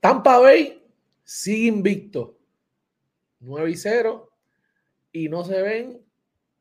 Tampa 0.00 0.38
Bay 0.38 0.82
sigue 1.24 1.68
invicto. 1.68 2.38
9 3.40 3.70
y 3.70 3.76
0. 3.76 4.30
Y 5.12 5.28
no 5.28 5.44
se 5.44 5.62
ven 5.62 6.04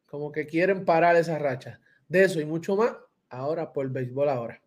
como 0.06 0.32
que 0.32 0.46
quieren 0.46 0.86
parar 0.86 1.16
esa 1.16 1.38
racha. 1.38 1.80
De 2.08 2.24
eso 2.24 2.40
y 2.40 2.46
mucho 2.46 2.76
más 2.76 2.96
ahora 3.30 3.74
por 3.74 3.90
béisbol 3.90 4.30
ahora. 4.30 4.62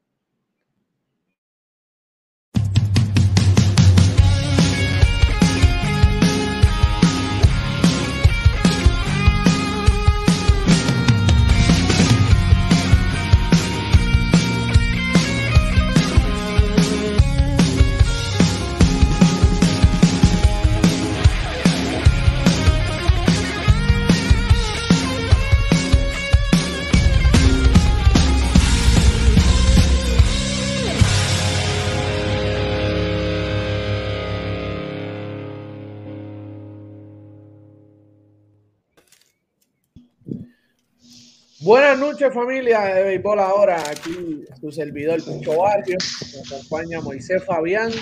Buenas 41.71 42.01
noches, 42.01 42.35
familia 42.35 42.81
de 42.81 43.05
Béisbol 43.05 43.39
Ahora. 43.39 43.81
Aquí 43.89 44.45
su 44.61 44.73
servidor 44.73 45.23
Pucho 45.23 45.57
Barrio. 45.57 45.99
Nos 46.01 46.53
acompaña 46.53 47.01
Moisés 47.01 47.45
Fabián, 47.45 47.93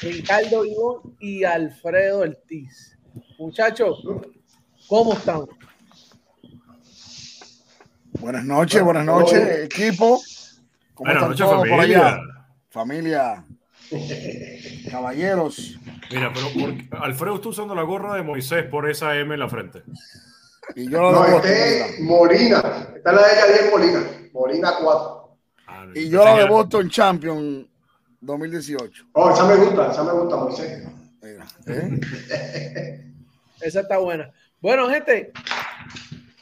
Ricardo 0.00 0.64
Ivón 0.64 1.16
y 1.20 1.44
Alfredo 1.44 2.22
Ortiz. 2.22 2.98
Muchachos, 3.38 4.02
¿cómo 4.88 5.12
están? 5.12 5.42
Buenas 8.14 8.44
noches, 8.44 8.82
buenas 8.82 9.06
noches, 9.06 9.66
equipo. 9.66 10.20
¿Cómo 10.92 11.12
buenas 11.12 11.28
noches, 11.28 11.46
familia. 11.46 12.20
Familia, 12.70 13.44
caballeros. 14.90 15.78
Mira, 16.10 16.32
pero 16.34 16.48
Alfredo 17.00 17.36
está 17.36 17.50
usando 17.50 17.76
la 17.76 17.82
gorra 17.82 18.16
de 18.16 18.24
Moisés 18.24 18.64
por 18.64 18.90
esa 18.90 19.16
M 19.16 19.32
en 19.32 19.38
la 19.38 19.48
frente. 19.48 19.84
Y 20.76 20.88
yo 20.88 21.12
no, 21.12 21.24
este 21.36 22.02
Molina. 22.02 22.58
Esta 22.94 23.10
es 23.10 23.16
la 23.16 23.46
de 23.46 23.62
10 23.62 23.70
Molina. 23.70 24.02
Molina 24.32 24.72
4. 24.82 25.38
Ah, 25.66 25.86
y 25.94 26.08
yo 26.08 26.24
la 26.24 26.36
de 26.36 26.48
Boston 26.48 26.88
Champion 26.88 27.68
2018. 28.20 29.06
Oh, 29.12 29.30
esa 29.30 29.44
me 29.46 29.56
gusta, 29.56 29.90
esa 29.90 30.04
me 30.04 30.12
gusta, 30.12 30.36
Moisés. 30.36 30.88
¿eh? 31.66 33.00
esa 33.60 33.80
está 33.80 33.98
buena. 33.98 34.32
Bueno, 34.60 34.88
gente, 34.88 35.32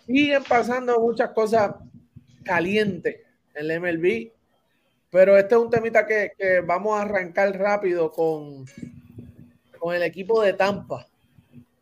siguen 0.06 0.44
pasando 0.44 1.00
muchas 1.00 1.30
cosas 1.30 1.72
calientes 2.44 3.16
en 3.54 3.70
el 3.70 3.80
MLB, 3.80 4.32
pero 5.10 5.38
este 5.38 5.54
es 5.54 5.60
un 5.60 5.70
temita 5.70 6.06
que, 6.06 6.32
que 6.38 6.60
vamos 6.60 6.98
a 6.98 7.02
arrancar 7.02 7.58
rápido 7.58 8.12
con, 8.12 8.66
con 9.78 9.94
el 9.94 10.02
equipo 10.02 10.42
de 10.42 10.52
Tampa 10.52 11.09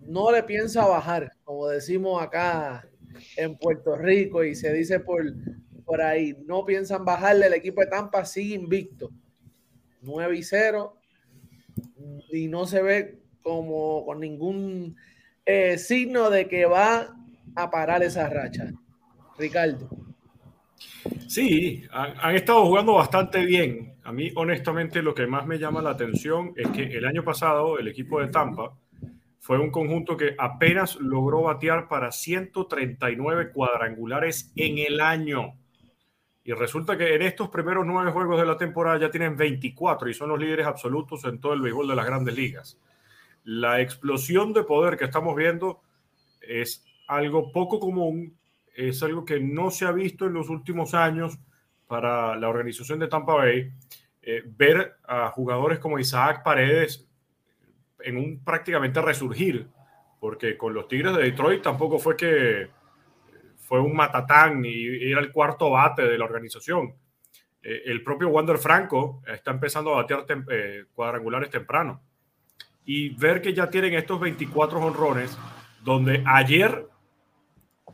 no 0.08 0.32
le 0.32 0.42
piensa 0.42 0.86
bajar, 0.86 1.32
como 1.44 1.68
decimos 1.68 2.22
acá 2.22 2.88
en 3.36 3.58
Puerto 3.58 3.94
Rico 3.94 4.42
y 4.42 4.54
se 4.54 4.72
dice 4.72 5.00
por, 5.00 5.22
por 5.84 6.00
ahí, 6.00 6.34
no 6.46 6.64
piensan 6.64 7.04
bajarle, 7.04 7.46
el 7.46 7.52
equipo 7.52 7.82
de 7.82 7.88
Tampa 7.88 8.24
sigue 8.24 8.54
invicto, 8.54 9.10
9 10.00 10.38
y 10.38 10.42
0, 10.42 10.96
y 12.32 12.48
no 12.48 12.66
se 12.66 12.82
ve 12.82 13.18
como 13.42 14.06
con 14.06 14.20
ningún 14.20 14.96
eh, 15.44 15.76
signo 15.76 16.30
de 16.30 16.48
que 16.48 16.64
va 16.64 17.14
a 17.54 17.70
parar 17.70 18.02
esa 18.02 18.28
racha. 18.30 18.72
Ricardo. 19.38 19.90
Sí, 21.26 21.84
han, 21.90 22.34
estado 22.34 22.64
jugando 22.64 22.94
bastante 22.94 23.44
bien. 23.44 23.94
A 24.04 24.12
mí, 24.12 24.32
honestamente, 24.36 25.02
lo 25.02 25.14
que 25.14 25.26
más 25.26 25.46
me 25.46 25.58
llama 25.58 25.82
la 25.82 25.90
atención 25.90 26.54
es 26.56 26.68
que 26.68 26.84
el 26.84 27.04
año 27.04 27.22
pasado 27.22 27.78
el 27.78 27.88
equipo 27.88 28.20
de 28.20 28.28
Tampa 28.28 28.74
fue 29.48 29.58
un 29.58 29.70
conjunto 29.70 30.14
que 30.14 30.34
apenas 30.36 30.96
logró 30.96 31.44
batear 31.44 31.88
para 31.88 32.12
139 32.12 33.50
cuadrangulares 33.50 34.52
en 34.56 34.76
el 34.76 35.00
año. 35.00 35.54
Y 36.44 36.52
resulta 36.52 36.98
que 36.98 37.14
en 37.14 37.22
estos 37.22 37.48
primeros 37.48 37.86
nueve 37.86 38.10
juegos 38.10 38.38
de 38.38 38.44
la 38.44 38.58
temporada 38.58 38.98
ya 38.98 39.10
tienen 39.10 39.38
24 39.38 40.10
y 40.10 40.12
son 40.12 40.28
los 40.28 40.38
líderes 40.38 40.66
absolutos 40.66 41.24
en 41.24 41.40
todo 41.40 41.54
el 41.54 41.62
béisbol 41.62 41.88
de 41.88 41.96
las 41.96 42.04
grandes 42.04 42.36
ligas. 42.36 42.78
La 43.42 43.80
explosión 43.80 44.52
de 44.52 44.64
poder 44.64 44.98
que 44.98 45.06
estamos 45.06 45.34
viendo 45.34 45.80
es 46.42 46.84
algo 47.06 47.50
poco 47.50 47.80
común, 47.80 48.36
es 48.76 49.02
algo 49.02 49.24
que 49.24 49.40
no 49.40 49.70
se 49.70 49.86
ha 49.86 49.92
visto 49.92 50.26
en 50.26 50.34
los 50.34 50.50
últimos 50.50 50.92
años 50.92 51.38
para 51.86 52.36
la 52.36 52.50
organización 52.50 52.98
de 52.98 53.08
Tampa 53.08 53.32
Bay. 53.32 53.72
Eh, 54.20 54.42
ver 54.44 54.98
a 55.04 55.30
jugadores 55.30 55.78
como 55.78 55.98
Isaac 55.98 56.42
Paredes 56.42 57.07
en 58.00 58.16
un 58.16 58.44
prácticamente 58.44 59.00
resurgir, 59.00 59.68
porque 60.20 60.56
con 60.56 60.74
los 60.74 60.88
Tigres 60.88 61.16
de 61.16 61.22
Detroit 61.22 61.62
tampoco 61.62 61.98
fue 61.98 62.16
que 62.16 62.68
fue 63.56 63.80
un 63.80 63.94
matatán 63.94 64.64
y 64.64 65.10
era 65.10 65.20
el 65.20 65.30
cuarto 65.30 65.70
bate 65.70 66.02
de 66.02 66.16
la 66.16 66.24
organización. 66.24 66.94
Eh, 67.62 67.82
el 67.86 68.02
propio 68.02 68.28
Wander 68.28 68.58
Franco 68.58 69.22
está 69.26 69.50
empezando 69.50 69.92
a 69.92 70.02
batear 70.02 70.24
eh, 70.50 70.84
cuadrangulares 70.94 71.50
temprano. 71.50 72.02
Y 72.84 73.10
ver 73.10 73.42
que 73.42 73.52
ya 73.52 73.68
tienen 73.68 73.92
estos 73.92 74.18
24 74.18 74.78
honrones, 74.78 75.36
donde 75.84 76.24
ayer 76.26 76.86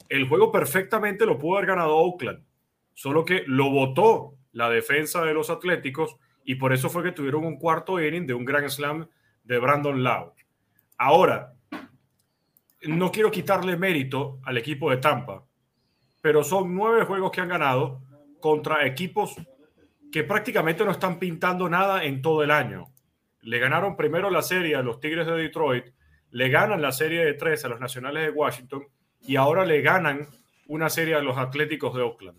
el 0.09 0.29
juego 0.29 0.53
perfectamente 0.53 1.27
lo 1.27 1.39
pudo 1.39 1.57
haber 1.57 1.71
ganado 1.71 1.97
Oakland, 1.97 2.45
solo 2.93 3.25
que 3.25 3.43
lo 3.47 3.71
votó 3.71 4.35
la 4.53 4.71
defensa 4.71 5.25
de 5.25 5.35
los 5.35 5.51
Atléticos 5.51 6.17
y 6.45 6.55
por 6.55 6.73
eso 6.73 6.89
fue 6.91 7.03
que 7.03 7.13
tuvieron 7.13 7.45
un 7.45 7.59
cuarto 7.59 8.01
inning 8.01 8.27
de 8.27 8.35
un 8.35 8.45
Grand 8.45 8.69
Slam 8.69 9.09
de 9.45 9.59
Brandon 9.59 10.03
Lau. 10.03 10.33
Ahora, 10.99 11.55
no 12.83 13.13
quiero 13.13 13.31
quitarle 13.31 13.77
mérito 13.77 14.41
al 14.45 14.59
equipo 14.59 14.91
de 14.91 14.99
Tampa, 14.99 15.45
pero 16.21 16.43
son 16.43 16.75
nueve 16.75 17.05
juegos 17.05 17.31
que 17.31 17.41
han 17.41 17.49
ganado 17.49 18.03
contra 18.41 18.87
equipos 18.87 19.37
que 20.11 20.25
prácticamente 20.25 20.85
no 20.85 20.91
están 20.91 21.19
pintando 21.19 21.69
nada 21.69 22.05
en 22.05 22.23
todo 22.23 22.43
el 22.43 22.51
año. 22.51 22.89
Le 23.43 23.59
ganaron 23.59 23.97
primero 23.97 24.31
la 24.31 24.43
serie 24.43 24.77
a 24.77 24.83
los 24.83 25.01
Tigres 25.01 25.27
de 25.27 25.33
Detroit, 25.33 25.87
le 26.31 26.49
ganan 26.49 26.81
la 26.81 26.93
serie 26.93 27.25
de 27.25 27.35
tres 27.35 27.65
a 27.65 27.69
los 27.69 27.81
Nacionales 27.81 28.25
de 28.25 28.31
Washington 28.31 28.87
y 29.27 29.37
ahora 29.37 29.65
le 29.65 29.83
ganan 29.83 30.27
una 30.67 30.89
serie 30.89 31.15
a 31.15 31.21
los 31.21 31.37
Atléticos 31.37 31.95
de 31.95 32.03
Oakland. 32.03 32.39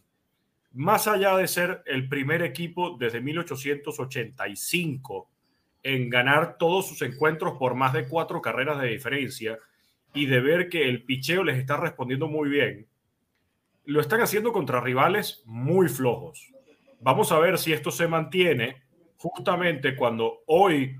Más 0.72 1.08
allá 1.08 1.38
de 1.38 1.48
ser 1.48 1.84
el 1.86 2.10
primer 2.10 2.42
equipo 2.42 2.98
desde 2.98 3.22
1885 3.22 5.30
en 5.86 6.10
ganar 6.10 6.58
todos 6.58 6.88
sus 6.88 7.04
encuentros 7.04 7.60
por 7.60 7.76
más 7.76 7.94
de 7.94 8.08
cuatro 8.08 8.42
carreras 8.42 8.82
de 8.82 8.88
diferencia 8.88 9.60
y 10.16 10.26
de 10.26 10.40
ver 10.40 10.68
que 10.68 10.90
el 10.90 11.04
picheo 11.04 11.44
les 11.44 11.60
está 11.60 11.78
respondiendo 11.78 12.28
muy 12.28 12.50
bien, 12.50 12.88
lo 13.86 14.02
están 14.02 14.20
haciendo 14.20 14.52
contra 14.52 14.82
rivales 14.82 15.44
muy 15.46 15.88
flojos. 15.88 16.52
Vamos 17.02 17.32
a 17.32 17.38
ver 17.38 17.60
si 17.60 17.72
esto 17.72 17.92
se 17.92 18.08
mantiene 18.08 18.82
justamente 19.18 19.96
cuando 19.96 20.42
hoy 20.48 20.96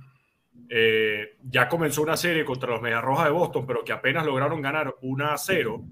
eh, 0.70 1.36
ya 1.42 1.68
comenzó 1.68 2.04
una 2.04 2.16
serie 2.16 2.46
contra 2.46 2.70
los 2.70 3.02
Rojas 3.02 3.26
de 3.26 3.32
Boston, 3.32 3.66
pero 3.66 3.84
que 3.84 3.92
apenas 3.92 4.24
lograron 4.24 4.62
ganar 4.62 4.94
1 5.02 5.26
a 5.26 5.36
0 5.36 5.84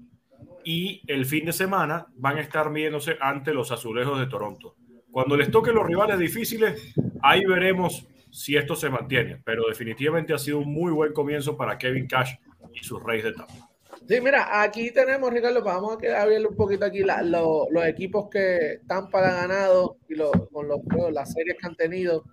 y 0.62 1.02
el 1.08 1.26
fin 1.26 1.46
de 1.46 1.52
semana 1.52 2.06
van 2.14 2.36
a 2.36 2.42
estar 2.42 2.70
midiéndose 2.70 3.16
ante 3.20 3.52
los 3.52 3.72
azulejos 3.72 4.20
de 4.20 4.26
Toronto. 4.28 4.76
Cuando 5.10 5.36
les 5.36 5.50
toquen 5.50 5.74
los 5.74 5.84
rivales 5.84 6.16
difíciles, 6.16 6.94
ahí 7.22 7.44
veremos 7.44 8.06
si 8.34 8.56
esto 8.56 8.74
se 8.74 8.90
mantiene, 8.90 9.40
pero 9.44 9.68
definitivamente 9.68 10.34
ha 10.34 10.38
sido 10.38 10.58
un 10.58 10.72
muy 10.72 10.90
buen 10.90 11.12
comienzo 11.12 11.56
para 11.56 11.78
Kevin 11.78 12.08
Cash 12.08 12.32
y 12.74 12.82
sus 12.82 13.00
Reyes 13.00 13.26
de 13.26 13.32
Tampa. 13.32 13.70
Sí, 14.08 14.20
mira, 14.20 14.60
aquí 14.60 14.90
tenemos, 14.90 15.32
Ricardo, 15.32 15.62
vamos 15.62 15.96
a 16.02 16.20
abrirle 16.20 16.48
un 16.48 16.56
poquito 16.56 16.84
aquí 16.84 17.04
los 17.04 17.86
equipos 17.86 18.28
que 18.28 18.80
Tampa 18.88 19.20
ha 19.20 19.46
ganado 19.46 19.98
y 20.08 20.16
con 20.52 20.66
los 20.66 20.80
las 21.12 21.32
series 21.32 21.56
que 21.60 21.66
han 21.66 21.76
tenido. 21.76 22.24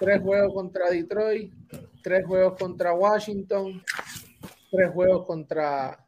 Tres 0.00 0.20
juegos 0.20 0.52
contra 0.52 0.90
Detroit, 0.90 1.54
tres 2.02 2.26
juegos 2.26 2.58
contra 2.58 2.92
Washington, 2.92 3.80
tres 4.72 4.90
juegos 4.90 5.24
contra 5.24 6.04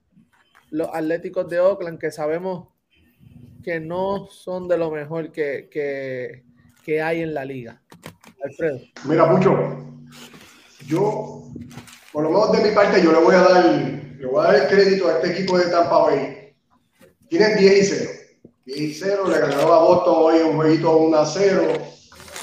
los 0.71 0.89
Atléticos 0.93 1.49
de 1.49 1.61
Oakland, 1.61 2.01
que 2.01 2.11
sabemos 2.11 2.67
que 3.63 3.79
no 3.79 4.27
son 4.27 4.67
de 4.67 4.77
lo 4.77 4.91
mejor 4.91 5.31
que, 5.31 5.69
que 5.71 7.01
hay 7.01 7.21
en 7.23 7.33
la 7.33 7.45
liga. 7.45 7.81
Alfredo. 8.43 8.79
Mira, 9.05 9.27
mucho. 9.27 9.57
Yo, 10.87 11.45
por 12.13 12.25
lo 12.25 12.31
menos 12.31 12.53
de 12.53 12.69
mi 12.69 12.75
parte, 12.75 13.03
yo 13.03 13.13
le 13.13 13.19
voy 13.19 13.35
a 13.35 13.43
dar, 13.43 13.65
le 13.65 14.27
voy 14.27 14.41
a 14.41 14.49
dar 14.49 14.55
el 14.57 14.69
crédito 14.69 15.09
a 15.09 15.13
este 15.15 15.33
equipo 15.33 15.59
de 15.59 15.67
Tampa 15.67 15.99
Bay. 15.99 16.55
Tienen 17.29 17.57
10 17.57 17.79
y 17.79 17.85
0. 17.85 18.11
10 18.65 18.81
y 18.81 18.95
0, 18.95 19.29
le 19.29 19.39
ganaron 19.39 19.73
a 19.73 19.79
Boston 19.79 20.15
hoy 20.17 20.39
un 20.41 20.57
jueguito 20.57 20.97
1 20.97 21.17
a 21.17 21.27
0, 21.27 21.63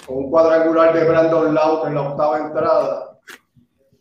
con 0.05 0.17
un 0.17 0.29
cuadrangular 0.29 0.93
de 0.93 1.03
Brandon 1.03 1.53
Laut 1.53 1.87
en 1.87 1.95
la 1.95 2.01
octava 2.01 2.39
entrada. 2.39 3.19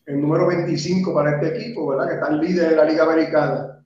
el 0.06 0.20
número 0.20 0.46
25 0.46 1.12
para 1.12 1.36
este 1.36 1.58
equipo, 1.58 1.88
¿verdad? 1.88 2.08
Que 2.08 2.14
están 2.14 2.40
líderes 2.40 2.70
en 2.72 2.76
la 2.76 2.84
Liga 2.84 3.04
Americana. 3.04 3.84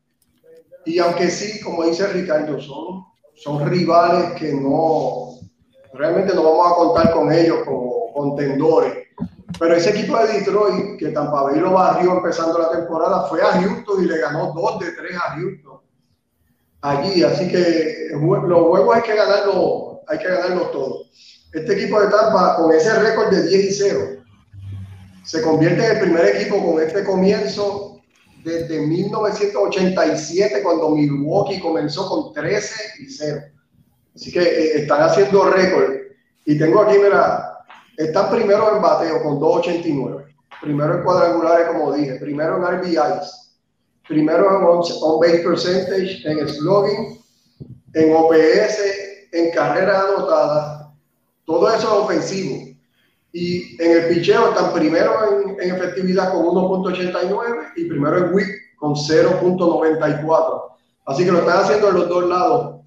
Y 0.84 0.98
aunque 0.98 1.30
sí, 1.30 1.60
como 1.60 1.84
dice 1.84 2.06
Ricardo, 2.08 2.60
son, 2.60 3.04
son 3.36 3.68
rivales 3.68 4.32
que 4.32 4.52
no, 4.52 5.29
realmente 6.00 6.34
no 6.34 6.42
vamos 6.42 6.72
a 6.72 6.74
contar 6.76 7.12
con 7.12 7.30
ellos 7.30 7.58
como 7.66 8.12
contendores. 8.14 8.94
Pero 9.58 9.74
ese 9.74 9.90
equipo 9.90 10.16
de 10.18 10.32
Detroit, 10.38 10.98
que 10.98 11.08
Tampa 11.08 11.42
Bay 11.42 11.60
lo 11.60 11.72
barrió 11.72 12.12
empezando 12.16 12.58
la 12.58 12.70
temporada, 12.70 13.26
fue 13.28 13.42
a 13.42 13.52
Houston 13.60 14.02
y 14.02 14.06
le 14.06 14.18
ganó 14.18 14.52
dos 14.52 14.78
de 14.80 14.92
tres 14.92 15.16
a 15.16 15.34
Houston 15.34 15.80
allí. 16.80 17.22
Así 17.22 17.48
que 17.48 18.08
los 18.12 18.68
juegos 18.68 18.96
hay 18.96 19.02
que 19.02 19.14
ganarlos, 19.14 19.98
hay 20.08 20.18
que 20.18 20.28
ganarlos 20.28 20.72
todos. 20.72 21.10
Este 21.52 21.74
equipo 21.74 22.00
de 22.00 22.08
Tampa, 22.08 22.56
con 22.56 22.72
ese 22.72 22.98
récord 22.98 23.30
de 23.30 23.42
10 23.48 23.64
y 23.64 23.74
0, 23.74 24.00
se 25.24 25.42
convierte 25.42 25.84
en 25.84 25.90
el 25.96 26.00
primer 26.00 26.36
equipo 26.36 26.64
con 26.64 26.82
este 26.82 27.04
comienzo 27.04 28.00
desde 28.42 28.80
1987, 28.86 30.62
cuando 30.62 30.90
Milwaukee 30.90 31.60
comenzó 31.60 32.08
con 32.08 32.32
13 32.32 33.02
y 33.02 33.10
0. 33.10 33.40
Así 34.14 34.32
que 34.32 34.40
eh, 34.40 34.82
están 34.82 35.02
haciendo 35.02 35.44
récord. 35.50 35.94
Y 36.44 36.58
tengo 36.58 36.82
aquí, 36.82 36.98
mira, 36.98 37.58
están 37.96 38.30
primero 38.30 38.76
en 38.76 38.82
bateo 38.82 39.22
con 39.22 39.38
2.89. 39.38 40.24
Primero 40.62 40.94
en 40.96 41.04
cuadrangulares, 41.04 41.68
como 41.68 41.92
dije. 41.92 42.16
Primero 42.16 42.56
en 42.56 42.78
RBIs. 42.78 43.50
Primero 44.08 44.58
en 44.58 44.64
on-base 44.64 45.38
percentage, 45.38 46.22
en 46.24 46.48
slugging, 46.48 47.22
en 47.94 48.16
OPS, 48.16 48.78
en 49.32 49.50
carrera 49.52 50.02
anotada. 50.02 50.92
Todo 51.44 51.68
eso 51.68 51.78
es 51.78 52.04
ofensivo. 52.04 52.70
Y 53.32 53.80
en 53.80 53.92
el 53.92 54.08
picheo 54.08 54.48
están 54.48 54.72
primero 54.72 55.12
en, 55.44 55.60
en 55.60 55.76
efectividad 55.76 56.32
con 56.32 56.46
1.89 56.46 57.72
y 57.76 57.84
primero 57.84 58.18
en 58.18 58.34
WIP 58.34 58.48
con 58.76 58.94
0.94. 58.94 60.62
Así 61.06 61.24
que 61.24 61.30
lo 61.30 61.38
están 61.38 61.58
haciendo 61.58 61.90
en 61.90 61.94
los 61.94 62.08
dos 62.08 62.28
lados 62.28 62.80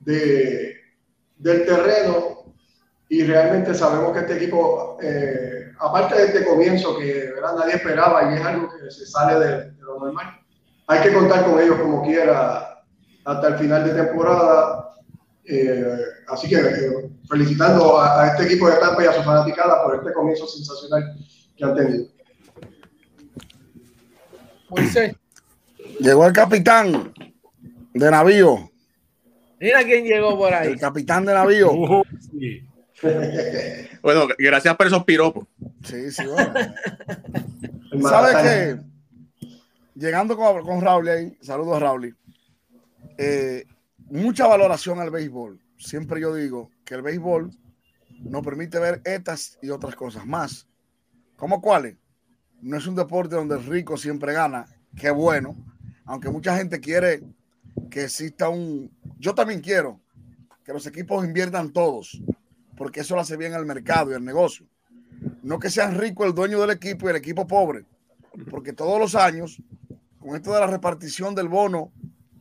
de, 0.00 0.69
del 1.40 1.64
terreno 1.64 2.44
y 3.08 3.24
realmente 3.24 3.74
sabemos 3.74 4.12
que 4.12 4.20
este 4.20 4.36
equipo, 4.36 4.98
eh, 5.02 5.72
aparte 5.80 6.14
de 6.14 6.24
este 6.26 6.44
comienzo 6.44 6.96
que 6.96 7.32
¿verdad? 7.34 7.56
nadie 7.58 7.74
esperaba 7.74 8.30
y 8.30 8.36
es 8.38 8.46
algo 8.46 8.68
que 8.70 8.90
se 8.90 9.06
sale 9.06 9.44
de, 9.44 9.72
lo 9.80 9.98
normal, 9.98 10.40
hay 10.86 11.02
que 11.02 11.12
contar 11.12 11.44
con 11.44 11.60
ellos 11.60 11.80
como 11.80 12.02
quiera 12.04 12.84
hasta 13.24 13.48
el 13.48 13.58
final 13.58 13.84
de 13.84 14.04
temporada. 14.04 14.94
Eh, 15.44 15.98
así 16.28 16.48
que 16.48 16.56
eh, 16.56 17.10
felicitando 17.28 18.00
a, 18.00 18.28
este 18.28 18.44
equipo 18.44 18.68
de 18.68 18.76
Tampa 18.76 19.02
y 19.02 19.06
a 19.06 19.12
su 19.12 19.22
fanaticada 19.22 19.82
por 19.82 19.96
este 19.96 20.12
comienzo 20.12 20.46
sensacional 20.46 21.16
que 21.56 21.64
han 21.64 21.74
tenido. 21.74 22.04
Llegó 25.98 26.26
el 26.26 26.32
capitán 26.32 27.12
de 27.92 28.10
navío. 28.10 28.69
Mira 29.60 29.84
quién 29.84 30.04
llegó 30.04 30.36
por 30.38 30.52
ahí. 30.52 30.68
El 30.68 30.80
capitán 30.80 31.24
de 31.24 31.34
navío. 31.34 31.70
Uh, 33.02 33.08
sí. 33.30 33.90
bueno, 34.02 34.28
gracias 34.38 34.76
por 34.76 34.86
esos 34.86 35.04
piropos. 35.04 35.46
Sí, 35.82 36.10
sí, 36.10 36.22
bueno. 36.26 36.52
¿Sabes 38.10 38.36
qué? 38.42 39.48
Llegando 39.94 40.36
con, 40.36 40.62
con 40.62 40.82
Raúl 40.82 41.08
ahí, 41.08 41.34
saludos 41.40 41.76
a 41.76 41.80
Raúl. 41.80 42.14
Eh, 43.16 43.64
mucha 44.10 44.46
valoración 44.46 45.00
al 45.00 45.10
béisbol. 45.10 45.58
Siempre 45.78 46.20
yo 46.20 46.34
digo 46.34 46.70
que 46.84 46.94
el 46.94 47.00
béisbol 47.00 47.50
nos 48.20 48.42
permite 48.42 48.78
ver 48.78 49.00
estas 49.04 49.58
y 49.62 49.70
otras 49.70 49.94
cosas 49.94 50.26
más. 50.26 50.66
¿Cómo 51.36 51.62
cuáles? 51.62 51.96
No 52.60 52.76
es 52.76 52.86
un 52.86 52.96
deporte 52.96 53.36
donde 53.36 53.56
el 53.56 53.64
rico 53.64 53.96
siempre 53.96 54.34
gana. 54.34 54.66
Qué 54.94 55.10
bueno. 55.10 55.56
Aunque 56.04 56.28
mucha 56.28 56.54
gente 56.54 56.80
quiere 56.80 57.22
que 57.88 58.04
exista 58.04 58.48
un... 58.48 58.90
Yo 59.18 59.34
también 59.34 59.60
quiero 59.60 60.00
que 60.64 60.72
los 60.72 60.86
equipos 60.86 61.24
inviertan 61.24 61.72
todos 61.72 62.20
porque 62.80 63.00
eso 63.00 63.14
lo 63.14 63.20
hace 63.20 63.36
bien 63.36 63.52
al 63.52 63.66
mercado 63.66 64.10
y 64.10 64.14
al 64.14 64.24
negocio. 64.24 64.66
No 65.42 65.58
que 65.58 65.68
sean 65.68 65.98
rico 65.98 66.24
el 66.24 66.34
dueño 66.34 66.58
del 66.62 66.70
equipo 66.70 67.06
y 67.06 67.10
el 67.10 67.16
equipo 67.16 67.46
pobre, 67.46 67.84
porque 68.50 68.72
todos 68.72 68.98
los 68.98 69.14
años, 69.14 69.60
con 70.18 70.34
esto 70.34 70.54
de 70.54 70.60
la 70.60 70.66
repartición 70.66 71.34
del 71.34 71.48
bono, 71.48 71.92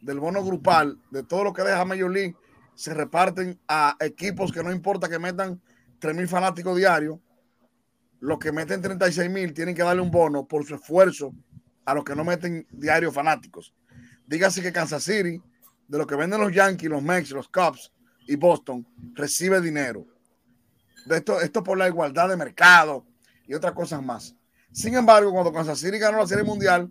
del 0.01 0.17
bono 0.21 0.41
grupal, 0.41 0.97
de 1.11 1.23
todo 1.23 1.43
lo 1.43 1.51
que 1.51 1.63
deja 1.63 1.83
Major 1.83 2.09
League, 2.09 2.37
se 2.73 2.93
reparten 2.93 3.59
a 3.67 3.97
equipos 3.99 4.53
que 4.53 4.63
no 4.63 4.71
importa 4.71 5.09
que 5.09 5.19
metan 5.19 5.61
3 5.99 6.15
mil 6.15 6.29
fanáticos 6.29 6.77
diarios, 6.77 7.19
los 8.21 8.39
que 8.39 8.53
meten 8.53 8.81
36 8.81 9.29
mil 9.29 9.53
tienen 9.53 9.75
que 9.75 9.83
darle 9.83 10.01
un 10.01 10.09
bono 10.09 10.47
por 10.47 10.65
su 10.65 10.75
esfuerzo 10.75 11.33
a 11.83 11.93
los 11.93 12.05
que 12.05 12.15
no 12.15 12.23
meten 12.23 12.65
diarios 12.71 13.13
fanáticos. 13.13 13.73
Dígase 14.29 14.61
que 14.61 14.71
Kansas 14.71 15.03
City, 15.03 15.41
de 15.87 15.97
lo 15.97 16.05
que 16.05 16.15
venden 16.15 16.39
los 16.39 16.53
Yankees, 16.53 16.87
los 16.87 17.01
Mets, 17.01 17.31
los 17.31 17.49
Cubs 17.49 17.91
y 18.27 18.35
Boston, 18.35 18.85
recibe 19.15 19.59
dinero 19.59 20.05
esto, 21.15 21.41
esto 21.41 21.63
por 21.63 21.79
la 21.79 21.87
igualdad 21.87 22.29
de 22.29 22.37
mercado 22.37 23.03
y 23.47 23.55
otras 23.55 23.73
cosas 23.73 24.03
más. 24.03 24.35
Sin 24.71 24.93
embargo, 24.93 25.31
cuando 25.31 25.51
Kansas 25.51 25.79
City 25.79 25.97
ganó 25.97 26.19
la 26.19 26.27
Serie 26.27 26.43
Mundial, 26.43 26.87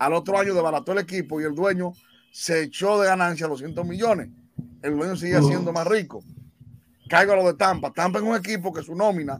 al 0.00 0.12
otro 0.14 0.36
año 0.36 0.52
desbarató 0.52 0.90
el 0.90 0.98
equipo 0.98 1.40
y 1.40 1.44
el 1.44 1.54
dueño 1.54 1.92
se 2.32 2.62
echó 2.62 3.00
de 3.00 3.06
ganancia 3.06 3.46
200 3.46 3.86
millones. 3.86 4.28
El 4.82 4.96
dueño 4.96 5.14
sigue 5.14 5.40
siendo 5.42 5.72
más 5.72 5.86
rico. 5.86 6.24
Caigo 7.08 7.34
a 7.34 7.36
lo 7.36 7.46
de 7.46 7.54
Tampa. 7.54 7.92
Tampa 7.92 8.18
es 8.18 8.24
un 8.24 8.34
equipo 8.34 8.72
que 8.72 8.82
su 8.82 8.96
nómina 8.96 9.38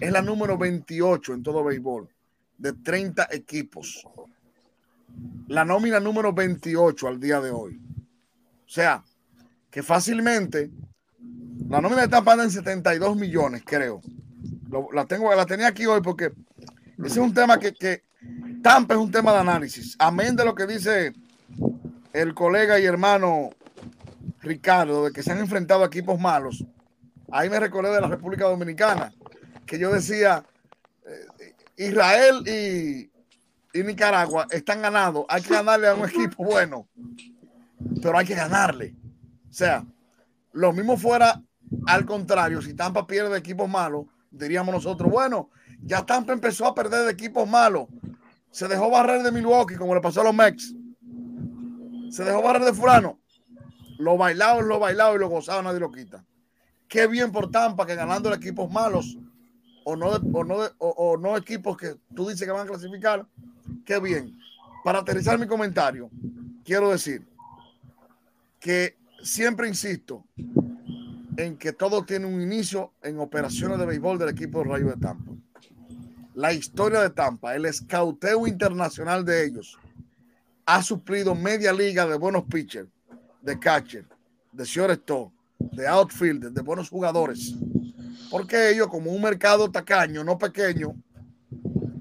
es 0.00 0.12
la 0.12 0.22
número 0.22 0.56
28 0.56 1.34
en 1.34 1.42
todo 1.42 1.64
béisbol, 1.64 2.08
de 2.58 2.72
30 2.72 3.28
equipos. 3.32 4.06
La 5.48 5.64
nómina 5.64 6.00
número 6.00 6.32
28 6.32 7.08
al 7.08 7.20
día 7.20 7.40
de 7.40 7.50
hoy. 7.50 7.80
O 8.66 8.70
sea, 8.70 9.04
que 9.70 9.82
fácilmente 9.82 10.70
la 11.68 11.80
nómina 11.80 12.04
está 12.04 12.22
pagando 12.22 12.44
en 12.44 12.50
72 12.50 13.16
millones, 13.16 13.62
creo. 13.64 14.00
la, 14.92 15.04
tengo, 15.06 15.34
la 15.34 15.46
tenía 15.46 15.68
aquí 15.68 15.86
hoy 15.86 16.00
porque 16.00 16.32
ese 16.98 17.06
es 17.06 17.16
un 17.16 17.34
tema 17.34 17.58
que, 17.58 17.72
que 17.74 18.02
Tampa 18.62 18.94
es 18.94 19.00
un 19.00 19.10
tema 19.10 19.32
de 19.32 19.38
análisis. 19.38 19.96
Amén 19.98 20.36
de 20.36 20.44
lo 20.44 20.54
que 20.54 20.66
dice 20.66 21.12
el 22.12 22.34
colega 22.34 22.78
y 22.78 22.84
hermano 22.84 23.50
Ricardo, 24.40 25.06
de 25.06 25.12
que 25.12 25.22
se 25.22 25.32
han 25.32 25.38
enfrentado 25.38 25.82
a 25.82 25.86
equipos 25.86 26.18
malos. 26.20 26.64
Ahí 27.30 27.48
me 27.48 27.58
recordé 27.58 27.94
de 27.94 28.00
la 28.00 28.08
República 28.08 28.44
Dominicana, 28.44 29.12
que 29.64 29.78
yo 29.78 29.92
decía, 29.92 30.44
eh, 31.06 31.54
Israel 31.76 32.46
y, 32.46 33.10
y 33.72 33.82
Nicaragua 33.82 34.46
están 34.50 34.82
ganados. 34.82 35.24
Hay 35.28 35.42
que 35.42 35.54
ganarle 35.54 35.88
a 35.88 35.94
un 35.94 36.08
equipo 36.08 36.44
bueno, 36.44 36.88
pero 38.02 38.18
hay 38.18 38.26
que 38.26 38.34
ganarle. 38.34 38.94
O 39.48 39.52
sea, 39.52 39.84
lo 40.52 40.72
mismo 40.72 40.96
fuera 40.96 41.42
al 41.86 42.04
contrario, 42.04 42.60
si 42.62 42.74
Tampa 42.74 43.06
pierde 43.06 43.30
de 43.30 43.38
equipos 43.38 43.68
malos, 43.68 44.06
diríamos 44.30 44.74
nosotros, 44.74 45.10
bueno, 45.10 45.50
ya 45.80 46.04
Tampa 46.04 46.32
empezó 46.32 46.66
a 46.66 46.74
perder 46.74 47.06
de 47.06 47.12
equipos 47.12 47.48
malos. 47.48 47.86
Se 48.50 48.68
dejó 48.68 48.90
barrer 48.90 49.22
de 49.22 49.32
Milwaukee, 49.32 49.76
como 49.76 49.94
le 49.94 50.00
pasó 50.00 50.20
a 50.20 50.24
los 50.24 50.34
Mex. 50.34 50.74
Se 52.10 52.24
dejó 52.24 52.42
barrer 52.42 52.64
de 52.64 52.74
Furano. 52.74 53.20
Lo 53.98 54.16
bailado, 54.18 54.60
lo 54.60 54.78
bailado 54.78 55.16
y 55.16 55.18
lo 55.18 55.28
gozado, 55.28 55.62
nadie 55.62 55.80
lo 55.80 55.90
quita. 55.90 56.24
Qué 56.88 57.06
bien 57.06 57.32
por 57.32 57.50
Tampa 57.50 57.86
que 57.86 57.94
ganando 57.94 58.28
de 58.28 58.36
equipos 58.36 58.70
malos 58.70 59.16
o 59.84 59.96
no, 59.96 60.08
o 60.08 60.44
no, 60.44 60.56
o 60.78 61.16
no 61.16 61.36
equipos 61.36 61.76
que 61.76 61.96
tú 62.14 62.28
dices 62.28 62.46
que 62.46 62.52
van 62.52 62.66
a 62.66 62.70
clasificar. 62.70 63.26
Qué 63.84 63.98
bien. 63.98 64.38
Para 64.84 65.00
aterrizar 65.00 65.38
mi 65.38 65.46
comentario, 65.46 66.10
quiero 66.64 66.90
decir 66.90 67.26
que 68.58 68.96
siempre 69.22 69.68
insisto, 69.68 70.24
en 71.36 71.56
que 71.56 71.72
todo 71.72 72.04
tiene 72.04 72.26
un 72.26 72.40
inicio 72.40 72.92
en 73.02 73.18
operaciones 73.18 73.78
de 73.78 73.86
béisbol 73.86 74.18
del 74.18 74.28
equipo 74.28 74.58
de 74.58 74.70
Rayo 74.70 74.86
de 74.86 74.96
Tampa. 74.96 75.32
La 76.34 76.52
historia 76.52 77.00
de 77.00 77.10
Tampa, 77.10 77.54
el 77.54 77.66
escauteo 77.66 78.46
internacional 78.46 79.24
de 79.24 79.44
ellos, 79.44 79.78
ha 80.66 80.82
suplido 80.82 81.34
media 81.34 81.72
liga 81.72 82.06
de 82.06 82.16
buenos 82.16 82.44
pitchers, 82.44 82.88
de 83.40 83.58
catcher, 83.58 84.06
de 84.52 84.64
shortstop, 84.64 85.32
de 85.58 85.86
outfield, 85.86 86.52
de 86.52 86.62
buenos 86.62 86.88
jugadores. 86.88 87.54
Porque 88.32 88.70
ellos, 88.70 88.88
como 88.88 89.12
un 89.12 89.20
mercado 89.20 89.70
tacaño, 89.70 90.24
no 90.24 90.38
pequeño, 90.38 90.96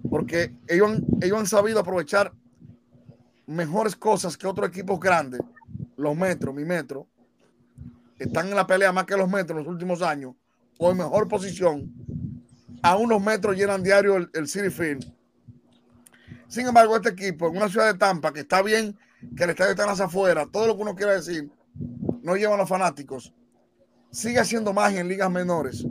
porque 0.10 0.56
ellos 0.66 0.92
ellos 1.22 1.40
han 1.40 1.46
sabido 1.46 1.82
aprovechar 1.82 2.34
mejores 3.46 3.98
cosas 3.98 4.38
que 4.38 4.48
otros 4.48 4.70
equipos 4.70 4.98
grandes, 4.98 5.42
los 5.98 6.16
metros, 6.16 6.56
mi 6.56 6.64
metro, 6.64 7.06
están 8.18 8.48
en 8.48 8.56
la 8.56 8.66
pelea 8.66 8.94
más 8.94 9.06
que 9.06 9.18
los 9.18 9.30
metros 9.30 9.60
en 9.60 9.66
los 9.66 9.74
últimos 9.74 10.02
años, 10.02 10.34
o 10.78 10.90
en 10.90 10.98
mejor 10.98 11.28
posición, 11.28 11.92
a 12.82 12.96
unos 12.96 13.22
metros 13.22 13.58
llenan 13.58 13.84
diario 13.84 14.16
el, 14.34 14.48
City 14.48 14.70
Field. 14.70 15.14
Sin 16.48 16.66
embargo, 16.66 16.96
este 16.96 17.10
equipo 17.10 17.50
en 17.50 17.58
una 17.58 17.68
ciudad 17.68 17.92
de 17.92 18.00
Tampa, 18.00 18.32
que 18.32 18.40
está 18.40 18.62
bien 18.62 18.98
que 19.36 19.44
el 19.44 19.50
estadio 19.50 19.72
está 19.72 19.84
en 19.84 19.90
las 19.90 20.00
afueras, 20.00 20.48
todo 20.50 20.66
lo 20.66 20.78
que 20.78 20.82
uno 20.82 20.96
quiera 20.96 21.12
decir, 21.12 21.52
no 22.24 22.36
llevan 22.36 22.56
a 22.56 22.62
los 22.62 22.70
fanáticos, 22.70 23.34
sigue 24.12 24.40
haciendo 24.40 24.74
magia 24.74 25.02
en 25.02 25.08
ligas 25.08 25.30
menores, 25.30 25.86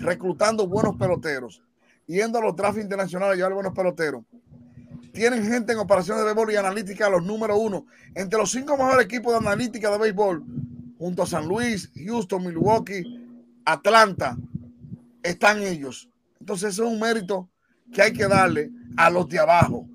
reclutando 0.00 0.66
buenos 0.66 0.96
peloteros, 0.96 1.62
yendo 2.06 2.38
a 2.38 2.42
los 2.42 2.56
drafts 2.56 2.82
internacionales 2.82 3.34
a 3.34 3.36
llevar 3.36 3.54
buenos 3.54 3.74
peloteros. 3.74 4.24
tienen 5.12 5.44
gente 5.44 5.72
en 5.72 5.78
operaciones 5.78 6.22
de 6.22 6.26
béisbol 6.26 6.52
y 6.52 6.56
analítica 6.56 7.10
los 7.10 7.24
número 7.24 7.56
uno. 7.56 7.86
Entre 8.14 8.38
los 8.38 8.50
cinco 8.50 8.76
mejores 8.76 9.04
equipos 9.04 9.32
de 9.32 9.38
analítica 9.38 9.90
de 9.90 9.98
béisbol, 9.98 10.44
junto 10.98 11.22
a 11.22 11.26
San 11.26 11.48
Luis, 11.48 11.90
Houston, 11.94 12.44
Milwaukee, 12.44 13.02
Atlanta, 13.64 14.36
están 15.22 15.62
ellos. 15.62 16.08
Entonces, 16.38 16.74
eso 16.74 16.84
es 16.84 16.92
un 16.92 17.00
mérito 17.00 17.48
que 17.92 18.02
hay 18.02 18.12
que 18.12 18.26
darle 18.26 18.70
a 18.96 19.10
los 19.10 19.28
de 19.28 19.38
abajo. 19.38 19.86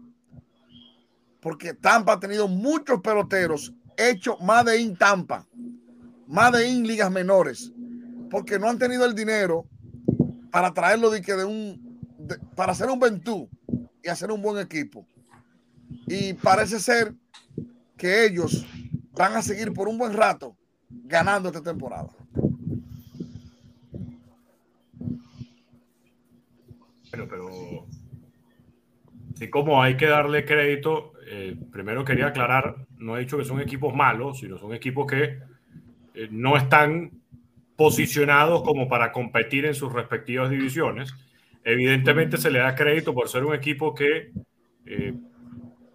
Porque 1.40 1.74
Tampa 1.74 2.14
ha 2.14 2.20
tenido 2.20 2.48
muchos 2.48 3.02
peloteros 3.02 3.74
hechos 3.98 4.36
más 4.42 4.66
de 4.66 4.80
in 4.80 4.96
Tampa, 4.98 5.46
más 6.28 6.52
de 6.52 6.68
in 6.68 6.86
ligas 6.86 7.12
menores, 7.12 7.72
porque 8.30 8.60
no 8.60 8.70
han 8.70 8.78
tenido 8.78 9.06
el 9.06 9.16
dinero 9.16 9.66
para 10.56 10.74
traerlo 10.74 11.10
de 11.10 11.22
que 11.22 11.34
de 11.34 11.44
un 11.44 12.00
para 12.56 12.72
hacer 12.72 12.90
un 12.90 12.98
Ventú 12.98 13.50
y 14.02 14.08
hacer 14.08 14.32
un 14.32 14.42
buen 14.42 14.58
equipo. 14.58 15.06
Y 16.08 16.32
parece 16.32 16.80
ser 16.80 17.14
que 17.98 18.26
ellos 18.26 18.66
van 19.12 19.34
a 19.34 19.42
seguir 19.42 19.74
por 19.74 19.90
un 19.90 19.98
buen 19.98 20.14
rato 20.14 20.56
ganando 20.90 21.50
esta 21.50 21.62
temporada. 21.62 22.08
Bueno, 27.10 27.28
pero 27.30 27.50
y 29.42 29.50
como 29.50 29.84
hay 29.84 29.98
que 29.98 30.06
darle 30.06 30.46
crédito, 30.46 31.12
eh, 31.30 31.58
primero 31.70 32.06
quería 32.06 32.28
aclarar, 32.28 32.88
no 32.98 33.18
he 33.18 33.20
dicho 33.20 33.38
que 33.38 33.44
son 33.44 33.60
equipos 33.60 33.94
malos, 33.94 34.40
sino 34.40 34.58
son 34.58 34.74
equipos 34.74 35.06
que 35.06 35.38
eh, 36.14 36.30
no 36.32 36.56
están 36.56 37.12
posicionados 37.76 38.64
como 38.64 38.88
para 38.88 39.12
competir 39.12 39.66
en 39.66 39.76
sus 39.76 39.92
respectivas 39.92 40.50
divisiones. 40.50 41.14
Evidentemente 41.64 42.38
se 42.38 42.52
le 42.52 42.60
da 42.60 42.76
crédito 42.76 43.14
por 43.14 43.28
ser 43.28 43.44
un 43.44 43.54
equipo 43.54 43.94
que 43.94 44.32
eh, 44.86 45.14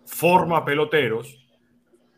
forma 0.05 0.65
peloteros, 0.65 1.47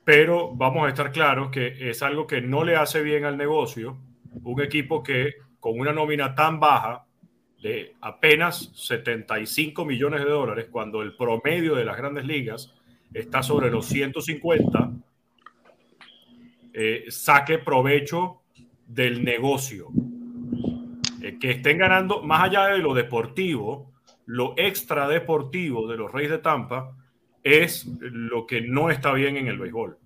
pero 0.04 0.52
vamos 0.54 0.86
a 0.86 0.88
estar 0.88 1.12
claros 1.12 1.50
que 1.50 1.90
es 1.90 2.02
algo 2.02 2.26
que 2.26 2.40
no 2.40 2.64
le 2.64 2.76
hace 2.76 3.02
bien 3.02 3.24
al 3.24 3.36
negocio, 3.36 3.98
un 4.42 4.60
equipo 4.60 5.02
que 5.02 5.34
con 5.60 5.78
una 5.78 5.92
nómina 5.92 6.34
tan 6.34 6.58
baja 6.58 7.04
de 7.62 7.94
apenas 8.00 8.72
75 8.74 9.84
millones 9.84 10.24
de 10.24 10.30
dólares, 10.30 10.66
cuando 10.70 11.02
el 11.02 11.14
promedio 11.14 11.76
de 11.76 11.84
las 11.84 11.96
grandes 11.96 12.24
ligas 12.24 12.74
está 13.14 13.42
sobre 13.42 13.70
los 13.70 13.86
150, 13.86 14.90
eh, 16.72 17.04
saque 17.08 17.58
provecho 17.58 18.41
del 18.86 19.24
negocio. 19.24 19.88
Eh, 21.22 21.38
que 21.40 21.52
estén 21.52 21.78
ganando, 21.78 22.22
más 22.22 22.44
allá 22.44 22.66
de 22.66 22.78
lo 22.78 22.94
deportivo, 22.94 23.92
lo 24.26 24.54
extra 24.56 25.08
deportivo 25.08 25.88
de 25.88 25.96
los 25.96 26.12
Reyes 26.12 26.30
de 26.30 26.38
Tampa 26.38 26.96
es 27.42 27.86
lo 28.00 28.46
que 28.46 28.60
no 28.60 28.90
está 28.90 29.12
bien 29.12 29.36
en 29.36 29.48
el 29.48 29.58
béisbol. 29.58 29.98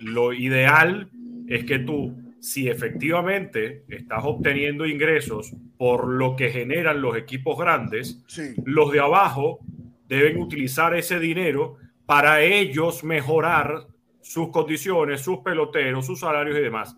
Lo 0.00 0.32
ideal 0.32 1.08
es 1.48 1.64
que 1.64 1.78
tú 1.78 2.14
si 2.46 2.68
efectivamente 2.68 3.84
estás 3.88 4.22
obteniendo 4.24 4.86
ingresos 4.86 5.52
por 5.76 6.06
lo 6.06 6.36
que 6.36 6.50
generan 6.50 7.02
los 7.02 7.16
equipos 7.16 7.58
grandes, 7.58 8.22
los 8.64 8.92
de 8.92 9.00
abajo 9.00 9.58
deben 10.06 10.40
utilizar 10.40 10.94
ese 10.94 11.18
dinero 11.18 11.76
para 12.06 12.42
ellos 12.42 13.02
mejorar 13.02 13.88
sus 14.20 14.50
condiciones, 14.50 15.22
sus 15.22 15.38
peloteros, 15.38 16.06
sus 16.06 16.20
salarios 16.20 16.56
y 16.56 16.62
demás. 16.62 16.96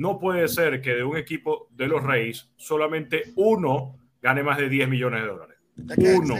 No 0.00 0.18
puede 0.18 0.48
ser 0.48 0.80
que 0.80 0.94
de 0.94 1.04
un 1.04 1.16
equipo 1.16 1.68
de 1.70 1.86
los 1.86 2.02
Reyes 2.02 2.48
solamente 2.56 3.32
uno 3.36 3.96
gane 4.22 4.42
más 4.42 4.58
de 4.58 4.68
10 4.68 4.88
millones 4.88 5.22
de 5.22 5.26
dólares. 5.28 5.56
uno. 6.18 6.34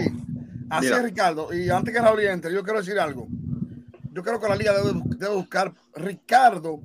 Así 0.71 0.87
es, 0.87 1.02
Ricardo. 1.02 1.52
Y 1.52 1.69
antes 1.69 1.93
que 1.93 2.00
Raúl 2.00 2.21
entre, 2.21 2.52
yo 2.52 2.62
quiero 2.62 2.81
decir 2.81 2.99
algo. 2.99 3.29
Yo 4.12 4.23
creo 4.23 4.40
que 4.40 4.49
la 4.49 4.57
liga 4.57 4.73
debe 4.75 5.35
buscar 5.35 5.73
Ricardo 5.95 6.81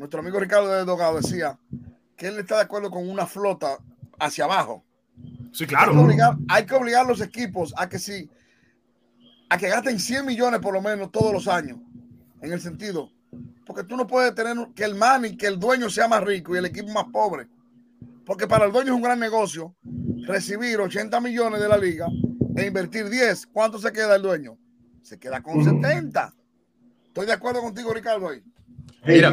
nuestro 0.00 0.20
amigo 0.20 0.40
Ricardo 0.40 0.72
de 0.72 0.84
Dogado 0.86 1.18
decía 1.20 1.58
que 2.16 2.28
él 2.28 2.38
está 2.38 2.56
de 2.56 2.62
acuerdo 2.62 2.90
con 2.90 3.06
una 3.06 3.26
flota 3.26 3.76
hacia 4.18 4.44
abajo. 4.44 4.82
Sí, 5.52 5.66
claro. 5.66 5.92
Hay 6.48 6.64
que 6.64 6.74
obligar, 6.74 7.04
a 7.04 7.08
los 7.08 7.20
equipos 7.20 7.74
a 7.76 7.86
que 7.86 7.98
sí, 7.98 8.30
a 9.50 9.58
que 9.58 9.68
gasten 9.68 9.98
100 9.98 10.24
millones 10.24 10.60
por 10.60 10.72
lo 10.72 10.80
menos 10.80 11.12
todos 11.12 11.34
los 11.34 11.46
años. 11.48 11.76
En 12.40 12.50
el 12.50 12.62
sentido, 12.62 13.10
porque 13.66 13.84
tú 13.84 13.96
no 13.96 14.06
puedes 14.06 14.34
tener 14.34 14.56
que 14.74 14.84
el 14.84 14.94
man 14.94 15.36
que 15.36 15.46
el 15.46 15.58
dueño 15.58 15.88
sea 15.90 16.08
más 16.08 16.24
rico 16.24 16.54
y 16.54 16.58
el 16.58 16.66
equipo 16.66 16.88
más 16.90 17.06
pobre. 17.12 17.48
Porque 18.24 18.46
para 18.46 18.66
el 18.66 18.72
dueño 18.72 18.92
es 18.92 18.96
un 18.96 19.02
gran 19.02 19.18
negocio 19.18 19.74
recibir 20.26 20.80
80 20.80 21.20
millones 21.20 21.60
de 21.60 21.68
la 21.68 21.78
liga 21.78 22.06
e 22.56 22.66
invertir 22.66 23.08
10. 23.08 23.46
¿Cuánto 23.46 23.78
se 23.78 23.92
queda 23.92 24.16
el 24.16 24.22
dueño? 24.22 24.58
Se 25.02 25.18
queda 25.18 25.42
con 25.42 25.64
70. 25.64 26.34
Estoy 27.06 27.26
de 27.26 27.32
acuerdo 27.32 27.60
contigo, 27.60 27.92
Ricardo. 27.92 28.28
Ahí. 28.28 28.42
Mira, 29.06 29.32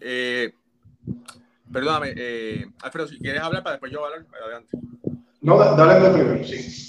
eh, 0.00 0.52
perdóname, 1.72 2.12
eh, 2.16 2.66
Alfredo, 2.82 3.08
si 3.08 3.18
quieres 3.18 3.42
hablar 3.42 3.62
para 3.62 3.74
después 3.74 3.92
yo 3.92 4.04
hablar, 4.04 4.26
adelante. 4.42 4.78
No, 5.40 5.58
dale 5.58 6.10
primero, 6.10 6.44
sí. 6.44 6.87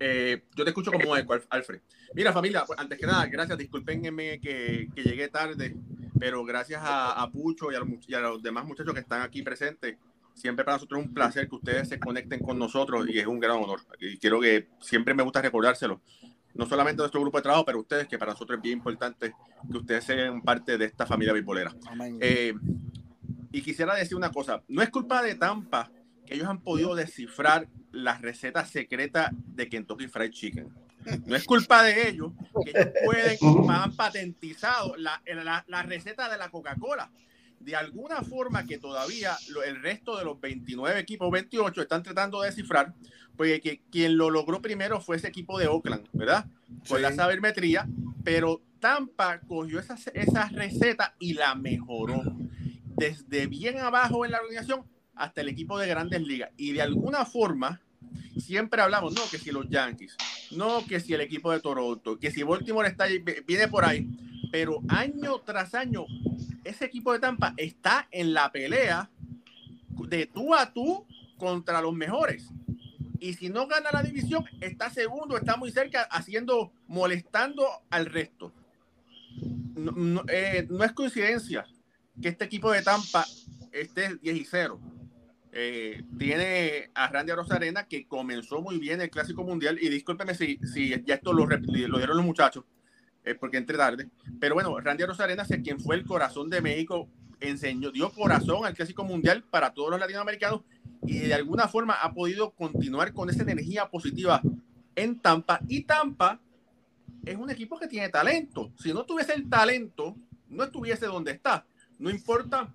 Eh, 0.00 0.44
yo 0.56 0.64
te 0.64 0.70
escucho 0.70 0.90
como 0.90 1.16
eco, 1.16 1.36
Alfred. 1.50 1.80
Mira, 2.14 2.32
familia, 2.32 2.64
pues, 2.66 2.78
antes 2.78 2.98
que 2.98 3.06
nada, 3.06 3.26
gracias, 3.26 3.58
discúlpenme 3.58 4.40
que, 4.40 4.88
que 4.94 5.02
llegué 5.02 5.28
tarde, 5.28 5.76
pero 6.18 6.44
gracias 6.44 6.80
a, 6.82 7.28
Pucho 7.30 7.70
y 7.70 7.74
a, 7.76 7.80
los, 7.80 7.88
y 8.08 8.14
a, 8.14 8.20
los, 8.20 8.42
demás 8.42 8.64
muchachos 8.64 8.94
que 8.94 9.00
están 9.00 9.22
aquí 9.22 9.42
presentes, 9.42 9.96
siempre 10.34 10.64
para 10.64 10.76
nosotros 10.76 11.00
es 11.00 11.06
un 11.06 11.14
placer 11.14 11.48
que 11.48 11.54
ustedes 11.54 11.88
se 11.88 12.00
conecten 12.00 12.40
con 12.40 12.58
nosotros 12.58 13.06
y 13.08 13.18
es 13.18 13.26
un 13.26 13.38
gran 13.38 13.58
honor. 13.58 13.80
Y 14.00 14.16
quiero 14.16 14.40
que 14.40 14.68
siempre 14.80 15.14
me 15.14 15.22
gusta 15.22 15.42
recordárselo 15.42 16.00
no 16.54 16.66
solamente 16.66 16.98
nuestro 16.98 17.20
grupo 17.20 17.38
de 17.38 17.42
trabajo, 17.42 17.64
pero 17.64 17.80
ustedes, 17.80 18.08
que 18.08 18.18
para 18.18 18.32
nosotros 18.32 18.58
es 18.58 18.62
bien 18.62 18.78
importante 18.78 19.34
que 19.70 19.78
ustedes 19.78 20.04
sean 20.04 20.42
parte 20.42 20.76
de 20.78 20.86
esta 20.86 21.06
familia 21.06 21.32
bipoliera. 21.32 21.74
Eh, 22.20 22.54
y 23.52 23.62
quisiera 23.62 23.94
decir 23.94 24.16
una 24.16 24.30
cosa, 24.30 24.62
no 24.68 24.82
es 24.82 24.90
culpa 24.90 25.22
de 25.22 25.34
Tampa 25.34 25.90
que 26.26 26.34
ellos 26.34 26.48
han 26.48 26.60
podido 26.60 26.94
descifrar 26.94 27.68
las 27.92 28.20
recetas 28.20 28.70
secretas 28.70 29.30
de 29.32 29.68
Kentucky 29.68 30.08
Fried 30.08 30.30
Chicken. 30.30 30.68
No 31.26 31.34
es 31.34 31.44
culpa 31.44 31.82
de 31.82 32.08
ellos 32.08 32.32
que 32.64 32.70
ellos 32.70 32.92
pueden, 33.04 33.38
han 33.70 33.96
patentizado 33.96 34.96
la, 34.96 35.22
la, 35.26 35.64
la 35.66 35.82
receta 35.82 36.28
de 36.28 36.36
la 36.36 36.50
Coca-Cola 36.50 37.10
de 37.60 37.76
alguna 37.76 38.22
forma 38.22 38.64
que 38.64 38.78
todavía 38.78 39.36
el 39.66 39.80
resto 39.82 40.16
de 40.16 40.24
los 40.24 40.40
29 40.40 40.98
equipos, 40.98 41.30
28, 41.30 41.82
están 41.82 42.02
tratando 42.02 42.40
de 42.40 42.48
descifrar, 42.48 42.94
porque 43.36 43.60
que, 43.60 43.82
quien 43.90 44.16
lo 44.16 44.30
logró 44.30 44.60
primero 44.62 45.00
fue 45.00 45.16
ese 45.16 45.28
equipo 45.28 45.58
de 45.58 45.68
Oakland, 45.68 46.08
¿verdad? 46.12 46.46
Con 46.88 47.02
la 47.02 47.12
sabermetría, 47.12 47.86
pero 48.24 48.62
Tampa 48.80 49.40
cogió 49.40 49.78
esa, 49.78 49.96
esa 50.14 50.48
receta 50.48 51.14
y 51.18 51.34
la 51.34 51.54
mejoró. 51.54 52.22
Desde 52.96 53.46
bien 53.46 53.78
abajo 53.78 54.24
en 54.24 54.32
la 54.32 54.40
organización 54.40 54.84
hasta 55.20 55.42
el 55.42 55.48
equipo 55.48 55.78
de 55.78 55.86
grandes 55.86 56.22
ligas. 56.22 56.50
Y 56.56 56.72
de 56.72 56.82
alguna 56.82 57.26
forma, 57.26 57.80
siempre 58.38 58.80
hablamos, 58.80 59.12
no, 59.12 59.20
que 59.30 59.38
si 59.38 59.50
los 59.52 59.68
Yankees, 59.68 60.16
no, 60.52 60.84
que 60.86 60.98
si 60.98 61.12
el 61.12 61.20
equipo 61.20 61.52
de 61.52 61.60
Toronto, 61.60 62.18
que 62.18 62.30
si 62.30 62.42
Baltimore 62.42 62.88
está, 62.88 63.04
viene 63.46 63.68
por 63.68 63.84
ahí, 63.84 64.08
pero 64.50 64.82
año 64.88 65.38
tras 65.40 65.74
año 65.74 66.06
ese 66.64 66.86
equipo 66.86 67.12
de 67.12 67.18
Tampa 67.18 67.54
está 67.56 68.08
en 68.10 68.32
la 68.32 68.50
pelea 68.50 69.10
de 70.08 70.26
tú 70.26 70.54
a 70.54 70.72
tú 70.72 71.06
contra 71.36 71.82
los 71.82 71.94
mejores. 71.94 72.48
Y 73.18 73.34
si 73.34 73.50
no 73.50 73.66
gana 73.66 73.90
la 73.92 74.02
división, 74.02 74.44
está 74.60 74.88
segundo, 74.88 75.36
está 75.36 75.56
muy 75.56 75.70
cerca, 75.70 76.04
haciendo, 76.10 76.72
molestando 76.88 77.66
al 77.90 78.06
resto. 78.06 78.52
No, 79.74 80.24
eh, 80.28 80.66
es 80.82 80.92
coincidencia 80.92 81.66
que 82.20 82.28
este 82.28 82.46
equipo 82.46 82.72
de 82.72 82.82
Tampa 82.82 83.26
esté 83.72 84.16
10 84.16 84.36
y 84.36 84.44
0. 84.44 84.80
Eh, 85.52 86.02
tiene 86.18 86.90
a 86.94 87.08
Randy 87.08 87.32
Rosarena 87.32 87.88
que 87.88 88.06
comenzó 88.06 88.62
muy 88.62 88.78
bien 88.78 89.00
el 89.00 89.10
Clásico 89.10 89.44
Mundial. 89.44 89.78
Y 89.80 89.88
discúlpeme 89.88 90.34
si, 90.34 90.58
si 90.58 90.90
ya 91.04 91.14
esto 91.14 91.32
lo, 91.32 91.46
lo 91.46 91.98
dieron 91.98 92.16
los 92.16 92.26
muchachos 92.26 92.64
eh, 93.24 93.34
porque 93.34 93.58
entre 93.58 93.76
tarde. 93.76 94.08
Pero 94.38 94.54
bueno, 94.54 94.78
Randy 94.80 95.04
Arenas 95.18 95.50
es 95.50 95.62
quien 95.62 95.80
fue 95.80 95.96
el 95.96 96.04
corazón 96.04 96.48
de 96.50 96.60
México, 96.60 97.08
enseñó, 97.40 97.90
dio 97.90 98.10
corazón 98.10 98.64
al 98.64 98.74
Clásico 98.74 99.04
Mundial 99.04 99.44
para 99.44 99.72
todos 99.72 99.90
los 99.90 100.00
latinoamericanos 100.00 100.62
y 101.02 101.18
de 101.18 101.34
alguna 101.34 101.68
forma 101.68 101.94
ha 101.94 102.12
podido 102.12 102.50
continuar 102.52 103.12
con 103.12 103.30
esa 103.30 103.42
energía 103.42 103.88
positiva 103.88 104.40
en 104.94 105.18
Tampa. 105.18 105.60
Y 105.68 105.82
Tampa 105.82 106.40
es 107.24 107.36
un 107.36 107.50
equipo 107.50 107.78
que 107.78 107.88
tiene 107.88 108.08
talento. 108.08 108.72
Si 108.78 108.92
no 108.92 109.04
tuviese 109.04 109.34
el 109.34 109.48
talento, 109.48 110.16
no 110.48 110.64
estuviese 110.64 111.06
donde 111.06 111.32
está. 111.32 111.66
No 111.98 112.10
importa 112.10 112.74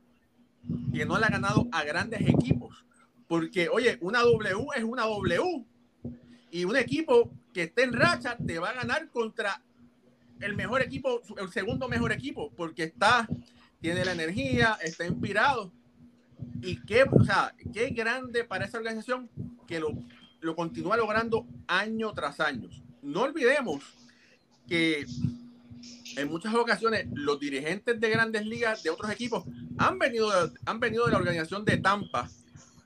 que 0.93 1.05
no 1.05 1.17
le 1.17 1.25
ha 1.25 1.29
ganado 1.29 1.67
a 1.71 1.83
grandes 1.83 2.21
equipos. 2.21 2.85
Porque, 3.27 3.69
oye, 3.69 3.97
una 4.01 4.21
W 4.21 4.67
es 4.75 4.83
una 4.83 5.03
W. 5.03 5.65
Y 6.51 6.63
un 6.63 6.77
equipo 6.77 7.31
que 7.53 7.63
esté 7.63 7.83
en 7.83 7.93
racha 7.93 8.37
te 8.37 8.59
va 8.59 8.69
a 8.69 8.73
ganar 8.73 9.09
contra 9.09 9.61
el 10.39 10.55
mejor 10.55 10.81
equipo, 10.81 11.21
el 11.37 11.49
segundo 11.49 11.87
mejor 11.87 12.11
equipo, 12.11 12.51
porque 12.55 12.83
está, 12.83 13.27
tiene 13.81 14.05
la 14.05 14.11
energía, 14.11 14.77
está 14.81 15.05
inspirado. 15.05 15.71
Y 16.61 16.81
qué, 16.85 17.03
o 17.03 17.23
sea, 17.23 17.53
qué 17.73 17.89
grande 17.89 18.43
para 18.43 18.65
esa 18.65 18.77
organización 18.77 19.29
que 19.67 19.79
lo, 19.79 19.89
lo 20.41 20.55
continúa 20.55 20.97
logrando 20.97 21.45
año 21.67 22.13
tras 22.13 22.39
año. 22.39 22.69
no 23.01 23.21
olvidemos 23.21 23.83
que 24.67 25.05
en 26.15 26.29
muchas 26.29 26.53
ocasiones 26.53 27.07
los 27.13 27.39
dirigentes 27.39 27.99
de 27.99 28.09
grandes 28.09 28.45
ligas 28.45 28.83
de 28.83 28.89
otros 28.89 29.11
equipos 29.11 29.43
han 29.77 29.99
venido, 29.99 30.31
han 30.65 30.79
venido 30.79 31.05
de 31.05 31.11
la 31.11 31.17
organización 31.17 31.65
de 31.65 31.77
Tampa 31.77 32.29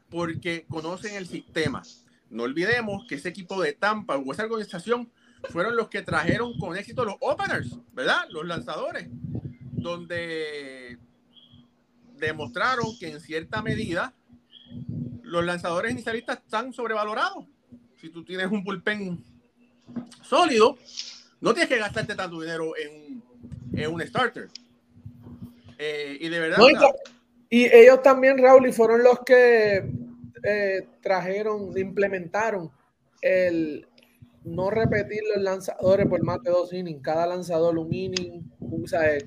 porque 0.09 0.65
conocen 0.67 1.15
el 1.15 1.27
sistema. 1.27 1.83
No 2.29 2.43
olvidemos 2.43 3.05
que 3.07 3.15
ese 3.15 3.29
equipo 3.29 3.61
de 3.61 3.73
Tampa 3.73 4.17
o 4.17 4.31
esa 4.31 4.43
organización 4.43 5.11
fueron 5.49 5.75
los 5.75 5.89
que 5.89 6.01
trajeron 6.01 6.57
con 6.57 6.75
éxito 6.75 7.05
los 7.05 7.15
openers, 7.21 7.77
¿verdad? 7.93 8.27
Los 8.29 8.45
lanzadores, 8.45 9.07
donde 9.71 10.97
demostraron 12.17 12.97
que 12.99 13.09
en 13.09 13.21
cierta 13.21 13.61
medida 13.61 14.13
los 15.23 15.45
lanzadores 15.45 15.91
inicialistas 15.91 16.39
están 16.39 16.73
sobrevalorados. 16.73 17.45
Si 18.01 18.09
tú 18.09 18.23
tienes 18.23 18.47
un 18.47 18.63
bullpen 18.63 19.23
sólido, 20.21 20.77
no 21.41 21.53
tienes 21.53 21.69
que 21.69 21.79
gastarte 21.79 22.15
tanto 22.15 22.41
dinero 22.41 22.73
en, 22.77 23.23
en 23.73 23.93
un 23.93 24.01
starter. 24.01 24.49
Eh, 25.77 26.17
y 26.19 26.29
de 26.29 26.39
verdad. 26.39 26.57
y, 27.49 27.65
ellos 27.65 28.01
también, 28.01 28.37
Raúl, 28.37 28.67
y 28.67 28.73
fueron 28.73 29.03
los 29.03 29.21
que 29.21 29.89
eh, 30.43 30.87
trajeron, 31.01 31.77
implementaron 31.77 32.71
el 33.21 33.87
no 34.43 34.69
repetir 34.69 35.21
los 35.33 35.43
lanzadores 35.43 36.07
por 36.07 36.23
más 36.23 36.41
de 36.43 36.51
dos 36.51 36.73
innings, 36.73 37.01
cada 37.01 37.25
lanzador 37.25 37.77
un 37.77 37.93
inning. 37.93 38.43
O 38.83 38.87
sea, 38.87 39.17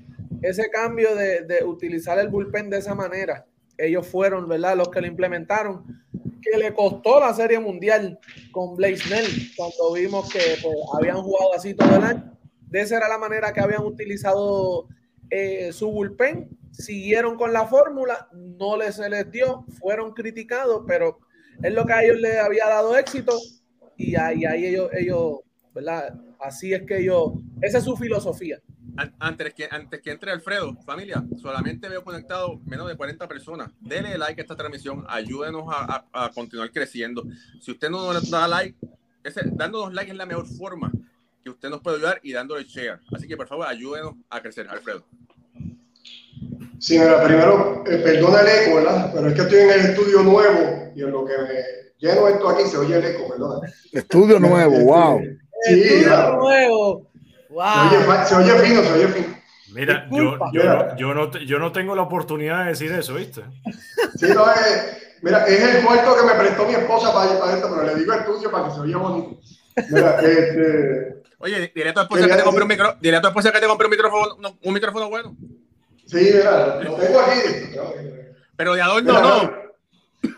ese 0.41 0.69
cambio 0.69 1.15
de, 1.15 1.41
de 1.41 1.63
utilizar 1.63 2.19
el 2.19 2.29
bullpen 2.29 2.69
de 2.69 2.77
esa 2.77 2.93
manera, 2.93 3.45
ellos 3.77 4.05
fueron, 4.07 4.47
¿verdad?, 4.47 4.77
los 4.77 4.89
que 4.89 5.01
lo 5.01 5.07
implementaron 5.07 6.03
que 6.43 6.57
le 6.57 6.73
costó 6.73 7.19
la 7.19 7.33
Serie 7.33 7.59
Mundial 7.59 8.19
con 8.51 8.75
Blaze 8.75 8.97
Snell, 8.97 9.51
cuando 9.55 9.93
vimos 9.93 10.31
que 10.31 10.57
pues, 10.61 10.75
habían 10.97 11.21
jugado 11.21 11.53
así 11.55 11.73
todo 11.73 11.95
el 11.95 12.03
año. 12.03 12.37
De 12.67 12.81
esa 12.81 12.97
era 12.97 13.07
la 13.07 13.17
manera 13.17 13.53
que 13.53 13.61
habían 13.61 13.83
utilizado 13.83 14.87
eh, 15.29 15.71
su 15.73 15.89
bullpen. 15.91 16.49
Siguieron 16.71 17.37
con 17.37 17.53
la 17.53 17.67
fórmula, 17.67 18.27
no 18.33 18.77
les, 18.77 18.95
se 18.95 19.09
les 19.09 19.29
dio, 19.31 19.65
fueron 19.79 20.13
criticados, 20.13 20.83
pero 20.87 21.19
es 21.61 21.71
lo 21.71 21.85
que 21.85 21.93
a 21.93 22.03
ellos 22.03 22.19
les 22.19 22.37
había 22.37 22.67
dado 22.67 22.97
éxito 22.97 23.37
y 23.95 24.15
ahí, 24.15 24.45
ahí 24.45 24.65
ellos, 24.65 24.89
ellos, 24.93 25.39
¿verdad? 25.73 26.19
Así 26.39 26.73
es 26.73 26.81
que 26.83 26.99
ellos, 26.99 27.33
esa 27.61 27.77
es 27.77 27.83
su 27.83 27.95
filosofía. 27.95 28.59
Antes 29.19 29.53
que, 29.55 29.67
antes 29.69 30.01
que 30.01 30.11
entre 30.11 30.31
Alfredo, 30.31 30.75
familia, 30.85 31.23
solamente 31.41 31.89
veo 31.89 32.03
conectado 32.03 32.59
menos 32.65 32.87
de 32.87 32.95
40 32.95 33.27
personas. 33.27 33.71
Dele 33.79 34.17
like 34.17 34.39
a 34.39 34.43
esta 34.43 34.55
transmisión, 34.55 35.03
ayúdenos 35.09 35.65
a, 35.67 36.31
continuar 36.33 36.71
creciendo. 36.71 37.23
Si 37.59 37.71
usted 37.71 37.89
no 37.89 38.13
nos 38.13 38.29
da 38.29 38.47
like, 38.47 38.77
ese, 39.23 39.41
dándonos 39.45 39.93
like 39.93 40.11
es 40.11 40.17
la 40.17 40.25
mejor 40.25 40.47
forma 40.47 40.91
que 41.43 41.49
usted 41.49 41.69
nos 41.69 41.81
puede 41.81 41.97
ayudar 41.97 42.19
y 42.21 42.33
dándole 42.33 42.65
share. 42.65 42.99
Así 43.13 43.27
que 43.27 43.35
por 43.35 43.47
favor, 43.47 43.67
ayúdenos 43.67 44.13
a 44.29 44.41
crecer, 44.41 44.67
Alfredo. 44.69 45.03
Sí, 46.79 46.99
mira, 46.99 47.23
primero, 47.23 47.83
eh, 47.87 47.97
perdona 47.97 48.41
el 48.41 48.47
eco, 48.47 48.75
¿verdad? 48.75 49.11
Pero 49.13 49.27
es 49.27 49.33
que 49.33 49.41
estoy 49.41 49.59
en 49.59 49.69
el 49.71 49.79
estudio 49.79 50.21
nuevo 50.21 50.91
y 50.95 51.01
en 51.01 51.11
lo 51.11 51.25
que 51.25 51.33
me 51.37 51.63
lleno 51.97 52.27
esto 52.27 52.49
aquí 52.49 52.63
se 52.65 52.77
oye 52.77 52.97
el 52.97 53.05
eco, 53.05 53.29
perdona. 53.29 53.67
Estudio 53.91 54.39
nuevo, 54.39 54.79
wow. 54.81 55.21
Sí, 55.63 55.81
estudio 55.81 56.37
nuevo. 56.37 57.12
Se, 58.27 58.35
oye, 58.35 58.59
fino, 58.59 58.83
se 58.83 58.93
oye 58.93 59.07
fino. 59.07 59.43
Mira, 59.73 60.07
yo, 60.11 60.37
yo, 60.51 60.95
yo, 60.97 61.13
no, 61.13 61.31
yo 61.31 61.59
no 61.59 61.71
tengo 61.71 61.95
la 61.95 62.03
oportunidad 62.03 62.63
de 62.63 62.69
decir 62.69 62.91
eso, 62.91 63.15
¿viste? 63.15 63.43
Sí, 64.15 64.27
no, 64.33 64.49
es, 64.51 65.17
mira, 65.21 65.45
es 65.45 65.75
el 65.75 65.83
cuarto 65.83 66.15
que 66.15 66.25
me 66.25 66.33
prestó 66.33 66.65
mi 66.65 66.73
esposa 66.73 67.13
para 67.13 67.31
ir 67.31 67.39
para 67.39 67.53
esto, 67.55 67.69
pero 67.69 67.83
le 67.83 67.95
digo 67.95 68.13
estudio 68.13 68.51
para 68.51 68.67
que 68.67 68.75
se 68.75 68.79
oiga 68.81 68.97
bonito. 68.97 69.39
Mira, 69.89 70.19
este... 70.21 71.23
Oye, 71.39 71.71
dile 71.73 71.89
a 71.89 71.93
tu 71.93 72.01
esposa 72.01 72.27
que 72.27 72.35
te 72.35 72.43
compre 72.43 72.61
un 72.63 72.69
micrófono, 72.69 72.99
dile 73.01 73.17
a 73.17 73.21
tu 73.21 73.27
esposa 73.27 73.51
que 73.51 73.59
te 73.59 73.67
compre 73.67 73.87
un 73.87 73.91
micrófono, 73.91 74.57
un 74.61 74.73
micrófono 74.73 75.09
bueno. 75.09 75.35
Sí, 76.05 76.31
mira, 76.33 76.81
lo 76.81 76.95
tengo 76.95 77.19
aquí. 77.19 77.39
Pero 78.55 78.75
de 78.75 78.81
adorno 78.81 79.13
no. 79.13 79.51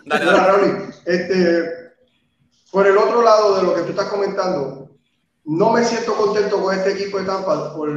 Dale, 0.05 0.25
dale. 0.25 0.85
Este, 1.05 1.91
por 2.71 2.87
el 2.87 2.97
otro 2.97 3.21
lado 3.21 3.57
de 3.57 3.63
lo 3.63 3.75
que 3.75 3.81
tú 3.81 3.89
estás 3.89 4.07
comentando, 4.07 4.84
no 5.45 5.71
me 5.71 5.84
siento 5.84 6.15
contento 6.15 6.62
con 6.62 6.75
este 6.75 6.93
equipo 6.93 7.19
de 7.19 7.25
Tampa 7.25 7.73
por, 7.75 7.89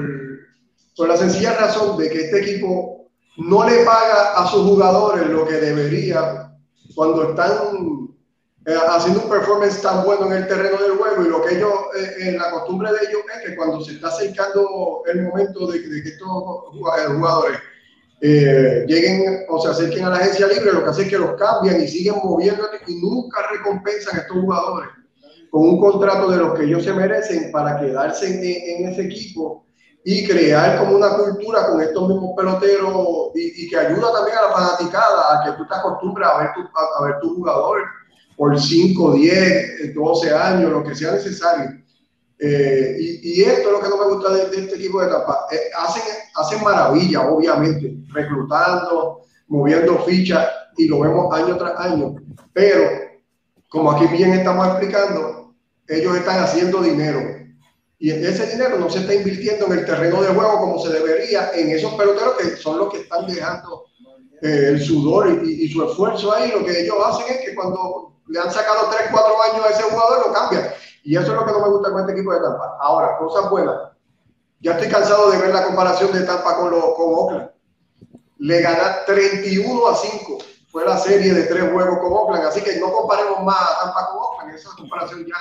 la 1.07 1.17
sencilla 1.17 1.55
razón 1.55 1.97
de 1.97 2.11
que 2.11 2.23
este 2.23 2.41
equipo 2.41 3.09
no 3.39 3.69
le 3.69 3.85
paga 3.85 4.33
a 4.35 4.47
sus 4.49 4.63
jugadores 4.63 5.29
lo 5.29 5.47
que 5.47 5.55
debería 5.55 6.53
cuando 6.95 7.31
están 7.31 8.09
eh, 8.67 8.75
haciendo 8.89 9.23
un 9.23 9.31
performance 9.31 9.81
tan 9.81 10.05
bueno 10.05 10.27
en 10.27 10.33
el 10.33 10.49
terreno 10.49 10.77
del 10.83 10.97
juego. 10.97 11.25
Y 11.25 11.29
lo 11.29 11.43
que 11.43 11.55
ellos, 11.55 11.73
eh, 11.97 12.31
en 12.31 12.39
la 12.39 12.51
costumbre 12.51 12.91
de 12.91 12.99
ellos 13.09 13.23
es 13.37 13.49
que 13.49 13.57
cuando 13.57 13.81
se 13.81 13.93
está 13.93 14.09
acercando 14.09 15.03
el 15.07 15.23
momento 15.23 15.69
de, 15.69 15.81
que 15.81 16.09
estos 16.09 16.29
jugadores 16.29 17.59
eh, 18.21 18.85
lleguen 18.89 19.47
o 19.49 19.63
se 19.63 19.69
acerquen 19.69 20.05
a 20.05 20.11
la 20.11 20.17
agencia 20.17 20.49
libre, 20.49 20.73
lo 20.73 20.83
que 20.83 20.91
hace 20.91 21.03
es 21.03 21.09
que 21.09 21.19
los 21.19 21.35
cambian 21.37 21.81
y 21.81 21.87
siguen 21.87 22.17
moviendo 22.25 22.65
y 22.89 23.01
nunca 23.01 23.41
recompensan 23.53 24.17
a 24.17 24.23
estos 24.23 24.37
jugadores 24.37 24.98
con 25.51 25.63
un 25.63 25.81
contrato 25.81 26.31
de 26.31 26.37
los 26.39 26.55
que 26.55 26.65
ellos 26.65 26.85
se 26.85 26.93
merecen 26.93 27.51
para 27.51 27.79
quedarse 27.79 28.27
en, 28.27 28.89
ese 28.89 29.03
equipo 29.03 29.67
y 30.05 30.27
crear 30.27 30.79
como 30.79 30.97
una 30.97 31.17
cultura 31.17 31.69
con 31.69 31.81
estos 31.81 32.09
mismos 32.09 32.31
peloteros 32.37 33.31
y, 33.35 33.69
que 33.69 33.77
ayuda 33.77 34.13
también 34.13 34.39
a 34.39 34.43
la 34.43 34.53
fanaticada 34.53 35.23
a 35.33 35.45
que 35.45 35.53
tú 35.59 35.67
te 35.67 35.75
acostumbres 35.75 36.29
a 36.29 36.39
ver, 36.39 36.51
tu, 36.55 36.61
a, 36.61 37.05
ver 37.05 37.21
tus 37.21 37.35
jugadores 37.35 37.85
por 38.37 38.59
5, 38.59 39.13
10, 39.15 39.95
12 39.95 40.35
años, 40.35 40.71
lo 40.71 40.85
que 40.85 40.95
sea 40.95 41.13
necesario. 41.13 41.71
Eh, 42.39 42.97
y, 43.01 43.43
esto 43.43 43.69
es 43.69 43.73
lo 43.73 43.81
que 43.81 43.89
no 43.89 43.97
me 43.97 44.15
gusta 44.15 44.33
de, 44.33 44.43
este 44.43 44.77
equipo 44.77 45.01
de 45.01 45.09
Tampa. 45.09 45.47
Eh, 45.51 45.59
hacen, 45.77 46.03
hacen 46.37 46.63
maravilla, 46.63 47.29
obviamente, 47.29 47.97
reclutando, 48.13 49.23
moviendo 49.49 49.99
fichas 50.05 50.47
y 50.77 50.87
lo 50.87 51.01
vemos 51.01 51.35
año 51.35 51.57
tras 51.57 51.79
año. 51.81 52.15
Pero, 52.53 53.08
como 53.69 53.93
aquí 53.93 54.07
bien 54.07 54.33
estamos 54.33 54.67
explicando, 54.69 55.55
ellos 55.87 56.17
están 56.17 56.41
haciendo 56.41 56.81
dinero. 56.81 57.21
Y 57.99 58.11
ese 58.11 58.47
dinero 58.47 58.79
no 58.79 58.89
se 58.89 59.01
está 59.01 59.15
invirtiendo 59.15 59.67
en 59.67 59.81
el 59.81 59.87
terreno 59.87 60.23
de 60.23 60.29
juego 60.29 60.61
como 60.61 60.79
se 60.79 60.91
debería 60.91 61.51
en 61.55 61.71
esos 61.71 61.95
peloteros 61.95 62.35
que 62.37 62.57
son 62.57 62.79
los 62.79 62.93
que 62.93 63.01
están 63.01 63.27
dejando 63.27 63.87
eh, 64.41 64.69
el 64.69 64.83
sudor 64.83 65.43
y, 65.45 65.69
su 65.69 65.85
esfuerzo 65.85 66.33
ahí. 66.33 66.53
Lo 66.53 66.65
que 66.65 66.81
ellos 66.81 66.97
hacen 67.05 67.27
es 67.29 67.45
que 67.45 67.55
cuando 67.57 68.15
le 68.29 68.39
han 68.39 68.53
sacado 68.53 68.89
3, 68.91 69.09
4 69.11 69.43
años 69.43 69.67
a 69.67 69.71
ese 69.71 69.83
jugador, 69.83 70.29
lo 70.29 70.33
cambian. 70.33 70.69
Y 71.03 71.17
eso 71.17 71.27
es 71.27 71.33
lo 71.33 71.45
que 71.45 71.53
no 71.53 71.61
me 71.61 71.69
gusta 71.71 71.91
con 71.91 72.01
este 72.03 72.13
equipo 72.13 72.33
de 72.33 72.41
Tampa. 72.41 72.79
Ahora, 72.81 73.19
cosas 73.19 73.51
buenas. 73.51 73.75
Ya 74.61 74.73
estoy 74.73 74.89
cansado 74.89 75.31
de 75.31 75.39
ver 75.39 75.53
la 75.53 75.65
comparación 75.65 76.13
de 76.13 76.23
Tampa 76.23 76.57
con, 76.57 76.71
los, 76.71 76.95
con. 76.95 77.51
Le 78.39 78.61
gana 78.61 79.05
31 79.07 79.89
a 79.89 79.97
5. 79.97 80.39
Fue 80.71 80.85
la 80.85 80.99
serie 80.99 81.33
de 81.33 81.45
tres 81.45 81.73
juegos 81.73 81.99
con 81.99 82.13
Oakland. 82.13 82.47
Así 82.47 82.61
que 82.61 82.79
no 82.79 82.93
comparemos 82.93 83.43
más 83.43 83.57
a 83.61 83.85
Tampa 83.85 84.09
con 84.09 84.19
Oakland. 84.19 84.55
Esa 84.55 84.71
comparación 84.77 85.27
ya 85.27 85.37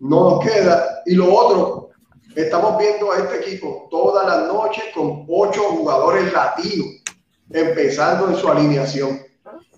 no 0.00 0.30
nos 0.30 0.44
queda. 0.44 1.02
Y 1.04 1.14
lo 1.14 1.32
otro, 1.32 1.90
estamos 2.34 2.78
viendo 2.78 3.12
a 3.12 3.18
este 3.18 3.36
equipo 3.36 3.86
toda 3.90 4.24
la 4.24 4.46
noche 4.46 4.82
con 4.94 5.26
ocho 5.28 5.62
jugadores 5.70 6.32
latinos, 6.32 7.02
empezando 7.50 8.28
en 8.28 8.36
su 8.36 8.48
alineación. 8.48 9.20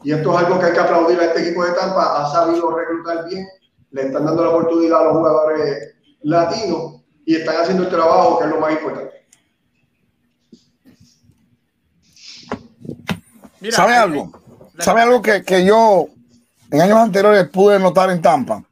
Y 0.04 0.12
esto 0.12 0.32
es 0.32 0.38
algo 0.44 0.60
que 0.60 0.66
hay 0.66 0.72
que 0.72 0.78
aplaudir 0.78 1.18
a 1.20 1.24
este 1.24 1.42
equipo 1.42 1.64
de 1.64 1.72
Tampa. 1.72 2.22
Ha 2.22 2.30
sabido 2.30 2.70
reclutar 2.70 3.28
bien, 3.28 3.46
le 3.90 4.02
están 4.02 4.26
dando 4.26 4.44
la 4.44 4.50
oportunidad 4.50 5.00
a 5.00 5.04
los 5.04 5.16
jugadores 5.16 5.94
latinos 6.22 7.02
y 7.26 7.36
están 7.36 7.56
haciendo 7.56 7.82
el 7.82 7.90
trabajo, 7.90 8.38
que 8.38 8.44
es 8.44 8.50
lo 8.50 8.60
más 8.60 8.72
importante. 8.72 9.18
¿Sabe 13.70 13.96
algo? 13.96 14.30
¿Sabe 14.78 15.02
algo 15.02 15.20
que, 15.20 15.42
que 15.42 15.64
yo 15.64 16.08
en 16.70 16.80
años 16.80 16.98
anteriores 16.98 17.48
pude 17.48 17.78
notar 17.78 18.10
en 18.10 18.22
Tampa? 18.22 18.64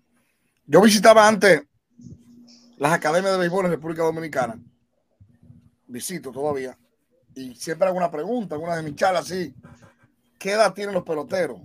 Yo 0.66 0.80
visitaba 0.80 1.26
antes 1.26 1.62
las 2.76 2.92
academias 2.92 3.32
de 3.32 3.38
béisbol 3.38 3.66
en 3.66 3.72
República 3.72 4.02
Dominicana. 4.02 4.58
Visito 5.86 6.30
todavía. 6.30 6.78
Y 7.34 7.54
siempre 7.54 7.88
hago 7.88 7.96
una 7.96 8.10
pregunta, 8.10 8.56
una 8.56 8.76
de 8.76 8.82
mis 8.82 8.94
charlas 8.94 9.26
así. 9.26 9.54
¿Qué 10.38 10.52
edad 10.52 10.72
tienen 10.74 10.94
los 10.94 11.04
peloteros? 11.04 11.60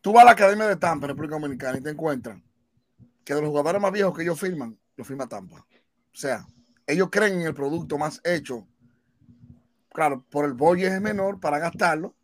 Tú 0.00 0.12
vas 0.12 0.22
a 0.22 0.26
la 0.26 0.32
Academia 0.32 0.66
de 0.66 0.76
Tampa, 0.76 1.06
en 1.06 1.10
República 1.10 1.34
Dominicana, 1.34 1.78
y 1.78 1.82
te 1.82 1.90
encuentras 1.90 2.40
que 3.24 3.34
de 3.34 3.42
los 3.42 3.50
jugadores 3.50 3.80
más 3.80 3.92
viejos 3.92 4.16
que 4.16 4.22
ellos 4.22 4.40
firman, 4.40 4.78
lo 4.96 5.04
firma 5.04 5.28
Tampa. 5.28 5.56
O 5.56 6.16
sea, 6.16 6.46
ellos 6.86 7.08
creen 7.10 7.40
en 7.40 7.46
el 7.46 7.54
producto 7.54 7.98
más 7.98 8.20
hecho. 8.24 8.66
Claro, 9.92 10.24
por 10.30 10.44
el 10.44 10.54
boy 10.54 10.84
es 10.84 11.00
menor 11.00 11.40
para 11.40 11.58
gastarlo, 11.58 12.14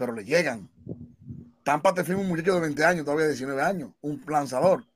pero 0.00 0.14
le 0.14 0.24
llegan. 0.24 0.66
Tampa 1.62 1.92
te 1.92 2.02
firma 2.02 2.22
un 2.22 2.28
muchacho 2.28 2.54
de 2.54 2.60
20 2.60 2.84
años, 2.86 3.04
todavía 3.04 3.26
19 3.26 3.60
años, 3.60 3.90
un 4.00 4.24
lanzador. 4.26 4.86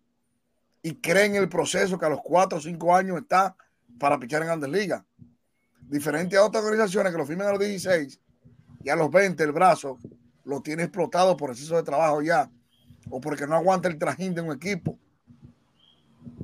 Y 0.81 0.95
cree 0.95 1.27
en 1.27 1.37
el 1.37 1.47
proceso 1.51 1.99
que 1.99 2.07
a 2.07 2.09
los 2.09 2.23
4 2.23 2.57
o 2.57 2.61
5 2.63 2.97
años 2.97 3.19
está 3.19 3.55
para 3.99 4.19
pichar 4.19 4.41
en 4.41 4.49
Grandes 4.49 4.71
Ligas. 4.71 5.05
Diferente 5.83 6.39
a 6.39 6.43
otras 6.43 6.65
organizaciones 6.65 7.13
que 7.13 7.19
lo 7.19 7.27
firman 7.27 7.49
a 7.49 7.51
los 7.51 7.61
16 7.61 8.19
y 8.83 8.89
a 8.89 8.97
los 8.97 9.11
20 9.11 9.45
el 9.45 9.53
brazo 9.53 9.99
lo 10.45 10.63
tiene 10.63 10.85
explotado 10.85 11.37
por 11.37 11.51
exceso 11.51 11.77
de 11.77 11.83
trabajo 11.83 12.23
ya 12.23 12.51
o 13.11 13.21
porque 13.21 13.47
no 13.47 13.57
aguanta 13.57 13.89
el 13.89 13.99
trajín 13.99 14.35
de 14.35 14.41
un 14.41 14.53
equipo. 14.53 14.99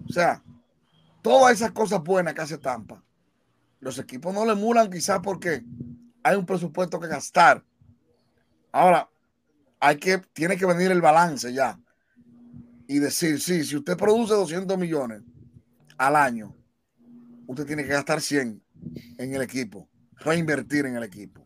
O 0.06 0.12
sea, 0.12 0.42
todas 1.22 1.54
esas 1.54 1.70
cosas 1.70 2.02
buenas 2.02 2.34
que 2.34 2.42
hace 2.42 2.58
Tampa, 2.58 3.02
los 3.80 3.98
equipos 3.98 4.34
no 4.34 4.44
le 4.44 4.52
emulan 4.52 4.90
quizás 4.90 5.20
porque 5.22 5.64
hay 6.22 6.36
un 6.36 6.44
presupuesto 6.44 7.00
que 7.00 7.06
gastar. 7.06 7.64
Ahora, 8.72 9.08
hay 9.80 9.96
que, 9.96 10.18
tiene 10.32 10.56
que 10.56 10.66
venir 10.66 10.90
el 10.90 11.00
balance 11.00 11.52
ya 11.52 11.78
y 12.86 12.98
decir, 12.98 13.40
sí, 13.40 13.64
si 13.64 13.76
usted 13.76 13.96
produce 13.96 14.34
200 14.34 14.76
millones 14.76 15.22
al 15.96 16.16
año, 16.16 16.54
usted 17.46 17.66
tiene 17.66 17.84
que 17.84 17.90
gastar 17.90 18.20
100 18.20 18.62
en 19.18 19.34
el 19.34 19.42
equipo, 19.42 19.88
reinvertir 20.18 20.86
en 20.86 20.96
el 20.96 21.04
equipo. 21.04 21.42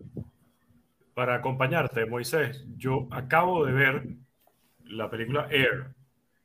Para 1.15 1.37
acompañarte, 1.37 2.07
Moisés, 2.07 2.65
yo 2.77 3.09
acabo 3.11 3.65
de 3.65 3.73
ver 3.73 4.07
la 4.85 5.09
película 5.11 5.47
Air 5.51 5.95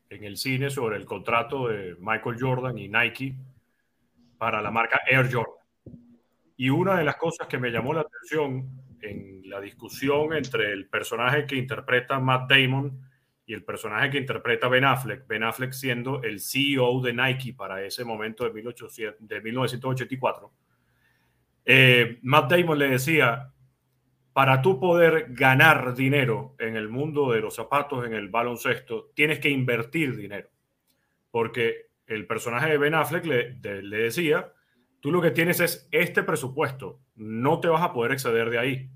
en 0.10 0.24
el 0.24 0.38
cine 0.38 0.70
sobre 0.70 0.98
el 0.98 1.06
contrato 1.06 1.68
de 1.68 1.96
Michael 2.00 2.38
Jordan 2.40 2.78
y 2.78 2.88
Nike 2.88 3.36
para 4.38 4.62
la 4.62 4.72
marca 4.72 5.02
Air 5.10 5.32
Jordan. 5.32 5.56
Y 6.58 6.70
una 6.70 6.98
de 6.98 7.04
las 7.04 7.16
cosas 7.16 7.48
que 7.48 7.58
me 7.58 7.70
llamó 7.70 7.94
la 7.94 8.02
atención 8.02 8.70
en 9.02 9.42
la 9.50 9.60
discusión 9.60 10.34
entre 10.34 10.72
el 10.72 10.88
personaje 10.88 11.46
que 11.46 11.56
interpreta 11.56 12.20
Matt 12.20 12.50
Damon 12.50 13.00
y 13.46 13.54
el 13.54 13.64
personaje 13.64 14.12
que 14.12 14.18
interpreta 14.20 14.68
Ben 14.68 14.86
Affleck, 14.86 15.26
Ben 15.28 15.44
Affleck 15.44 15.72
siendo 15.72 16.22
el 16.22 16.40
CEO 16.40 17.02
de 17.02 17.14
Nike 17.14 17.54
para 17.54 17.84
ese 17.84 18.06
momento 18.06 18.44
de, 18.44 18.52
1800, 18.54 19.28
de 19.28 19.42
1984, 19.42 20.54
eh, 21.66 22.20
Matt 22.22 22.52
Damon 22.52 22.78
le 22.78 22.90
decía, 22.90 23.52
para 24.34 24.62
tú 24.62 24.80
poder 24.80 25.28
ganar 25.30 25.96
dinero 25.96 26.56
en 26.60 26.76
el 26.76 26.90
mundo 26.90 27.32
de 27.32 27.42
los 27.42 27.56
zapatos, 27.56 28.06
en 28.06 28.14
el 28.14 28.30
baloncesto, 28.30 29.12
tienes 29.14 29.40
que 29.40 29.50
invertir 29.50 30.16
dinero. 30.16 30.50
Porque 31.32 31.90
el 32.08 32.26
personaje 32.26 32.70
de 32.70 32.78
Ben 32.78 32.96
Affleck 32.96 33.26
le, 33.26 33.54
le 33.82 33.98
decía, 33.98 34.54
tú 35.00 35.12
lo 35.12 35.22
que 35.22 35.32
tienes 35.32 35.60
es 35.60 35.88
este 35.92 36.24
presupuesto, 36.24 37.02
no 37.20 37.60
te 37.60 37.68
vas 37.68 37.84
a 37.84 37.94
poder 37.94 38.14
exceder 38.14 38.50
de 38.50 38.58
ahí. 38.58 38.90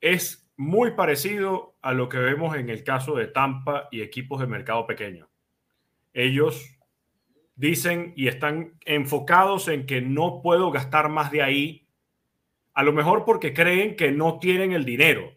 Es 0.00 0.48
muy 0.56 0.92
parecido 0.92 1.76
a 1.80 1.92
lo 1.92 2.08
que 2.08 2.18
vemos 2.18 2.56
en 2.56 2.68
el 2.68 2.84
caso 2.84 3.16
de 3.16 3.26
Tampa 3.26 3.88
y 3.90 4.02
equipos 4.02 4.40
de 4.40 4.46
mercado 4.46 4.86
pequeño. 4.86 5.28
Ellos 6.12 6.78
dicen 7.54 8.12
y 8.16 8.28
están 8.28 8.74
enfocados 8.84 9.68
en 9.68 9.86
que 9.86 10.02
no 10.02 10.42
puedo 10.42 10.70
gastar 10.70 11.08
más 11.08 11.30
de 11.30 11.42
ahí, 11.42 11.88
a 12.74 12.82
lo 12.82 12.92
mejor 12.92 13.24
porque 13.24 13.54
creen 13.54 13.96
que 13.96 14.12
no 14.12 14.38
tienen 14.38 14.72
el 14.72 14.84
dinero. 14.84 15.32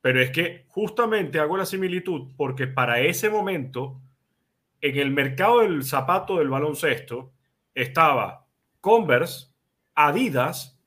Pero 0.00 0.22
es 0.22 0.30
que 0.30 0.64
justamente 0.68 1.40
hago 1.40 1.56
la 1.56 1.66
similitud 1.66 2.32
porque 2.36 2.68
para 2.68 3.00
ese 3.00 3.28
momento, 3.28 4.00
en 4.80 4.96
el 4.98 5.10
mercado 5.10 5.60
del 5.60 5.82
zapato 5.82 6.38
del 6.38 6.48
baloncesto, 6.48 7.32
estaba 7.74 8.46
Converse, 8.80 9.49
Adidas 10.06 10.80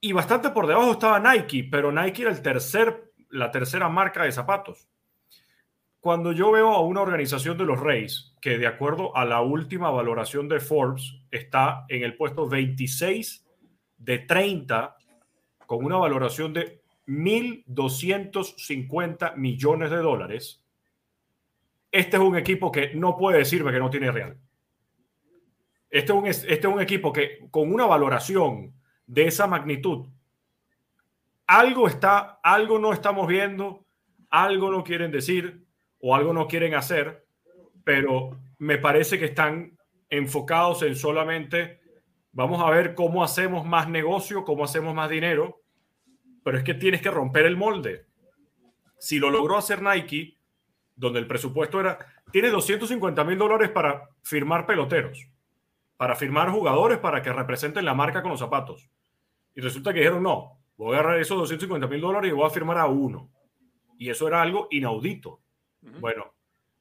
y 0.00 0.12
bastante 0.12 0.50
por 0.50 0.66
debajo 0.66 0.92
estaba 0.92 1.20
Nike, 1.20 1.68
pero 1.70 1.92
Nike 1.92 2.22
era 2.22 2.30
el 2.30 2.40
tercer, 2.42 3.12
la 3.30 3.50
tercera 3.50 3.88
marca 3.88 4.24
de 4.24 4.32
zapatos. 4.32 4.88
Cuando 6.00 6.32
yo 6.32 6.50
veo 6.52 6.72
a 6.72 6.80
una 6.80 7.02
organización 7.02 7.56
de 7.58 7.64
los 7.64 7.80
Reyes 7.80 8.34
que 8.40 8.58
de 8.58 8.66
acuerdo 8.66 9.16
a 9.16 9.24
la 9.24 9.40
última 9.42 9.90
valoración 9.90 10.48
de 10.48 10.60
Forbes 10.60 11.20
está 11.30 11.84
en 11.88 12.02
el 12.02 12.16
puesto 12.16 12.48
26 12.48 13.46
de 13.98 14.18
30 14.18 14.96
con 15.66 15.84
una 15.84 15.96
valoración 15.96 16.52
de 16.52 16.82
1.250 17.06 19.36
millones 19.36 19.90
de 19.90 19.98
dólares, 19.98 20.64
este 21.92 22.16
es 22.16 22.22
un 22.22 22.36
equipo 22.36 22.72
que 22.72 22.94
no 22.94 23.16
puede 23.16 23.38
decirme 23.38 23.72
que 23.72 23.78
no 23.78 23.90
tiene 23.90 24.10
real. 24.10 24.36
Este 25.90 26.12
es 26.12 26.18
un, 26.18 26.26
este 26.26 26.54
es 26.54 26.64
un 26.64 26.80
equipo 26.80 27.12
que 27.12 27.46
con 27.50 27.72
una 27.72 27.86
valoración 27.86 28.74
de 29.06 29.26
esa 29.26 29.46
magnitud, 29.46 30.08
algo 31.46 31.86
está, 31.86 32.40
algo 32.42 32.78
no 32.78 32.92
estamos 32.92 33.28
viendo, 33.28 33.84
algo 34.30 34.70
no 34.70 34.82
quieren 34.82 35.12
decir 35.12 35.64
o 36.00 36.14
algo 36.14 36.32
no 36.32 36.48
quieren 36.48 36.74
hacer, 36.74 37.24
pero 37.84 38.38
me 38.58 38.78
parece 38.78 39.18
que 39.18 39.26
están 39.26 39.78
enfocados 40.10 40.82
en 40.82 40.96
solamente 40.96 41.80
vamos 42.32 42.60
a 42.62 42.70
ver 42.70 42.94
cómo 42.94 43.22
hacemos 43.22 43.64
más 43.64 43.88
negocio, 43.88 44.44
cómo 44.44 44.64
hacemos 44.64 44.94
más 44.94 45.08
dinero, 45.08 45.62
pero 46.42 46.58
es 46.58 46.64
que 46.64 46.74
tienes 46.74 47.00
que 47.00 47.10
romper 47.10 47.46
el 47.46 47.56
molde. 47.56 48.06
Si 48.98 49.18
lo 49.18 49.30
logró 49.30 49.56
hacer 49.56 49.82
Nike, 49.82 50.36
donde 50.96 51.20
el 51.20 51.26
presupuesto 51.26 51.80
era, 51.80 51.98
tiene 52.32 52.50
250 52.50 53.24
mil 53.24 53.38
dólares 53.38 53.70
para 53.70 54.08
firmar 54.22 54.66
peloteros 54.66 55.28
para 55.96 56.14
firmar 56.14 56.50
jugadores 56.50 56.98
para 56.98 57.22
que 57.22 57.32
representen 57.32 57.84
la 57.84 57.94
marca 57.94 58.22
con 58.22 58.30
los 58.30 58.40
zapatos. 58.40 58.90
Y 59.54 59.60
resulta 59.60 59.92
que 59.92 60.00
dijeron, 60.00 60.22
no, 60.22 60.58
voy 60.76 60.94
a 60.94 61.00
agarrar 61.00 61.20
esos 61.20 61.38
250 61.38 61.86
mil 61.86 62.00
dólares 62.00 62.30
y 62.30 62.34
voy 62.34 62.46
a 62.46 62.50
firmar 62.50 62.78
a 62.78 62.86
uno. 62.86 63.30
Y 63.98 64.10
eso 64.10 64.28
era 64.28 64.42
algo 64.42 64.68
inaudito. 64.70 65.40
Bueno, 66.00 66.34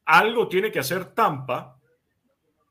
algo 0.06 0.48
tiene 0.48 0.72
que 0.72 0.80
hacer 0.80 1.14
Tampa 1.14 1.80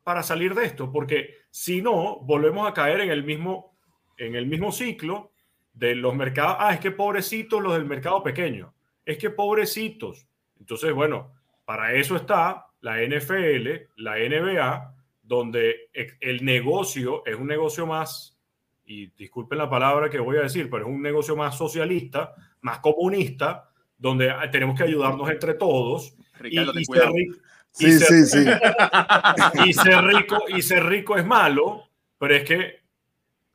para 0.03 0.23
salir 0.23 0.55
de 0.55 0.67
esto, 0.67 0.93
porque 0.93 1.37
si 1.51 1.81
no, 1.81 2.21
volvemos 2.21 2.69
a 2.69 2.75
caer 2.75 3.01
en 3.01 3.11
el 3.11 3.25
mismo, 3.25 3.77
en 4.19 4.35
el 4.35 4.47
mismo 4.47 4.71
ciclo 4.71 5.33
de 5.73 5.95
los 5.95 6.15
mercados. 6.15 6.57
Ah, 6.59 6.75
es 6.75 6.81
que 6.81 6.91
pobrecitos 6.91 7.63
los 7.63 7.73
del 7.73 7.87
mercado 7.87 8.23
pequeño. 8.23 8.75
Es 9.07 9.17
que 9.17 9.31
pobrecitos. 9.31 10.27
Entonces, 10.59 10.93
bueno, 10.93 11.33
para 11.65 11.95
eso 11.95 12.17
está 12.17 12.67
la 12.81 13.01
NFL, 13.01 13.69
la 13.97 14.17
NBA, 14.17 14.94
donde 15.25 15.89
el 16.21 16.45
negocio 16.45 17.25
es 17.25 17.35
un 17.35 17.47
negocio 17.47 17.87
más, 17.87 18.39
y 18.87 19.07
disculpen 19.17 19.59
la 19.59 19.71
palabra 19.71 20.11
que 20.11 20.19
voy 20.19 20.37
a 20.37 20.43
decir, 20.43 20.69
pero 20.69 20.87
es 20.87 20.95
un 20.95 21.01
negocio 21.01 21.35
más 21.35 21.57
socialista, 21.57 22.35
más 22.61 22.81
comunista, 22.81 23.71
donde 23.97 24.33
tenemos 24.53 24.77
que 24.77 24.85
ayudarnos 24.85 25.29
entre 25.31 25.55
todos. 25.55 26.15
y, 26.45 26.57
ser 26.85 27.11
rico, 27.11 27.39
sí, 27.71 27.99
sí, 27.99 28.27
sí. 28.27 28.45
y 29.67 29.73
ser 29.73 30.05
rico 30.05 30.45
y 30.49 30.61
ser 30.61 30.85
rico 30.85 31.17
es 31.17 31.25
malo, 31.25 31.89
pero 32.19 32.35
es 32.35 32.45
que 32.45 32.85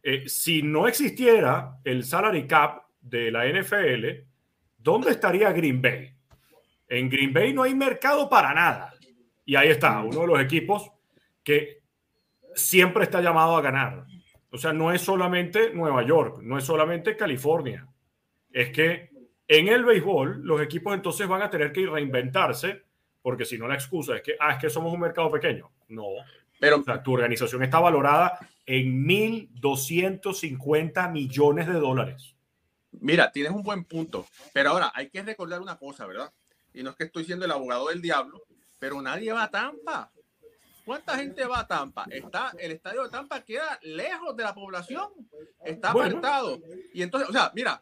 eh, 0.02 0.28
si 0.28 0.64
no 0.64 0.88
existiera 0.88 1.80
el 1.84 2.04
salary 2.04 2.48
cap 2.48 2.86
de 3.00 3.30
la 3.30 3.46
NFL, 3.46 4.26
¿dónde 4.78 5.12
estaría 5.12 5.52
Green 5.52 5.82
Bay? 5.82 6.16
En 6.88 7.10
Green 7.10 7.32
Bay 7.32 7.54
no 7.54 7.62
hay 7.62 7.76
mercado 7.76 8.28
para 8.28 8.54
nada. 8.56 8.96
Y 9.46 9.56
ahí 9.56 9.70
está, 9.70 10.02
uno 10.02 10.22
de 10.22 10.28
los 10.28 10.42
equipos 10.42 10.92
que 11.44 11.82
siempre 12.56 13.04
está 13.04 13.22
llamado 13.22 13.56
a 13.56 13.62
ganar. 13.62 14.06
O 14.52 14.58
sea, 14.58 14.74
no 14.74 14.92
es 14.92 15.02
solamente 15.02 15.74
Nueva 15.74 16.04
York, 16.04 16.40
no 16.42 16.58
es 16.58 16.64
solamente 16.64 17.16
California. 17.16 17.88
Es 18.52 18.72
que 18.72 19.10
en 19.48 19.68
el 19.68 19.86
béisbol 19.86 20.42
los 20.44 20.62
equipos 20.62 20.94
entonces 20.94 21.28
van 21.28 21.42
a 21.42 21.50
tener 21.50 21.72
que 21.72 21.86
reinventarse 21.86 22.84
porque 23.22 23.46
si 23.46 23.58
no 23.58 23.68
la 23.68 23.76
excusa 23.76 24.16
es 24.16 24.22
que, 24.22 24.36
ah, 24.40 24.54
es 24.54 24.60
que 24.60 24.70
somos 24.70 24.94
un 24.94 25.00
mercado 25.00 25.32
pequeño. 25.32 25.72
No. 25.90 26.06
Pero 26.60 26.84
tu 27.04 27.14
organización 27.14 27.64
está 27.64 27.80
valorada 27.80 28.40
en 28.66 29.08
1.250 29.08 31.12
millones 31.12 31.68
de 31.68 31.74
dólares. 31.74 32.36
Mira, 32.92 33.32
tienes 33.32 33.54
un 33.54 33.64
buen 33.64 33.86
punto. 33.86 34.26
Pero 34.54 34.72
ahora 34.72 34.92
hay 34.94 35.10
que 35.10 35.22
recordar 35.22 35.62
una 35.62 35.78
cosa, 35.78 36.06
¿verdad? 36.06 36.34
Y 36.74 36.84
no 36.84 36.92
es 36.92 36.96
que 36.96 37.06
estoy 37.06 37.24
siendo 37.24 37.46
el 37.46 37.52
abogado 37.52 37.90
del 37.90 38.02
diablo, 38.02 38.44
pero 38.78 39.02
nadie 39.02 39.32
va 39.32 39.44
a 39.44 39.52
Tampa. 39.52 40.12
¿Cuánta 40.90 41.16
gente 41.20 41.46
va 41.46 41.60
a 41.60 41.68
Tampa? 41.68 42.08
Está, 42.10 42.52
el 42.58 42.72
estadio 42.72 43.04
de 43.04 43.10
Tampa 43.10 43.46
queda 43.46 43.78
lejos 43.84 44.36
de 44.36 44.42
la 44.42 44.56
población, 44.56 45.08
está 45.64 45.92
apartado. 45.92 46.60
Y 46.96 47.04
entonces, 47.04 47.30
o 47.30 47.32
sea, 47.32 47.52
mira. 47.54 47.80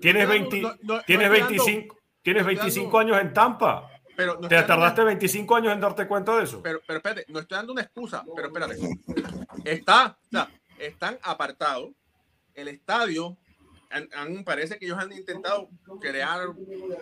Tienes, 0.00 0.28
20, 0.28 0.62
tienes 1.04 1.30
25, 1.30 1.98
tienes 2.22 2.46
25 2.46 2.96
años 2.96 3.20
en 3.20 3.32
Tampa. 3.32 3.90
Pero 4.16 4.38
¿Te 4.38 4.62
tardaste 4.62 5.02
25 5.02 5.56
años 5.56 5.72
en 5.72 5.80
darte 5.80 6.06
cuenta 6.06 6.36
de 6.36 6.44
eso? 6.44 6.62
Pero, 6.62 6.80
pero 6.86 6.98
espérate, 6.98 7.24
no 7.26 7.40
estoy 7.40 7.56
dando 7.56 7.72
una 7.72 7.82
excusa, 7.82 8.24
pero 8.36 8.46
espérate. 8.46 8.76
Está, 9.64 10.16
o 10.24 10.30
sea, 10.30 10.48
están 10.78 11.18
apartados. 11.24 11.90
El 12.54 12.68
estadio, 12.68 13.36
han, 13.90 14.44
parece 14.44 14.78
que 14.78 14.84
ellos 14.84 14.98
han 15.00 15.10
intentado 15.10 15.70
crear, 16.00 16.50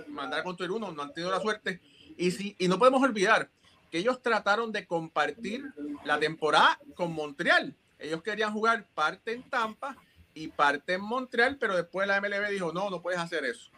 mandar 0.09 0.41
a 0.41 0.45
construir 0.45 0.71
uno, 0.71 0.93
no 0.93 1.03
han 1.03 1.13
tenido 1.13 1.31
la 1.31 1.41
suerte. 1.41 1.83
Y, 2.17 2.31
si, 2.31 2.57
y 2.59 2.69
no 2.69 2.79
podemos 2.79 3.03
olvidar 3.03 3.51
que 3.93 3.99
ellos 3.99 4.23
trataron 4.23 4.73
de 4.73 4.87
compartir 4.87 5.71
la 6.07 6.19
temporada 6.19 6.81
con 6.95 7.13
Montreal. 7.13 7.77
Ellos 7.99 8.23
querían 8.23 8.51
jugar 8.51 8.87
parte 8.95 9.35
en 9.35 9.43
Tampa 9.43 9.95
y 10.33 10.49
parte 10.49 10.95
en 10.95 11.03
Montreal, 11.03 11.59
pero 11.61 11.77
después 11.77 12.09
la 12.09 12.19
MLB 12.19 12.49
dijo, 12.49 12.73
no, 12.73 12.89
no 12.89 13.03
puedes 13.03 13.21
hacer 13.21 13.45
eso. 13.45 13.71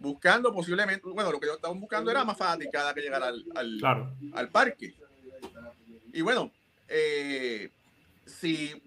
Buscando 0.00 0.52
posiblemente, 0.52 1.08
bueno, 1.08 1.30
lo 1.30 1.38
que 1.38 1.46
ellos 1.46 1.58
estaban 1.58 1.78
buscando 1.78 2.10
era 2.10 2.24
más 2.24 2.36
fanaticada 2.36 2.92
que 2.92 3.02
llegar 3.02 3.22
al, 3.22 3.44
al, 4.34 4.48
parque. 4.48 4.96
Y 6.12 6.22
bueno, 6.22 6.50
eh, 6.88 7.70
si 8.26 8.82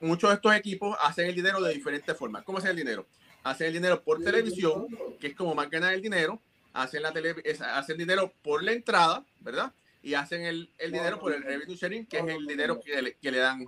muchos 0.00 0.30
de 0.30 0.36
estos 0.36 0.54
equipos 0.54 0.96
hacen 1.00 1.26
el 1.26 1.34
dinero 1.34 1.60
de 1.60 1.74
diferentes 1.74 2.16
formas. 2.16 2.44
¿Cómo 2.44 2.58
hacen 2.58 2.70
el 2.70 2.76
dinero? 2.76 3.08
Hacen 3.42 3.66
el 3.66 3.72
dinero 3.72 4.00
por 4.04 4.22
televisión, 4.22 4.86
que 5.18 5.26
es 5.26 5.34
como 5.34 5.52
más 5.56 5.68
ganar 5.68 5.94
el 5.94 6.00
dinero. 6.00 6.40
Hacen, 6.72 7.02
la 7.02 7.12
tele, 7.12 7.34
hacen 7.72 7.98
dinero 7.98 8.32
por 8.44 8.62
la 8.62 8.70
entrada, 8.70 9.24
¿verdad? 9.40 9.72
Y 10.06 10.14
hacen 10.14 10.42
el, 10.42 10.70
el 10.78 10.92
dinero 10.92 11.18
por 11.18 11.34
el 11.34 11.42
revenue 11.42 11.74
sharing, 11.74 12.06
que 12.06 12.18
es 12.18 12.28
el 12.28 12.46
dinero 12.46 12.78
que 12.80 13.02
le, 13.02 13.16
que 13.16 13.32
le 13.32 13.38
dan 13.38 13.66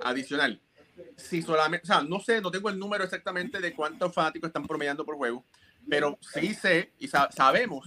adicional. 0.00 0.60
Si 1.16 1.42
solamente, 1.42 1.82
o 1.82 1.86
sea, 1.88 2.02
no 2.02 2.20
sé, 2.20 2.40
no 2.40 2.48
tengo 2.52 2.68
el 2.68 2.78
número 2.78 3.02
exactamente 3.02 3.58
de 3.58 3.74
cuántos 3.74 4.14
fanáticos 4.14 4.50
están 4.50 4.68
promediando 4.68 5.04
por 5.04 5.16
juego, 5.16 5.44
pero 5.88 6.16
sí 6.20 6.54
sé 6.54 6.92
y 7.00 7.08
sabemos 7.08 7.84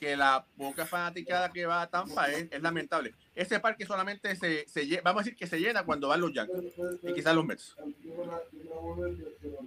que 0.00 0.16
la 0.16 0.46
poca 0.56 0.86
fanaticada 0.86 1.52
que 1.52 1.66
va 1.66 1.82
a 1.82 1.90
Tampa 1.90 2.30
es, 2.30 2.48
es 2.50 2.62
lamentable. 2.62 3.14
Ese 3.34 3.60
parque 3.60 3.84
solamente 3.84 4.34
se, 4.34 4.66
se, 4.66 4.98
vamos 5.02 5.20
a 5.20 5.24
decir 5.24 5.36
que 5.36 5.46
se 5.46 5.60
llena 5.60 5.84
cuando 5.84 6.08
van 6.08 6.22
los 6.22 6.32
Yankees 6.32 6.72
y 7.02 7.12
quizás 7.12 7.34
los 7.34 7.44
Mets. 7.44 7.76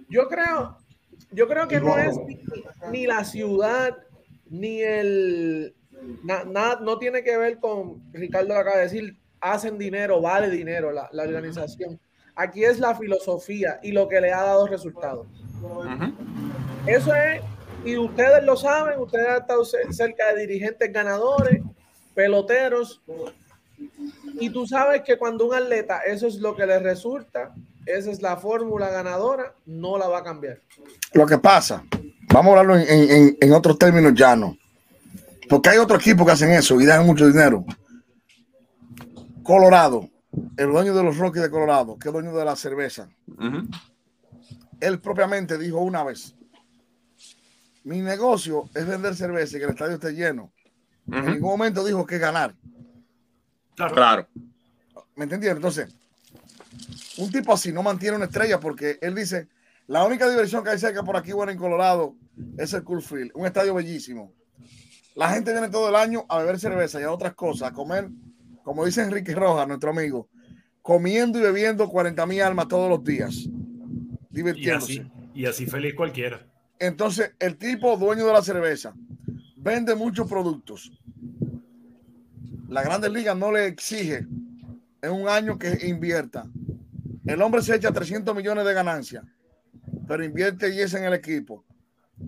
Yo 0.08 0.26
creo, 0.26 0.78
yo 1.30 1.46
creo 1.46 1.68
que 1.68 1.78
no 1.78 1.96
es 1.96 2.16
ni, 2.90 3.06
la 3.06 3.22
ciudad 3.24 3.96
ni 4.50 4.80
el 4.82 5.76
nada 6.22 6.78
no 6.80 6.98
tiene 6.98 7.22
que 7.22 7.36
ver 7.36 7.58
con 7.58 8.02
Ricardo 8.12 8.56
acaba 8.56 8.76
de 8.76 8.82
decir 8.84 9.16
hacen 9.40 9.76
dinero, 9.76 10.20
vale 10.20 10.50
dinero 10.50 10.92
la, 10.92 11.08
la 11.12 11.24
organización. 11.24 11.98
Aquí 12.34 12.64
es 12.64 12.78
la 12.78 12.94
filosofía 12.94 13.80
y 13.82 13.92
lo 13.92 14.08
que 14.08 14.20
le 14.20 14.32
ha 14.32 14.42
dado 14.42 14.66
resultados. 14.66 15.26
Eso 16.86 17.14
es 17.14 17.42
y 17.84 17.96
ustedes 17.96 18.44
lo 18.44 18.56
saben, 18.56 19.00
ustedes 19.00 19.28
han 19.28 19.40
estado 19.40 19.64
cerca 19.64 20.32
de 20.32 20.46
dirigentes 20.46 20.92
ganadores, 20.92 21.62
peloteros, 22.14 23.02
y 24.38 24.50
tú 24.50 24.66
sabes 24.66 25.02
que 25.02 25.18
cuando 25.18 25.46
un 25.46 25.54
atleta 25.54 26.00
eso 26.06 26.28
es 26.28 26.36
lo 26.36 26.54
que 26.54 26.66
le 26.66 26.78
resulta, 26.78 27.52
esa 27.84 28.10
es 28.10 28.22
la 28.22 28.36
fórmula 28.36 28.90
ganadora, 28.90 29.54
no 29.66 29.98
la 29.98 30.06
va 30.06 30.18
a 30.18 30.22
cambiar. 30.22 30.60
Lo 31.12 31.26
que 31.26 31.38
pasa, 31.38 31.84
vamos 32.32 32.54
a 32.54 32.60
hablarlo 32.60 32.76
en, 32.76 33.36
en, 33.40 33.52
otros 33.52 33.76
términos 33.78 34.14
llanos, 34.14 34.56
porque 35.48 35.70
hay 35.70 35.78
otro 35.78 35.96
equipo 35.96 36.24
que 36.24 36.32
hacen 36.32 36.50
eso 36.50 36.80
y 36.80 36.86
dan 36.86 37.06
mucho 37.06 37.26
dinero. 37.26 37.64
Colorado, 39.42 40.08
el 40.56 40.70
dueño 40.70 40.94
de 40.94 41.02
los 41.02 41.18
Rockies 41.18 41.42
de 41.42 41.50
Colorado, 41.50 41.98
que 41.98 42.08
es 42.08 42.12
dueño 42.12 42.34
de 42.34 42.44
la 42.44 42.56
cerveza, 42.56 43.08
él 44.80 45.00
propiamente 45.00 45.58
dijo 45.58 45.78
una 45.78 46.04
vez, 46.04 46.34
mi 47.84 48.00
negocio 48.00 48.68
es 48.74 48.86
vender 48.86 49.14
cerveza 49.14 49.56
y 49.56 49.60
que 49.60 49.64
el 49.64 49.72
estadio 49.72 49.94
esté 49.94 50.12
lleno. 50.12 50.52
En 51.10 51.26
ningún 51.26 51.50
momento 51.50 51.84
dijo 51.84 52.06
que 52.06 52.18
ganar. 52.18 52.54
Claro. 53.74 54.28
¿Me 55.16 55.24
entendieron? 55.24 55.58
Entonces, 55.58 55.92
un 57.18 57.30
tipo 57.30 57.52
así 57.52 57.72
no 57.72 57.82
mantiene 57.82 58.16
una 58.16 58.26
estrella 58.26 58.60
porque 58.60 58.98
él 59.02 59.14
dice, 59.14 59.48
la 59.88 60.04
única 60.04 60.28
diversión 60.28 60.62
que 60.62 60.70
hay 60.70 60.78
cerca 60.78 61.02
por 61.02 61.16
aquí, 61.16 61.32
bueno, 61.32 61.52
en 61.52 61.58
Colorado, 61.58 62.14
es 62.56 62.72
el 62.72 62.84
Cool 62.84 63.02
Field, 63.02 63.32
un 63.34 63.46
estadio 63.46 63.74
bellísimo. 63.74 64.32
La 65.14 65.30
gente 65.30 65.52
viene 65.52 65.68
todo 65.68 65.88
el 65.88 65.96
año 65.96 66.24
a 66.28 66.38
beber 66.38 66.58
cerveza 66.58 67.00
y 67.00 67.04
a 67.04 67.12
otras 67.12 67.34
cosas, 67.34 67.70
a 67.70 67.72
comer, 67.72 68.08
como 68.62 68.84
dice 68.84 69.02
Enrique 69.02 69.34
Rojas, 69.34 69.68
nuestro 69.68 69.90
amigo, 69.90 70.28
comiendo 70.80 71.38
y 71.38 71.42
bebiendo 71.42 71.88
40 71.88 72.26
mil 72.26 72.42
almas 72.42 72.68
todos 72.68 72.88
los 72.88 73.04
días, 73.04 73.48
divirtiéndose. 74.30 75.06
y 75.34 75.46
así 75.46 75.66
feliz 75.66 75.94
cualquiera. 75.94 76.46
Entonces, 76.78 77.32
el 77.38 77.56
tipo 77.56 77.96
dueño 77.96 78.26
de 78.26 78.32
la 78.32 78.42
cerveza 78.42 78.94
vende 79.56 79.94
muchos 79.94 80.28
productos. 80.28 80.90
La 82.68 82.82
Grandes 82.82 83.12
Ligas 83.12 83.36
no 83.36 83.52
le 83.52 83.66
exige 83.66 84.26
en 85.02 85.12
un 85.12 85.28
año 85.28 85.58
que 85.58 85.86
invierta. 85.86 86.46
El 87.26 87.40
hombre 87.42 87.62
se 87.62 87.76
echa 87.76 87.92
300 87.92 88.34
millones 88.34 88.64
de 88.64 88.74
ganancias, 88.74 89.24
pero 90.08 90.24
invierte 90.24 90.74
y 90.74 90.80
es 90.80 90.94
en 90.94 91.04
el 91.04 91.14
equipo. 91.14 91.64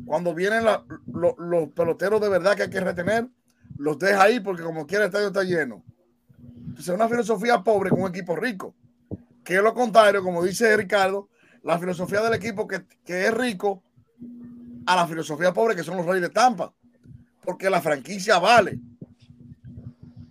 Cuando 0.05 0.35
vienen 0.35 0.65
los 0.65 1.69
peloteros 1.75 2.21
de 2.21 2.29
verdad 2.29 2.57
que 2.57 2.63
hay 2.65 2.71
que 2.71 2.81
retener, 2.81 3.29
los 3.77 3.99
deja 3.99 4.23
ahí 4.23 4.41
porque 4.41 4.63
como 4.63 4.87
quiera 4.87 5.05
el 5.05 5.09
estadio 5.09 5.29
está 5.29 5.43
lleno. 5.43 5.85
Entonces, 6.57 6.89
es 6.89 6.95
una 6.95 7.09
filosofía 7.09 7.63
pobre 7.63 7.91
con 7.91 8.03
un 8.03 8.09
equipo 8.09 8.35
rico. 8.37 8.75
Que 9.45 9.57
es 9.57 9.63
lo 9.63 9.75
contrario, 9.75 10.23
como 10.23 10.43
dice 10.43 10.77
Ricardo, 10.77 11.29
la 11.63 11.79
filosofía 11.79 12.23
del 12.23 12.35
equipo 12.35 12.67
que, 12.67 12.85
que 13.05 13.27
es 13.27 13.35
rico 13.35 13.83
a 14.87 14.97
la 14.97 15.07
filosofía 15.07 15.53
pobre 15.53 15.77
que 15.77 15.83
son 15.83 15.97
los 15.97 16.07
reyes 16.07 16.23
de 16.23 16.31
Tampa, 16.31 16.73
porque 17.43 17.71
la 17.71 17.81
franquicia 17.81 18.39
vale. 18.39 18.79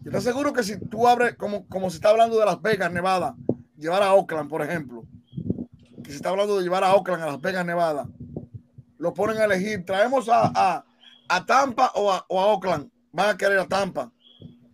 Yo 0.01 0.11
te 0.11 0.17
aseguro 0.17 0.51
que 0.51 0.63
si 0.63 0.77
tú 0.79 1.07
abres, 1.07 1.35
como, 1.35 1.65
como 1.67 1.89
se 1.89 1.97
está 1.97 2.09
hablando 2.09 2.37
de 2.37 2.45
Las 2.45 2.61
Vegas, 2.61 2.91
Nevada, 2.91 3.35
llevar 3.77 4.03
a 4.03 4.13
Oakland, 4.13 4.49
por 4.49 4.61
ejemplo, 4.61 5.05
que 6.03 6.09
se 6.09 6.17
está 6.17 6.29
hablando 6.29 6.57
de 6.57 6.63
llevar 6.63 6.83
a 6.83 6.93
Oakland 6.93 7.23
a 7.23 7.27
Las 7.27 7.41
Vegas, 7.41 7.65
Nevada, 7.65 8.07
lo 9.03 9.13
ponen 9.13 9.37
a 9.37 9.43
elegir, 9.43 9.83
traemos 9.83 10.29
a, 10.29 10.85
a, 11.27 11.45
Tampa 11.45 11.91
o 11.95 12.09
a, 12.09 12.25
o 12.29 12.39
a, 12.39 12.45
Oakland, 12.45 12.89
van 13.11 13.31
a 13.31 13.37
querer 13.37 13.59
a 13.59 13.67
Tampa, 13.67 14.09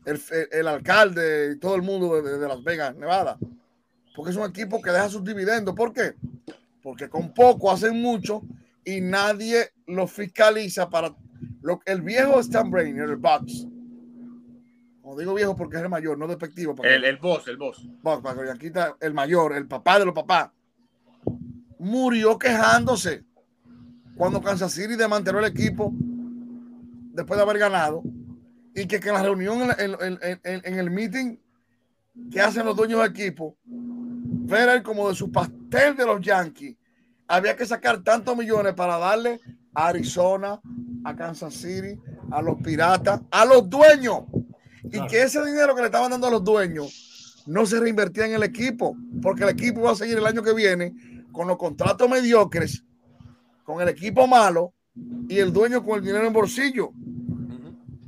el, 0.05 0.21
el, 0.51 0.67
alcalde 0.67 1.53
y 1.55 1.59
todo 1.59 1.73
el 1.73 1.81
mundo 1.81 2.21
de, 2.21 2.37
de, 2.37 2.47
Las 2.47 2.63
Vegas, 2.63 2.95
Nevada, 2.95 3.39
porque 4.15 4.29
es 4.29 4.37
un 4.37 4.47
equipo 4.47 4.83
que 4.83 4.91
deja 4.91 5.09
sus 5.09 5.23
dividendos. 5.23 5.73
¿Por 5.73 5.91
qué? 5.91 6.13
Porque 6.83 7.09
con 7.09 7.33
poco 7.33 7.71
hacen 7.71 7.99
mucho 7.99 8.43
y 8.85 9.01
nadie 9.01 9.71
lo 9.87 10.05
fiscaliza 10.05 10.91
para 10.91 11.11
lo 11.63 11.81
el 11.85 12.03
viejo 12.03 12.39
Stan 12.39 12.69
Brain, 12.69 12.99
el 12.99 13.15
box. 13.15 13.65
Como 15.01 15.17
digo 15.17 15.33
viejo 15.33 15.55
porque 15.55 15.77
es 15.77 15.81
el 15.81 15.89
mayor, 15.89 16.19
no 16.19 16.27
despectivo. 16.27 16.75
el, 16.83 17.03
el 17.03 17.17
boss, 17.17 17.47
el 17.47 17.57
boss. 17.57 17.83
Para 18.03 18.51
aquí 18.51 18.67
está 18.67 18.95
el 19.01 19.15
mayor, 19.15 19.53
el 19.53 19.67
papá 19.67 19.97
de 19.97 20.05
los 20.05 20.13
papás. 20.13 20.51
Murió 21.79 22.37
quejándose 22.37 23.23
cuando 24.19 24.41
Kansas 24.41 24.73
City 24.73 24.97
desmanteló 24.97 25.39
el 25.39 25.45
equipo 25.45 25.93
después 25.93 27.38
de 27.38 27.41
haber 27.41 27.58
ganado 27.58 28.03
y 28.75 28.86
que, 28.86 28.99
que 28.99 29.08
en 29.08 29.13
la 29.13 29.23
reunión 29.23 29.62
en, 29.62 29.95
en, 29.97 30.19
en, 30.21 30.62
en, 30.65 30.77
el 30.77 30.91
meeting 30.91 31.38
que 32.29 32.41
hacen 32.41 32.65
los 32.65 32.75
dueños 32.75 32.99
del 32.99 33.12
equipo, 33.12 33.55
ver 33.63 34.84
como 34.84 35.08
de 35.08 35.15
su 35.15 35.32
pastel 35.32 35.95
de 35.95 36.05
los 36.05 36.19
Yankees 36.19 36.75
había 37.29 37.55
que 37.55 37.65
sacar 37.65 38.03
tantos 38.03 38.36
millones 38.36 38.73
para 38.73 38.97
darle 38.97 39.39
a 39.73 39.88
Arizona, 39.88 40.60
a 41.05 41.15
Kansas 41.15 41.53
City, 41.53 41.97
a 42.29 42.41
los 42.41 42.62
piratas, 42.62 43.21
a 43.32 43.45
los 43.45 43.69
dueños. 43.69 44.23
Y 44.84 45.08
que 45.08 45.21
ese 45.21 45.45
dinero 45.45 45.73
que 45.73 45.82
le 45.82 45.88
estaban 45.88 46.12
dando 46.12 46.27
a 46.27 46.32
los 46.32 46.43
dueños 46.43 47.41
no 47.47 47.65
se 47.65 47.79
reinvertía 47.79 48.25
en 48.25 48.34
el 48.34 48.43
equipo, 48.43 48.97
porque 49.21 49.43
el 49.43 49.49
equipo 49.51 49.84
va 49.84 49.91
a 49.91 49.95
seguir 49.95 50.17
el 50.17 50.25
año 50.25 50.43
que 50.43 50.53
viene 50.53 50.93
con 51.32 51.47
los 51.47 51.55
contratos 51.55 52.10
mediocres, 52.10 52.84
con 53.69 53.84
el 53.84 53.89
equipo 53.89 54.25
malo 54.25 54.73
y 55.27 55.38
el 55.38 55.53
dueño 55.53 55.86
con 55.86 55.99
el 55.99 56.03
dinero 56.03 56.25
en 56.25 56.34
bolsillo. 56.34 56.89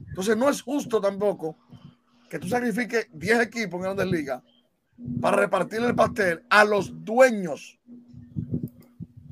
Entonces 0.10 0.36
no 0.36 0.50
es 0.50 0.60
justo 0.60 1.00
tampoco 1.00 1.56
que 2.28 2.40
tú 2.40 2.48
sacrifiques 2.48 3.08
10 3.14 3.42
equipos 3.42 3.76
en 3.76 3.84
grandes 3.84 4.08
ligas 4.08 4.42
para 5.22 5.38
repartir 5.38 5.80
el 5.82 5.94
pastel 5.94 6.42
a 6.50 6.66
los 6.66 7.06
dueños. 7.06 7.78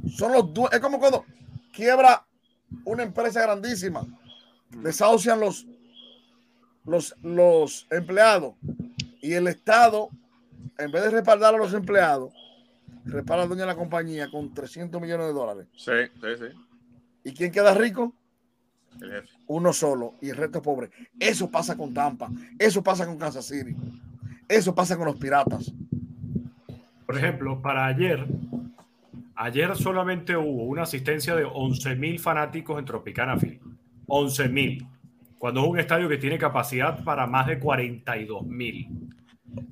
Son 0.08 0.32
los 0.32 0.46
Es 0.72 0.80
como 0.80 1.00
cuando 1.00 1.26
quiebra 1.74 2.24
una 2.86 3.02
empresa 3.02 3.42
grandísima, 3.42 4.06
desahucian 4.70 5.39
los, 5.39 5.65
los, 6.86 7.15
los 7.24 7.88
empleados 7.89 8.54
y 9.20 9.34
el 9.34 9.48
Estado, 9.48 10.10
en 10.78 10.92
vez 10.92 11.06
de 11.06 11.10
respaldar 11.10 11.56
a 11.56 11.58
los 11.58 11.74
empleados, 11.74 12.32
respalda 13.10 13.43
al 13.43 13.50
dueño 13.50 13.62
de 13.62 13.67
la 13.67 13.76
compañía 13.76 14.30
con 14.30 14.54
300 14.54 15.02
millones 15.02 15.28
de 15.28 15.34
dólares. 15.34 15.67
Sí, 15.76 15.91
sí, 16.22 16.28
sí. 16.38 16.58
¿Y 17.24 17.34
quién 17.34 17.52
queda 17.52 17.74
rico? 17.74 18.13
Uno 19.48 19.72
solo 19.72 20.15
y 20.22 20.30
el 20.30 20.38
resto 20.38 20.62
pobre. 20.62 20.89
Eso 21.19 21.50
pasa 21.50 21.78
con 21.78 21.93
Tampa, 21.93 22.30
eso 22.58 22.84
pasa 22.84 23.06
con 23.06 23.17
Kansas 23.17 23.45
City, 23.45 23.76
eso 24.48 24.74
pasa 24.74 24.98
con 24.98 25.06
los 25.06 25.17
piratas. 25.17 25.72
Por 27.06 27.17
ejemplo, 27.17 27.62
para 27.62 27.86
ayer, 27.86 28.28
Ayer 29.41 29.74
solamente 29.78 30.36
hubo 30.36 30.65
una 30.65 30.82
asistencia 30.82 31.34
de 31.34 31.45
11.000 31.45 32.19
fanáticos 32.19 32.78
en 32.78 32.84
Tropicana 32.84 33.38
Field. 33.38 33.62
11.000. 34.06 34.86
Cuando 35.38 35.62
es 35.62 35.67
un 35.69 35.80
estadio 35.80 36.10
que 36.10 36.17
tiene 36.17 36.38
capacidad 36.38 37.02
para 37.06 37.26
más 37.26 37.48
de 37.48 37.58
42.000. 37.58 39.18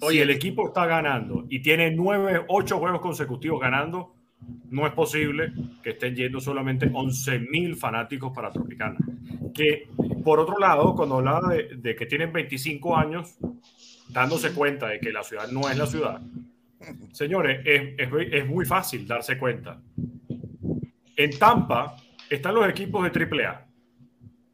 Si 0.10 0.20
el 0.20 0.30
equipo 0.30 0.68
está 0.68 0.86
ganando 0.86 1.46
y 1.50 1.62
tiene 1.62 1.92
9, 1.92 2.46
8 2.48 2.78
juegos 2.80 3.02
consecutivos 3.02 3.60
ganando, 3.60 4.16
no 4.70 4.86
es 4.86 4.94
posible 4.94 5.54
que 5.84 5.92
estén 5.92 6.16
yendo 6.16 6.40
solamente 6.40 6.90
11.000 6.90 7.76
fanáticos 7.76 8.32
para 8.34 8.52
Tropicana. 8.52 8.98
Que, 9.54 9.88
por 10.24 10.40
otro 10.40 10.58
lado, 10.58 10.96
cuando 10.96 11.18
hablaba 11.18 11.54
de, 11.54 11.76
de 11.78 11.96
que 11.96 12.06
tienen 12.06 12.32
25 12.32 12.96
años, 12.96 13.38
dándose 14.10 14.54
cuenta 14.54 14.88
de 14.88 15.00
que 15.00 15.12
la 15.12 15.24
ciudad 15.24 15.50
no 15.50 15.70
es 15.70 15.78
la 15.78 15.88
ciudad, 15.88 16.22
Señores, 17.12 17.62
es, 17.66 18.48
muy 18.48 18.66
fácil 18.66 19.08
darse 19.08 19.38
cuenta. 19.38 19.82
En 21.16 21.38
Tampa 21.40 21.96
están 22.30 22.56
los 22.56 22.68
equipos 22.70 23.12
de 23.12 23.26
AAA 23.26 23.66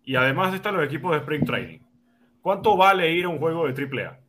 y 0.06 0.16
además 0.16 0.54
están 0.54 0.76
los 0.76 0.86
equipos 0.86 1.12
de 1.12 1.18
Spring 1.20 1.46
Training. 1.46 1.80
¿Cuánto 2.42 2.76
vale 2.78 3.12
ir 3.12 3.26
a 3.26 3.30
un 3.30 3.40
juego 3.40 3.68
de 3.68 3.74
AAA? 3.74 4.20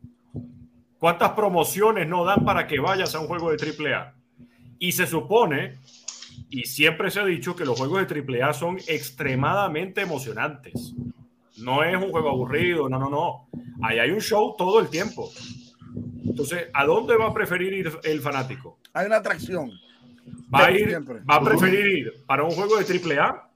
¿Cuántas 0.99 1.31
promociones 1.31 2.07
no 2.07 2.23
dan 2.23 2.45
para 2.45 2.67
que 2.67 2.79
vayas 2.79 3.13
a 3.15 3.19
un 3.19 3.27
juego 3.27 3.51
de 3.51 3.57
AAA? 3.57 4.13
Y 4.79 4.91
se 4.93 5.07
supone, 5.07 5.79
y 6.49 6.63
siempre 6.63 7.11
se 7.11 7.19
ha 7.19 7.25
dicho, 7.25 7.55
que 7.55 7.65
los 7.65 7.77
juegos 7.77 8.07
de 8.07 8.41
AAA 8.41 8.53
son 8.53 8.77
extremadamente 8.87 10.01
emocionantes. 10.01 10.93
No 11.57 11.83
es 11.83 11.95
un 11.95 12.11
juego 12.11 12.29
aburrido, 12.29 12.89
no, 12.89 12.99
no, 12.99 13.09
no. 13.09 13.47
Ahí 13.81 13.99
hay 13.99 14.11
un 14.11 14.21
show 14.21 14.55
todo 14.57 14.79
el 14.79 14.89
tiempo. 14.89 15.29
Entonces, 16.25 16.69
¿a 16.73 16.85
dónde 16.85 17.15
va 17.15 17.27
a 17.27 17.33
preferir 17.33 17.73
ir 17.73 17.91
el 18.03 18.19
fanático? 18.19 18.79
Hay 18.93 19.05
una 19.05 19.17
atracción. 19.17 19.71
Va 20.53 20.65
a, 20.65 20.71
ir, 20.71 20.97
va 21.29 21.35
a 21.35 21.43
preferir 21.43 21.87
ir 21.87 22.13
para 22.25 22.43
un 22.43 22.51
juego 22.51 22.77
de 22.77 23.19
AAA 23.19 23.49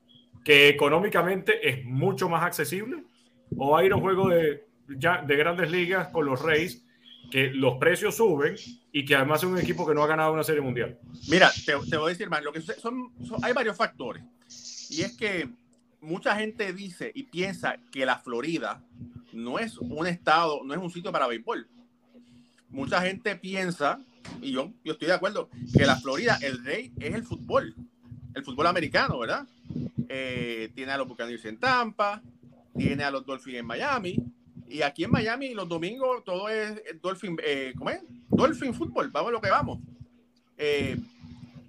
que 0.44 0.70
económicamente 0.70 1.68
es 1.68 1.86
mucho 1.86 2.30
más 2.30 2.44
accesible 2.44 3.04
o 3.58 3.72
va 3.72 3.80
a 3.80 3.84
ir 3.86 3.92
a 3.92 3.96
un 3.96 4.02
juego 4.02 4.30
de, 4.30 4.66
ya, 4.88 5.22
de 5.22 5.36
grandes 5.36 5.72
ligas 5.72 6.10
con 6.10 6.26
los 6.26 6.42
Reyes 6.42 6.86
que 7.30 7.52
los 7.52 7.78
precios 7.78 8.16
suben 8.16 8.56
y 8.92 9.06
que 9.06 9.16
además 9.16 9.44
es 9.44 9.50
un 9.50 9.58
equipo 9.58 9.88
que 9.88 9.94
no 9.94 10.04
ha 10.04 10.08
ganado 10.08 10.34
una 10.34 10.44
serie 10.44 10.62
mundial. 10.62 10.98
Mira, 11.28 11.52
te, 11.66 11.76
voy 11.76 12.06
a 12.06 12.10
decir 12.10 12.30
más, 12.30 12.44
lo 12.44 12.52
que 12.52 12.62
son, 12.62 13.12
hay 13.42 13.54
varios 13.54 13.78
factores. 13.78 14.24
Y 14.90 15.02
es 15.02 15.16
que 15.16 15.50
mucha 16.02 16.36
gente 16.36 16.74
dice 16.74 17.12
y 17.14 17.24
piensa 17.24 17.78
que 17.92 18.06
la 18.06 18.18
Florida 18.18 18.82
no 19.34 19.60
es 19.60 19.78
un 19.78 20.08
estado, 20.08 20.62
no 20.64 20.74
es 20.74 20.80
un 20.80 20.92
sitio 20.92 21.12
para 21.12 21.28
béisbol. 21.28 21.68
Mucha 22.70 23.02
gente 23.02 23.36
piensa, 23.36 24.00
y 24.42 24.52
yo, 24.52 24.72
yo 24.84 24.94
estoy 24.94 25.08
de 25.08 25.14
acuerdo, 25.14 25.50
que 25.76 25.86
la 25.86 25.96
Florida, 25.96 26.38
el 26.42 26.64
rey 26.64 26.92
es 27.00 27.14
el 27.14 27.24
fútbol, 27.24 27.76
el 28.34 28.44
fútbol 28.44 28.68
americano, 28.68 29.20
¿verdad? 29.20 29.48
Eh, 30.08 30.72
tiene 30.76 30.92
a 30.92 30.98
los 30.98 31.08
Buccaneers 31.08 31.46
en 31.46 31.58
Tampa, 31.58 32.22
tiene 32.78 33.04
a 33.04 33.12
los 33.12 33.26
Dolphins 33.26 33.58
en 33.58 33.66
Miami, 33.66 34.18
y 34.70 34.82
aquí 34.82 35.04
en 35.04 35.12
Miami 35.12 35.54
los 35.54 35.68
domingos 35.68 36.24
todo 36.24 36.50
es 36.50 36.82
Dolphin, 37.02 37.38
eh, 37.44 37.74
¿cómo 37.78 37.90
es? 37.90 38.02
Dolphin 38.30 38.74
Fútbol, 38.74 39.10
vamos 39.10 39.32
lo 39.32 39.42
que 39.42 39.50
vamos. 39.50 39.80
Eh, 40.58 40.98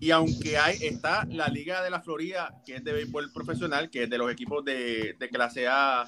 y 0.01 0.11
aunque 0.11 0.57
hay, 0.57 0.79
está 0.83 1.27
la 1.27 1.49
Liga 1.49 1.83
de 1.83 1.91
la 1.91 2.01
Florida, 2.01 2.63
que 2.65 2.77
es 2.77 2.85
de 2.85 2.93
béisbol 2.93 3.33
profesional, 3.33 3.91
que 3.91 4.05
es 4.05 4.11
de 4.11 4.19
los 4.19 4.33
equipos 4.33 4.65
de, 4.65 5.15
de 5.19 5.29
clase 5.29 5.69
A, 5.69 6.07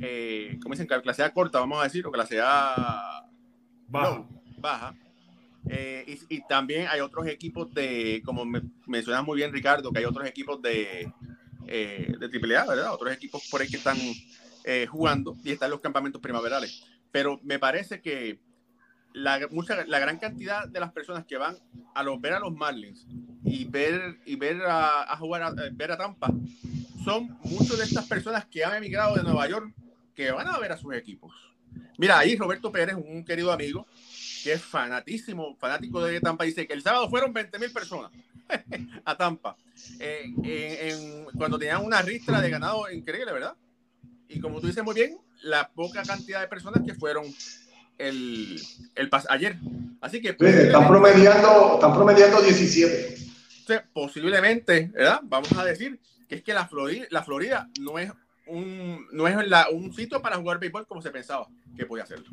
eh, 0.00 0.58
¿cómo 0.62 0.74
dicen? 0.74 0.86
Clase 0.86 1.22
A 1.22 1.32
corta, 1.32 1.60
vamos 1.60 1.80
a 1.80 1.84
decir, 1.84 2.06
o 2.06 2.10
clase 2.10 2.40
A 2.42 3.26
baja. 3.88 4.24
baja. 4.58 4.94
Eh, 5.68 6.18
y, 6.28 6.40
también 6.46 6.86
hay 6.88 7.00
otros 7.00 7.26
equipos 7.26 7.72
de, 7.74 8.22
como 8.24 8.46
me, 8.46 8.62
mencionas 8.86 9.24
muy 9.24 9.36
bien 9.36 9.52
Ricardo, 9.52 9.92
que 9.92 9.98
hay 9.98 10.06
otros 10.06 10.26
equipos 10.26 10.60
de, 10.62 11.12
eh, 11.66 12.14
de 12.18 12.56
AAA, 12.56 12.66
¿verdad? 12.66 12.94
Otros 12.94 13.12
equipos 13.12 13.46
por 13.50 13.60
ahí 13.60 13.68
que 13.68 13.76
están 13.76 13.98
eh, 14.64 14.86
jugando 14.86 15.36
y 15.44 15.52
están 15.52 15.70
los 15.70 15.80
campamentos 15.80 16.20
primaverales. 16.20 16.84
Pero 17.10 17.40
me 17.42 17.58
parece 17.58 18.00
que 18.00 18.38
la, 19.12 19.40
mucha, 19.50 19.84
la 19.86 19.98
gran 19.98 20.18
cantidad 20.18 20.68
de 20.68 20.80
las 20.80 20.92
personas 20.92 21.24
que 21.24 21.36
van 21.36 21.56
a 21.94 22.02
los, 22.02 22.20
ver 22.20 22.34
a 22.34 22.40
los 22.40 22.54
Marlins 22.54 23.06
y 23.44 23.64
ver, 23.64 24.18
y 24.24 24.36
ver 24.36 24.62
a, 24.66 25.16
jugar, 25.18 25.42
a, 25.42 25.50
ver 25.72 25.92
a 25.92 25.96
Tampa, 25.96 26.28
son 27.04 27.38
muchas 27.42 27.78
de 27.78 27.84
estas 27.84 28.06
personas 28.06 28.44
que 28.46 28.64
han 28.64 28.76
emigrado 28.76 29.16
de 29.16 29.22
Nueva 29.22 29.48
York 29.48 29.74
que 30.14 30.30
van 30.30 30.48
a 30.48 30.58
ver 30.58 30.72
a 30.72 30.76
sus 30.76 30.94
equipos. 30.94 31.34
Mira, 31.98 32.18
ahí 32.18 32.36
Roberto 32.36 32.70
Pérez, 32.70 32.96
un 32.96 33.24
querido 33.24 33.52
amigo, 33.52 33.86
que 34.42 34.52
es 34.52 34.62
fanatísimo, 34.62 35.56
fanático 35.56 36.02
de 36.02 36.20
Tampa, 36.20 36.44
dice 36.44 36.66
que 36.66 36.72
el 36.72 36.82
sábado 36.82 37.08
fueron 37.08 37.32
20 37.32 37.58
mil 37.58 37.72
personas 37.72 38.10
a 39.04 39.16
Tampa. 39.16 39.56
Eh, 39.98 41.24
cuando 41.36 41.58
tenían 41.58 41.84
una 41.84 42.02
ristra 42.02 42.40
de 42.40 42.50
ganado 42.50 42.90
increíble, 42.90 43.32
¿verdad? 43.32 43.54
Y 44.30 44.40
como 44.40 44.60
tú 44.60 44.68
dices 44.68 44.84
muy 44.84 44.94
bien, 44.94 45.18
la 45.42 45.68
poca 45.68 46.02
cantidad 46.02 46.40
de 46.40 46.46
personas 46.46 46.82
que 46.86 46.94
fueron 46.94 47.24
el, 47.98 48.60
el 48.94 49.10
ayer. 49.28 49.56
Así 50.00 50.22
que. 50.22 50.36
están, 50.38 50.86
promediando, 50.86 51.74
están 51.74 51.92
promediando 51.92 52.40
17. 52.40 53.16
Posiblemente, 53.92 54.90
¿verdad? 54.94 55.20
Vamos 55.24 55.52
a 55.52 55.64
decir 55.64 56.00
que 56.28 56.36
es 56.36 56.42
que 56.42 56.54
la 56.54 56.66
Florida, 56.66 57.06
la 57.10 57.24
Florida 57.24 57.68
no 57.80 57.98
es 57.98 58.12
un, 58.46 59.06
no 59.12 59.26
es 59.26 59.36
un 59.72 59.92
sitio 59.94 60.22
para 60.22 60.36
jugar 60.36 60.60
béisbol 60.60 60.86
como 60.86 61.02
se 61.02 61.10
pensaba 61.10 61.48
que 61.76 61.86
podía 61.86 62.04
hacerlo. 62.04 62.26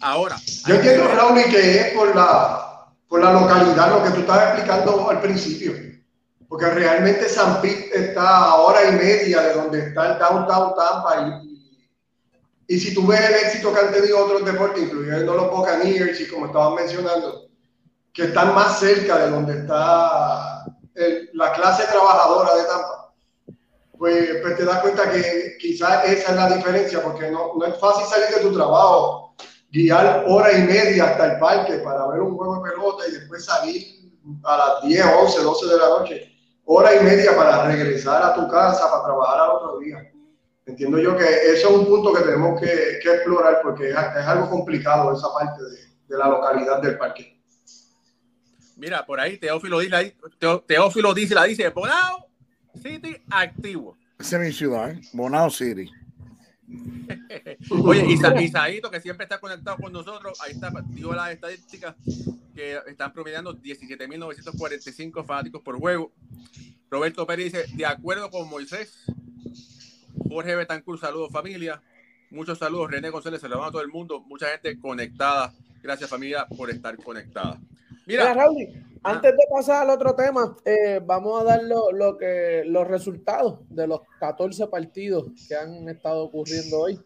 Ahora. 0.00 0.36
Yo 0.66 0.74
entiendo, 0.74 1.08
Raúl, 1.08 1.42
que 1.50 1.80
es 1.80 1.94
por 1.94 2.14
la, 2.14 2.86
por 3.08 3.22
la 3.22 3.32
localidad, 3.32 3.90
lo 3.90 4.04
que 4.04 4.10
tú 4.10 4.20
estabas 4.20 4.54
explicando 4.54 5.08
al 5.08 5.20
principio. 5.22 5.89
Porque 6.50 6.66
realmente 6.66 7.28
San 7.28 7.60
Pete 7.62 7.90
está 7.94 8.38
a 8.46 8.56
hora 8.56 8.84
y 8.90 8.92
media 8.96 9.40
de 9.40 9.54
donde 9.54 9.78
está 9.78 10.12
el 10.12 10.18
downtown 10.18 10.74
Tampa 10.74 11.40
y, 11.46 12.74
y 12.74 12.80
si 12.80 12.92
tú 12.92 13.06
ves 13.06 13.20
el 13.20 13.36
éxito 13.36 13.72
que 13.72 13.78
han 13.78 13.92
tenido 13.92 14.18
otros 14.18 14.44
deportes, 14.44 14.82
incluyendo 14.82 15.32
los 15.32 15.48
Buccaneers 15.48 16.20
y 16.20 16.28
como 16.28 16.46
estaban 16.46 16.74
mencionando, 16.74 17.46
que 18.12 18.24
están 18.24 18.52
más 18.52 18.80
cerca 18.80 19.18
de 19.18 19.30
donde 19.30 19.58
está 19.60 20.64
la 21.34 21.52
clase 21.52 21.84
trabajadora 21.84 22.56
de 22.56 22.64
Tampa, 22.64 23.14
pues, 23.96 24.38
pues, 24.42 24.56
te 24.56 24.64
das 24.64 24.80
cuenta 24.80 25.08
que 25.08 25.56
quizás 25.60 26.04
esa 26.08 26.30
es 26.30 26.36
la 26.36 26.56
diferencia, 26.56 27.00
porque 27.00 27.30
no, 27.30 27.52
no 27.56 27.64
es 27.64 27.78
fácil 27.78 28.06
salir 28.06 28.34
de 28.34 28.40
tu 28.40 28.52
trabajo, 28.52 29.36
guiar 29.70 30.24
hora 30.26 30.52
y 30.52 30.62
media 30.62 31.04
hasta 31.04 31.34
el 31.34 31.38
parque 31.38 31.74
para 31.78 32.08
ver 32.08 32.20
un 32.20 32.36
juego 32.36 32.56
de 32.56 32.70
pelota 32.70 33.04
y 33.06 33.12
después 33.12 33.44
salir 33.44 34.10
a 34.42 34.56
las 34.56 34.88
10, 34.88 35.04
11, 35.22 35.42
12 35.42 35.66
de 35.66 35.76
la 35.76 35.88
noche, 35.90 36.29
hora 36.72 36.94
y 36.94 37.04
media 37.04 37.34
para 37.34 37.66
regresar 37.66 38.22
a 38.22 38.34
tu 38.34 38.48
casa 38.48 38.90
para 38.90 39.04
trabajar 39.04 39.40
al 39.40 39.50
otro 39.50 39.78
día 39.80 40.10
entiendo 40.70 40.98
yo 40.98 41.16
que 41.16 41.24
eso 41.24 41.68
es 41.68 41.74
un 41.76 41.86
punto 41.86 42.12
que 42.12 42.22
tenemos 42.22 42.60
que, 42.60 42.98
explorar 42.98 43.60
porque 43.62 43.90
es, 43.90 43.96
algo 43.96 44.48
complicado 44.48 45.12
esa 45.12 45.28
parte 45.32 45.62
de, 45.62 46.16
la 46.16 46.28
localidad 46.28 46.82
del 46.82 46.98
parque. 46.98 47.40
Mira, 48.76 49.06
por 49.06 49.20
ahí 49.20 49.38
Teófilo 49.38 49.78
dice, 49.78 50.16
Teófilo 50.66 51.14
dice, 51.14 51.34
la 51.34 51.44
dice, 51.44 51.68
Bonao 51.68 52.26
City 52.82 53.16
activo. 53.30 53.96
Esa 54.18 54.36
es 54.36 54.42
mi 54.42 54.52
ciudad, 54.52 54.90
¿eh? 54.90 55.00
Bonao 55.12 55.50
City. 55.50 55.90
Oye, 57.68 58.06
Isaíto, 58.12 58.90
que 58.90 59.00
siempre 59.00 59.24
está 59.24 59.38
conectado 59.38 59.76
con 59.76 59.92
nosotros, 59.92 60.40
ahí 60.40 60.52
está, 60.52 60.72
digo 60.88 61.12
las 61.12 61.30
estadísticas 61.30 61.94
que 62.54 62.78
están 62.86 63.12
promediando 63.12 63.54
17.945 63.54 65.24
fanáticos 65.24 65.62
por 65.62 65.78
juego. 65.78 66.12
Roberto 66.90 67.26
Pérez 67.26 67.52
dice, 67.52 67.66
de 67.76 67.86
acuerdo 67.86 68.30
con 68.30 68.48
Moisés, 68.48 69.04
Jorge 70.28 70.56
Betancourt, 70.56 71.00
saludos 71.00 71.30
familia. 71.30 71.82
Muchos 72.30 72.58
saludos, 72.58 72.90
René 72.90 73.10
González, 73.10 73.40
saludos 73.40 73.68
a 73.68 73.70
todo 73.70 73.82
el 73.82 73.88
mundo. 73.88 74.20
Mucha 74.20 74.46
gente 74.46 74.78
conectada. 74.78 75.52
Gracias 75.82 76.08
familia 76.10 76.46
por 76.46 76.70
estar 76.70 76.96
conectada. 76.96 77.60
Mira, 78.06 78.34
Raúl, 78.34 78.68
antes 79.02 79.32
de 79.32 79.44
pasar 79.50 79.82
al 79.82 79.90
otro 79.90 80.14
tema, 80.14 80.56
eh, 80.64 81.00
vamos 81.04 81.40
a 81.40 81.44
dar 81.44 81.62
lo, 81.64 82.16
que, 82.18 82.62
los 82.66 82.86
resultados 82.86 83.60
de 83.68 83.86
los 83.86 84.00
14 84.18 84.66
partidos 84.66 85.26
que 85.48 85.54
han 85.54 85.88
estado 85.88 86.24
ocurriendo 86.24 86.80
hoy. 86.80 87.00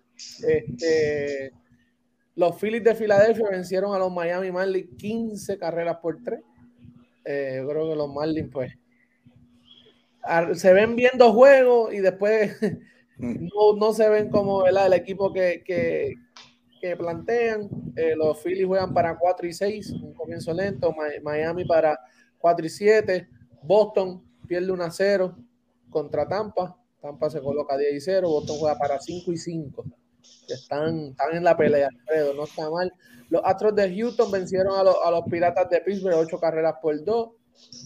Este, 0.47 1.53
los 2.37 2.57
Phillies 2.61 2.85
de 2.85 2.95
Filadelfia 2.95 3.49
vencieron 3.51 3.95
a 3.95 3.99
los 3.99 4.13
Miami 4.13 4.51
Marlins 4.51 4.97
15 4.99 5.59
carreras 5.59 5.99
por 5.99 6.23
3. 6.23 6.41
Eh, 7.25 7.55
yo 7.59 7.69
creo 7.69 7.91
que 7.91 7.97
los 7.97 8.13
Marlins, 8.13 8.51
pues, 8.53 8.73
se 10.55 10.73
ven 10.73 10.97
viendo 10.97 11.33
juegos 11.33 11.93
y 11.93 11.99
después 11.99 12.57
no, 13.19 13.77
no 13.77 13.93
se 13.93 14.09
ven 14.09 14.31
como 14.31 14.67
el 14.67 14.93
equipo 14.93 15.33
que, 15.33 15.63
que, 15.65 16.15
que 16.81 16.97
plantean. 16.97 17.69
Eh, 17.97 18.15
los 18.17 18.43
Phillies 18.43 18.67
juegan 18.67 18.93
para 18.93 19.17
4 19.17 19.47
y 19.47 19.53
6, 19.53 19.91
un 19.91 20.15
comienzo 20.15 20.53
lento. 20.53 20.95
Miami 21.23 21.65
para 21.65 21.99
4 22.39 22.67
y 22.67 22.69
7. 22.69 23.29
Boston 23.63 24.23
pierde 24.47 24.73
1 24.73 24.85
a 24.85 24.91
0 24.91 25.37
contra 25.91 26.27
Tampa. 26.27 26.77
Tampa 27.01 27.31
se 27.31 27.41
coloca 27.41 27.77
10 27.77 27.95
y 27.95 28.01
0. 28.01 28.29
Boston 28.29 28.57
juega 28.59 28.79
para 28.79 28.99
5 28.99 29.33
y 29.33 29.37
5. 29.37 29.85
Están, 30.49 30.99
están 31.11 31.37
en 31.37 31.45
la 31.45 31.57
pelea, 31.57 31.89
Alfredo, 31.89 32.35
no 32.35 32.45
está 32.45 32.71
mal. 32.71 32.93
Los 33.31 33.43
Astros 33.45 33.75
de 33.75 33.95
Houston 33.95 34.31
vencieron 34.31 34.79
a, 34.79 34.85
los, 34.85 34.97
a 35.05 35.11
los 35.11 35.25
Piratas 35.25 35.69
de 35.71 35.81
Pittsburgh 35.81 36.17
8 36.17 36.39
carreras 36.39 36.75
por 36.81 37.03
2. 37.03 37.29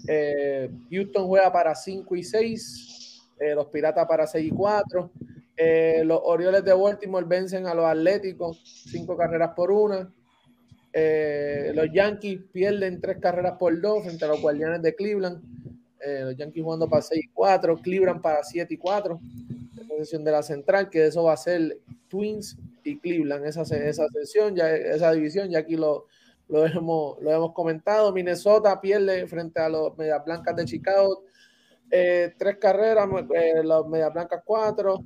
Eh, 0.09 0.71
Houston 0.91 1.27
juega 1.27 1.53
para 1.53 1.75
5 1.75 2.17
y 2.17 2.23
6. 2.23 2.99
Eh, 3.41 3.55
los 3.55 3.67
Piratas 3.67 4.07
para 4.07 4.27
6 4.27 4.47
y 4.47 4.51
4. 4.51 5.11
Eh, 5.57 6.03
los 6.05 6.21
Orioles 6.23 6.65
de 6.65 6.73
Baltimore 6.73 7.27
vencen 7.27 7.67
a 7.67 7.75
los 7.75 7.85
Atléticos, 7.85 8.61
5 8.91 9.17
carreras 9.17 9.53
por 9.55 9.71
una. 9.71 10.13
Eh, 10.93 11.73
los 11.75 11.87
Yankees 11.93 12.41
pierden 12.53 13.01
3 13.01 13.19
carreras 13.19 13.57
por 13.59 13.79
2 13.81 14.05
frente 14.05 14.25
a 14.25 14.29
los 14.29 14.41
Guardianes 14.41 14.83
de 14.83 14.95
Cleveland. 14.95 15.43
los 16.25 16.37
Yankees 16.37 16.63
jugando 16.63 16.89
para 16.89 17.03
6 17.03 17.25
y 17.25 17.29
4, 17.29 17.77
Cleveland 17.79 18.23
para 18.23 18.43
7 18.43 18.73
y 18.73 18.77
4. 18.77 19.21
En 19.81 19.89
posición 19.89 20.25
de 20.25 20.33
la 20.33 20.43
central, 20.43 20.89
que 20.89 21.07
eso 21.07 21.25
va 21.25 21.35
a 21.35 21.37
ser 21.37 21.79
Twins 22.09 22.57
y 22.85 22.99
Cleveland, 22.99 23.47
esa, 23.47 23.63
esa 23.63 24.09
sesión, 24.09 24.57
ya, 24.57 24.75
esa 24.75 25.13
división, 25.13 25.51
ya 25.51 25.61
aquí 25.61 25.77
lo, 25.77 26.07
lo, 26.49 26.67
hemos, 26.67 27.21
lo 27.21 27.31
hemos 27.31 27.53
comentado. 27.53 28.13
Minnesota 28.13 28.81
pierde 28.81 29.27
frente 29.27 29.61
a 29.61 29.69
los 29.69 29.97
Medias 29.97 30.25
Blancas 30.25 30.57
de 30.57 30.65
Chicago 30.65 31.25
eh, 31.91 32.35
tres 32.37 32.59
carreras, 32.59 33.09
eh, 33.35 33.63
los 33.63 33.89
Media 33.89 34.11
Blancas 34.11 34.43
cuatro. 34.45 35.05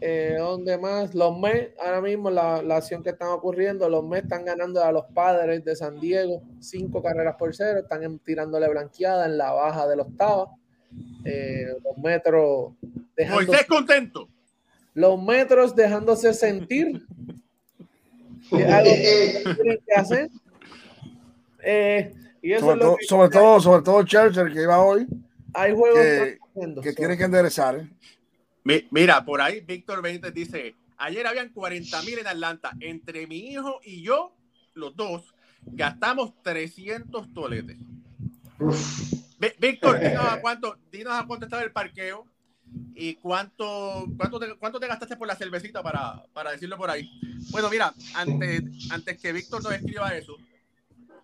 Eh, 0.00 0.34
¿Dónde 0.38 0.76
más? 0.76 1.14
Los 1.14 1.38
Mets, 1.38 1.74
ahora 1.80 2.02
mismo 2.02 2.28
la, 2.28 2.60
la, 2.60 2.76
acción 2.76 3.02
que 3.02 3.10
está 3.10 3.32
ocurriendo, 3.32 3.88
los 3.88 4.04
Mets 4.04 4.24
están 4.24 4.44
ganando 4.44 4.84
a 4.84 4.92
los 4.92 5.06
padres 5.14 5.64
de 5.64 5.74
San 5.74 5.98
Diego, 5.98 6.42
cinco 6.60 7.02
carreras 7.02 7.36
por 7.38 7.54
cero, 7.54 7.78
están 7.78 8.18
tirándole 8.18 8.68
blanqueada 8.68 9.24
en 9.24 9.38
la 9.38 9.52
baja 9.52 9.88
de 9.88 9.96
la 9.96 10.02
octava. 10.02 10.50
los 10.92 11.98
metros 11.98 12.74
dejándose, 13.16 13.66
contento. 13.66 14.28
Los 14.96 15.22
metros 15.22 15.76
dejándose 15.76 16.32
sentir 16.32 17.04
tienen 18.50 19.78
que 19.86 19.94
hacer. 19.94 20.30
Eh, 21.62 22.14
y 22.40 22.52
eso 22.52 22.64
sobre, 22.64 22.72
es 22.74 22.78
lo 22.78 22.84
todo, 22.86 22.96
que- 22.96 23.04
sobre 23.06 23.28
todo, 23.28 23.60
sobre 23.60 23.82
todo 23.82 24.02
Churchill 24.04 24.52
que 24.54 24.62
iba 24.62 24.80
hoy, 24.82 25.06
hay 25.52 25.74
juegos 25.74 25.98
que, 26.00 26.38
que 26.82 26.90
so. 26.92 26.96
tiene 26.96 27.18
que 27.18 27.24
enderezar. 27.24 27.76
¿eh? 27.76 27.88
Mi- 28.64 28.86
Mira, 28.90 29.22
por 29.22 29.42
ahí 29.42 29.60
Víctor 29.60 30.00
Benítez 30.00 30.32
dice, 30.32 30.74
ayer 30.96 31.26
habían 31.26 31.50
40 31.50 32.00
mil 32.02 32.18
en 32.18 32.26
Atlanta. 32.26 32.72
Entre 32.80 33.26
mi 33.26 33.50
hijo 33.50 33.80
y 33.84 34.02
yo, 34.02 34.34
los 34.72 34.96
dos, 34.96 35.34
gastamos 35.66 36.32
300 36.42 37.34
toletes. 37.34 37.76
Víctor, 39.60 40.00
dinos 40.00 40.24
a 40.24 40.40
cuánto, 40.40 40.78
dinos 40.90 41.12
a 41.12 41.26
cuánto 41.26 41.44
estaba 41.44 41.62
el 41.62 41.72
parqueo 41.72 42.24
y 42.94 43.14
cuánto, 43.16 44.06
cuánto, 44.16 44.38
te, 44.40 44.56
cuánto 44.56 44.80
te 44.80 44.86
gastaste 44.86 45.16
por 45.16 45.28
la 45.28 45.36
cervecita 45.36 45.82
para, 45.82 46.22
para 46.32 46.52
decirlo 46.52 46.76
por 46.76 46.90
ahí. 46.90 47.08
Bueno, 47.50 47.68
mira, 47.70 47.92
antes, 48.14 48.62
antes 48.90 49.18
que 49.18 49.32
Víctor 49.32 49.62
nos 49.62 49.72
escriba 49.74 50.14
eso, 50.14 50.36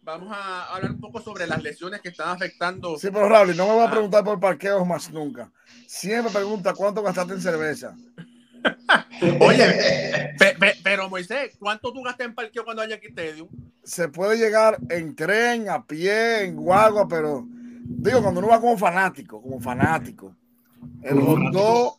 vamos 0.02 0.28
a 0.36 0.74
hablar 0.74 0.90
un 0.92 1.00
poco 1.00 1.20
sobre 1.20 1.46
las 1.46 1.62
lesiones 1.62 2.00
que 2.00 2.10
están 2.10 2.28
afectando. 2.28 2.98
Sí, 2.98 3.08
pero 3.12 3.28
Raúl, 3.28 3.56
no 3.56 3.66
me 3.68 3.76
va 3.76 3.84
a 3.84 3.90
preguntar 3.90 4.22
por 4.24 4.38
parqueos 4.38 4.86
más 4.86 5.10
nunca. 5.10 5.50
Siempre 5.86 6.32
pregunta 6.32 6.74
cuánto 6.74 7.02
gastaste 7.02 7.34
en 7.34 7.40
cerveza. 7.40 7.96
Oye, 9.40 9.66
pe- 10.38 10.56
pe- 10.58 10.76
pero 10.82 11.08
Moisés, 11.08 11.56
¿cuánto 11.58 11.92
tú 11.92 12.02
gastas 12.02 12.26
en 12.26 12.34
parqueo 12.34 12.64
cuando 12.64 12.82
hay 12.82 12.92
aquí 12.92 13.06
Stadium? 13.08 13.48
Se 13.82 14.08
puede 14.08 14.36
llegar 14.36 14.78
en 14.90 15.14
tren, 15.16 15.68
a 15.68 15.84
pie, 15.84 16.44
en 16.44 16.56
guagua, 16.56 17.08
pero 17.08 17.44
digo, 17.48 18.22
cuando 18.22 18.40
uno 18.40 18.48
va 18.48 18.60
como 18.60 18.76
fanático, 18.78 19.40
como 19.42 19.60
fanático, 19.60 20.36
el 21.02 21.14
Como 21.14 21.26
hot 21.26 21.36
fanático. 21.38 21.62
dog, 21.62 21.98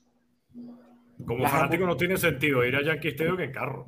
Como 1.26 1.48
fanático 1.48 1.86
no 1.86 1.98
tiene 1.98 2.18
sentido 2.18 2.66
ir 2.66 2.76
a 2.76 2.84
Yankee 2.84 3.10
Stadium 3.10 3.40
en 3.40 3.52
carro. 3.52 3.88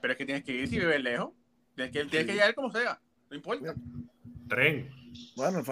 Pero 0.00 0.12
es 0.12 0.16
que 0.18 0.24
tienes 0.24 0.44
que 0.44 0.52
ir 0.52 0.68
si 0.68 0.78
vives 0.78 1.02
lejos. 1.02 1.30
Tienes 1.74 1.92
que, 1.92 2.04
tienes 2.06 2.26
que 2.26 2.32
llegar 2.34 2.54
como 2.54 2.70
sea. 2.70 3.00
No 3.30 3.36
importa. 3.36 3.74
Tren. 4.48 4.90
bueno, 5.36 5.62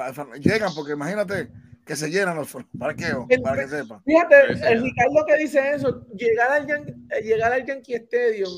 llegan 0.40 0.70
porque 0.74 0.92
imagínate 0.92 1.48
que 1.84 1.96
se 1.96 2.10
llenan 2.10 2.36
los 2.36 2.54
parqueos, 2.78 3.24
El- 3.28 3.40
para 3.42 3.62
que 3.62 3.68
sepa. 3.68 4.00
Fíjate, 4.04 4.36
el 4.72 4.82
Ricardo 4.82 5.24
que 5.26 5.36
dice 5.38 5.72
eso, 5.74 6.06
llegar 6.14 6.52
al, 6.52 6.66
Yan- 6.66 7.06
eh, 7.10 7.22
llegar 7.22 7.52
al 7.52 7.64
Yankee 7.64 7.94
Stadium, 7.94 8.52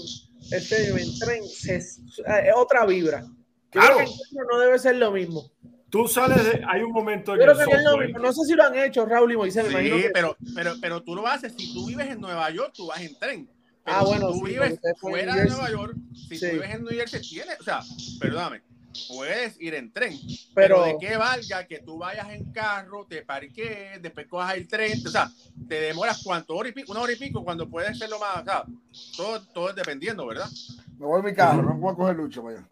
Stadium 0.51 0.99
en 0.99 1.19
tren, 1.21 1.45
se- 1.45 1.77
es 1.77 2.01
otra 2.57 2.85
vibra. 2.87 3.21
Yo 3.23 3.31
Claro. 3.71 3.97
creo 3.99 4.07
que 4.09 4.53
no 4.53 4.59
debe 4.59 4.79
ser 4.79 4.97
lo 4.97 5.13
mismo. 5.13 5.43
Tú 5.91 6.07
sales 6.09 6.45
de. 6.45 6.65
Hay 6.69 6.83
un 6.83 6.93
momento 6.93 7.33
en 7.35 7.39
Yo 7.41 7.45
el 7.45 7.49
no 8.23 8.33
sé 8.33 8.45
si 8.45 8.55
lo 8.55 8.65
han 8.65 8.79
hecho, 8.79 9.05
Raúl 9.07 9.33
y 9.33 9.37
Moisés. 9.37 9.65
me 9.65 9.71
imagino 9.73 9.97
Sí, 9.97 10.03
que- 10.03 10.11
pero, 10.11 10.37
pero, 10.55 10.75
pero 10.81 11.03
tú 11.03 11.15
lo 11.17 11.27
haces. 11.27 11.53
Si 11.57 11.75
tú 11.75 11.87
vives 11.87 12.09
en 12.09 12.21
Nueva 12.21 12.49
York, 12.51 12.73
tú 12.77 12.87
vas 12.87 13.01
en 13.01 13.19
tren. 13.19 13.49
Pero 13.85 13.97
Ah, 13.97 14.05
bueno, 14.05 14.33
si 14.33 14.41
tú 14.41 14.47
sí, 14.47 14.53
vives 14.53 14.79
fuera 15.01 15.35
de. 15.35 15.47
Nueva 15.47 15.71
York, 15.71 15.95
si 16.29 16.37
Sí. 16.39 16.47
tú 16.47 16.53
vives 16.53 16.71
en 16.71 16.85
New 16.85 16.93
Jersey, 16.93 17.21
tienes, 17.23 17.59
o 17.61 17.65
sea, 17.65 17.81
perdóname, 18.21 18.61
puedes 19.09 19.61
ir 19.61 19.75
en 19.75 19.91
tren. 19.93 20.13
Pero- 20.55 20.83
Pero, 20.83 20.85
de 20.85 20.97
qué 21.01 21.17
valga 21.17 21.67
que 21.67 21.79
tú 21.81 21.99
vayas 21.99 22.29
en 22.31 22.53
carro, 22.53 23.07
te 23.09 23.23
parques, 23.23 24.01
después 24.01 24.27
cojas 24.29 24.55
el 24.57 24.69
tren, 24.69 25.01
o 25.05 25.11
sea, 25.11 25.31
te 25.67 25.81
demoras 25.81 26.21
cuánto, 26.23 26.55
hora 26.55 26.69
y 26.69 26.73
pico, 26.73 26.93
una 26.93 27.01
hora 27.01 27.13
y 27.13 27.17
pico, 27.17 27.43
cuando 27.43 27.69
puedes 27.69 27.99
ser 27.99 28.11
lo 28.11 28.19
más, 28.21 28.43
o 28.43 28.45
sea, 28.45 28.65
todo, 29.17 29.41
todo 29.55 29.71
es 29.71 29.75
dependiendo, 29.77 30.27
¿verdad? 30.27 30.49
Me 30.99 31.07
voy 31.07 31.21
a 31.21 31.23
mi 31.25 31.35
carro, 31.35 31.63
no 31.63 31.81
puedo 31.81 31.97
coger 31.97 32.17
lucho. 32.17 32.43
Vaya. 32.43 32.63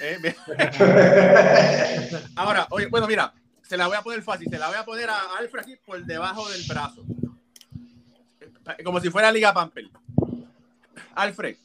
Eh. 0.00 0.34
Ahora, 2.36 2.66
oye, 2.70 2.86
bueno, 2.86 3.06
mira, 3.06 3.32
se 3.62 3.76
la 3.76 3.86
voy 3.86 3.96
a 3.96 4.02
poner 4.02 4.22
fácil, 4.22 4.48
se 4.50 4.58
la 4.58 4.68
voy 4.68 4.76
a 4.76 4.84
poner 4.84 5.10
a 5.10 5.18
Alfred 5.38 5.62
aquí 5.62 5.76
por 5.84 6.04
debajo 6.04 6.48
del 6.50 6.62
brazo. 6.66 7.04
Como 8.84 9.00
si 9.00 9.10
fuera 9.10 9.32
Liga 9.32 9.52
Pamper. 9.54 9.88
Alfred, 11.14 11.56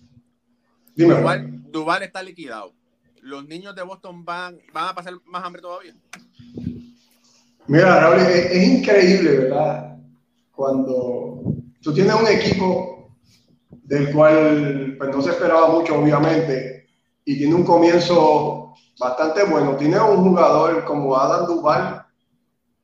Dime. 0.95 1.15
Duval, 1.15 1.71
Duval 1.71 2.03
está 2.03 2.21
liquidado. 2.23 2.73
Los 3.21 3.47
niños 3.47 3.75
de 3.75 3.83
Boston 3.83 4.25
van, 4.25 4.59
van 4.73 4.89
a 4.89 4.95
pasar 4.95 5.13
más 5.25 5.43
hambre 5.43 5.61
todavía. 5.61 5.93
Mira, 7.67 7.99
Raúl, 7.99 8.19
es, 8.19 8.51
es 8.51 8.67
increíble, 8.67 9.37
¿verdad? 9.39 9.97
Cuando 10.51 11.41
tú 11.81 11.93
tienes 11.93 12.13
un 12.13 12.27
equipo 12.27 13.15
del 13.69 14.11
cual 14.11 14.95
pues, 14.97 15.09
no 15.15 15.21
se 15.21 15.31
esperaba 15.31 15.69
mucho, 15.69 15.99
obviamente, 15.99 16.82
y 17.25 17.37
tiene 17.37 17.55
un 17.55 17.63
comienzo 17.63 18.73
bastante 18.99 19.43
bueno. 19.43 19.75
Tiene 19.75 19.99
un 19.99 20.23
jugador 20.29 20.83
como 20.85 21.15
Adam 21.15 21.45
Duval, 21.47 22.05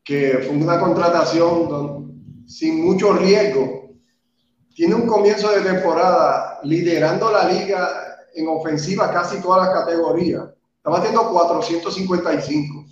que 0.03 0.39
fue 0.45 0.55
una 0.55 0.79
contratación 0.79 2.43
sin 2.47 2.83
mucho 2.83 3.13
riesgo. 3.13 3.91
Tiene 4.73 4.95
un 4.95 5.07
comienzo 5.07 5.51
de 5.51 5.61
temporada 5.61 6.59
liderando 6.63 7.31
la 7.31 7.45
liga 7.45 7.89
en 8.33 8.47
ofensiva 8.47 9.11
casi 9.11 9.41
todas 9.41 9.67
las 9.67 9.75
categorías. 9.75 10.43
Estaba 10.77 10.99
haciendo 10.99 11.29
455. 11.29 12.85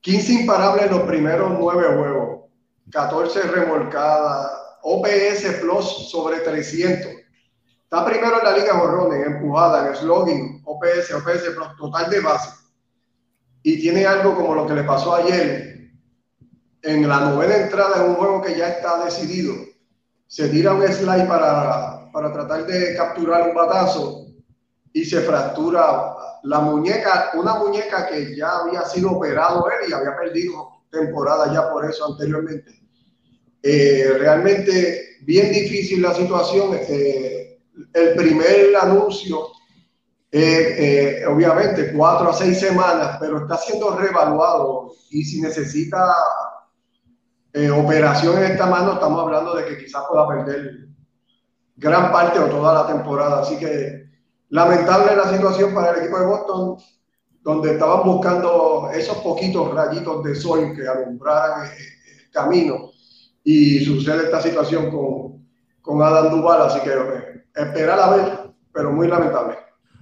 15 0.00 0.32
imparables 0.32 0.86
en 0.86 0.90
los 0.90 1.02
primeros 1.02 1.52
nueve 1.58 1.86
juegos, 1.96 2.50
14 2.90 3.42
remolcadas, 3.42 4.52
OPS 4.82 5.60
Plus 5.62 6.10
sobre 6.10 6.40
300. 6.40 7.10
Está 7.94 8.06
primero 8.06 8.38
en 8.40 8.44
la 8.44 8.58
liga 8.58 8.74
Jorrones, 8.74 9.24
en 9.24 9.34
empujada, 9.34 9.86
en 9.86 9.94
slogan, 9.94 10.60
OPS, 10.64 11.12
OPS 11.14 11.76
total 11.78 12.10
de 12.10 12.18
base. 12.18 12.50
Y 13.62 13.80
tiene 13.80 14.04
algo 14.04 14.34
como 14.34 14.56
lo 14.56 14.66
que 14.66 14.74
le 14.74 14.82
pasó 14.82 15.14
ayer, 15.14 15.92
en 16.82 17.08
la 17.08 17.20
novena 17.20 17.54
entrada 17.54 18.02
en 18.02 18.10
un 18.10 18.16
juego 18.16 18.42
que 18.42 18.58
ya 18.58 18.70
está 18.70 19.04
decidido. 19.04 19.54
Se 20.26 20.48
tira 20.48 20.74
un 20.74 20.82
slide 20.82 21.28
para, 21.28 22.10
para 22.10 22.32
tratar 22.32 22.66
de 22.66 22.96
capturar 22.96 23.48
un 23.50 23.54
batazo 23.54 24.26
y 24.92 25.04
se 25.04 25.20
fractura 25.20 26.16
la 26.42 26.58
muñeca, 26.58 27.30
una 27.34 27.54
muñeca 27.60 28.08
que 28.08 28.34
ya 28.34 28.56
había 28.58 28.82
sido 28.86 29.12
operado 29.12 29.68
él 29.68 29.90
y 29.90 29.92
había 29.92 30.16
perdido 30.16 30.82
temporada 30.90 31.52
ya 31.52 31.70
por 31.70 31.88
eso 31.88 32.06
anteriormente. 32.10 32.72
Eh, 33.62 34.16
realmente 34.18 35.18
bien 35.20 35.52
difícil 35.52 36.02
la 36.02 36.12
situación. 36.12 36.76
Eh, 36.88 37.43
el 37.92 38.14
primer 38.14 38.76
anuncio, 38.76 39.48
eh, 40.30 41.20
eh, 41.22 41.26
obviamente 41.26 41.92
cuatro 41.92 42.30
a 42.30 42.32
seis 42.32 42.58
semanas, 42.58 43.18
pero 43.20 43.38
está 43.38 43.56
siendo 43.56 43.96
reevaluado 43.96 44.92
y 45.10 45.24
si 45.24 45.40
necesita 45.40 46.12
eh, 47.52 47.70
operación 47.70 48.38
en 48.38 48.52
esta 48.52 48.66
mano, 48.66 48.94
estamos 48.94 49.20
hablando 49.20 49.54
de 49.54 49.64
que 49.64 49.78
quizás 49.78 50.02
pueda 50.08 50.26
perder 50.26 50.88
gran 51.76 52.10
parte 52.10 52.40
o 52.40 52.46
toda 52.46 52.82
la 52.82 52.86
temporada. 52.86 53.42
Así 53.42 53.56
que 53.58 54.06
lamentable 54.48 55.14
la 55.14 55.32
situación 55.32 55.72
para 55.72 55.92
el 55.92 56.00
equipo 56.00 56.18
de 56.18 56.26
Boston, 56.26 56.76
donde 57.42 57.72
estaban 57.72 58.04
buscando 58.04 58.90
esos 58.92 59.18
poquitos 59.18 59.72
rayitos 59.72 60.24
de 60.24 60.34
sol 60.34 60.74
que 60.74 60.88
alumbraran 60.88 61.66
el 61.66 62.30
camino 62.32 62.90
y 63.44 63.84
sucede 63.84 64.24
esta 64.24 64.40
situación 64.40 64.90
con, 64.90 65.46
con 65.80 66.02
Adam 66.02 66.30
Duval, 66.30 66.62
así 66.62 66.80
que 66.80 66.90
eh, 66.90 67.33
esperar 67.54 67.98
a 68.00 68.10
ver, 68.16 68.38
pero 68.72 68.90
muy 68.92 69.08
lamentable. 69.08 69.56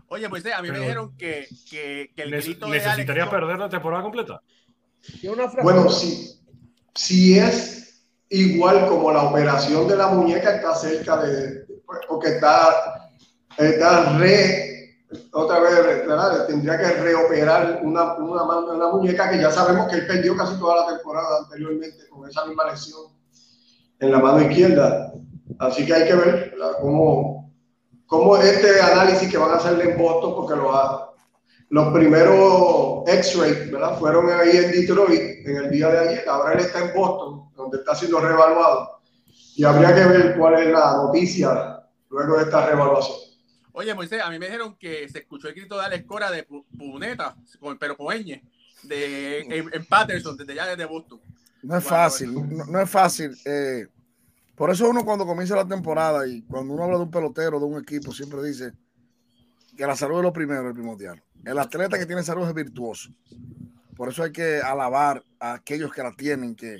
Oye, 0.08 0.28
pues 0.28 0.44
a 0.46 0.60
mí 0.60 0.68
me 0.68 0.74
Pero- 0.74 0.80
dijeron 0.82 1.16
que, 1.16 1.46
que, 1.70 2.10
que 2.14 2.22
el 2.22 2.30
Ne- 2.30 2.40
grito 2.40 2.66
de 2.66 2.72
Alex 2.72 2.84
¿Necesitaría 2.86 3.24
Cora- 3.26 3.40
perder 3.40 3.58
la 3.58 3.68
temporada 3.68 4.02
completa? 4.02 4.42
Una 5.24 5.44
frase- 5.48 5.62
Bueno, 5.62 5.88
si, 5.88 6.38
si 6.94 7.38
es 7.38 8.04
igual 8.28 8.86
como 8.88 9.10
la 9.12 9.22
operación 9.24 9.88
de 9.88 9.96
la 9.96 10.08
muñeca, 10.08 10.56
está 10.56 10.74
cerca 10.74 11.16
de, 11.22 11.66
porque 12.08 12.28
está, 12.28 13.10
está 13.58 14.18
re, 14.18 14.98
otra 15.32 15.60
vez, 15.60 16.06
¿verdad? 16.06 16.46
tendría 16.46 16.78
que 16.78 16.88
reoperar 17.02 17.80
una, 17.82 18.14
una, 18.14 18.44
mano- 18.44 18.72
una 18.74 18.88
muñeca 18.90 19.30
que 19.30 19.38
ya 19.40 19.50
sabemos 19.50 19.88
que 19.90 19.96
él 19.96 20.06
perdió 20.06 20.36
casi 20.36 20.58
toda 20.58 20.84
la 20.86 20.94
temporada 20.96 21.38
anteriormente 21.44 22.08
con 22.10 22.28
esa 22.28 22.44
misma 22.46 22.70
lesión 22.70 23.00
en 23.98 24.10
la 24.12 24.18
mano 24.18 24.42
izquierda. 24.42 25.12
Así 25.58 25.84
que 25.86 25.94
hay 25.94 26.04
que 26.06 26.14
ver 26.14 26.50
¿verdad? 26.52 26.72
cómo, 26.80 27.41
cómo 28.12 28.36
este 28.36 28.78
análisis 28.78 29.26
que 29.30 29.38
van 29.38 29.52
a 29.52 29.54
hacer 29.56 29.80
en 29.80 29.96
Boston, 29.96 30.34
porque 30.36 30.54
lo 30.54 30.70
ha- 30.76 31.14
los 31.70 31.90
primeros 31.94 33.04
X-ray, 33.08 33.70
¿verdad? 33.70 33.98
Fueron 33.98 34.28
ahí 34.30 34.54
en 34.54 34.70
Detroit 34.70 35.46
en 35.46 35.56
el 35.56 35.70
día 35.70 35.88
de 35.88 35.98
ayer. 35.98 36.28
Ahora 36.28 36.52
él 36.52 36.60
está 36.60 36.80
en 36.84 36.94
Boston, 36.94 37.50
donde 37.56 37.78
está 37.78 37.94
siendo 37.94 38.20
reevaluado. 38.20 39.00
Y 39.56 39.64
habría 39.64 39.94
que 39.94 40.04
ver 40.04 40.36
cuál 40.36 40.62
es 40.62 40.68
la 40.70 40.92
noticia 40.96 41.82
luego 42.10 42.36
de 42.36 42.42
esta 42.44 42.66
reevaluación. 42.66 43.16
Oye, 43.72 43.94
Moisés, 43.94 44.20
a 44.22 44.28
mí 44.28 44.38
me 44.38 44.44
dijeron 44.44 44.76
que 44.78 45.08
se 45.08 45.20
escuchó 45.20 45.48
el 45.48 45.54
grito 45.54 45.78
de 45.78 45.86
Alex 45.86 46.04
Cora 46.06 46.30
de 46.30 46.46
pu- 46.46 46.66
puneta, 46.76 47.34
pero 47.80 47.96
con 47.96 48.08
ñ, 48.14 48.42
de, 48.82 49.38
en, 49.40 49.70
en 49.72 49.86
Patterson, 49.86 50.36
desde 50.36 50.54
ya 50.54 50.66
desde 50.66 50.84
Boston. 50.84 51.18
No 51.62 51.78
es 51.78 51.84
fácil, 51.84 52.34
no, 52.34 52.66
no 52.66 52.78
es 52.82 52.90
fácil. 52.90 53.34
eh, 53.46 53.86
por 54.62 54.70
eso 54.70 54.88
uno 54.88 55.04
cuando 55.04 55.26
comienza 55.26 55.56
la 55.56 55.66
temporada 55.66 56.24
y 56.24 56.42
cuando 56.42 56.74
uno 56.74 56.84
habla 56.84 56.98
de 56.98 57.02
un 57.02 57.10
pelotero, 57.10 57.58
de 57.58 57.66
un 57.66 57.80
equipo, 57.80 58.12
siempre 58.12 58.40
dice 58.44 58.70
que 59.76 59.84
la 59.84 59.96
salud 59.96 60.18
es 60.18 60.22
lo 60.22 60.32
primero, 60.32 60.68
el 60.68 60.72
primordial. 60.72 61.20
El 61.44 61.58
atleta 61.58 61.98
que 61.98 62.06
tiene 62.06 62.22
salud 62.22 62.46
es 62.46 62.54
virtuoso. 62.54 63.10
Por 63.96 64.10
eso 64.10 64.22
hay 64.22 64.30
que 64.30 64.60
alabar 64.60 65.24
a 65.40 65.54
aquellos 65.54 65.92
que 65.92 66.04
la 66.04 66.12
tienen, 66.12 66.54
que, 66.54 66.78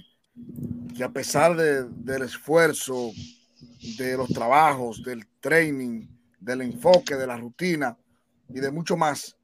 que 0.97 1.03
a 1.03 1.09
pesar 1.09 1.57
de- 1.57 1.83
del 1.89 2.23
esfuerzo, 2.23 3.11
de 3.99 4.17
los 4.17 4.29
trabajos, 4.29 5.03
del 5.03 5.27
training, 5.41 6.07
del 6.39 6.61
enfoque, 6.61 7.17
de 7.17 7.27
la 7.27 7.37
rutina 7.37 7.99
y 8.49 8.61
de 8.61 8.71
mucho 8.71 8.97
más, 8.97 9.37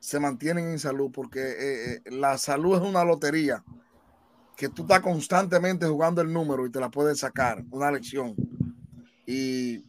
se 0.00 0.18
mantienen 0.18 0.70
en 0.70 0.78
salud, 0.78 1.10
porque 1.12 1.40
eh, 1.42 1.92
eh, 1.96 2.10
la 2.12 2.38
salud 2.38 2.76
es 2.76 2.80
una 2.82 3.04
lotería 3.04 3.62
que 4.56 4.68
tú 4.68 4.82
estás 4.82 5.00
constantemente 5.00 5.86
jugando 5.86 6.20
el 6.20 6.32
número 6.32 6.66
y 6.66 6.70
te 6.70 6.80
la 6.80 6.90
puedes 6.90 7.18
sacar, 7.18 7.64
una 7.70 7.90
lección. 7.90 8.34
Y 9.26 9.84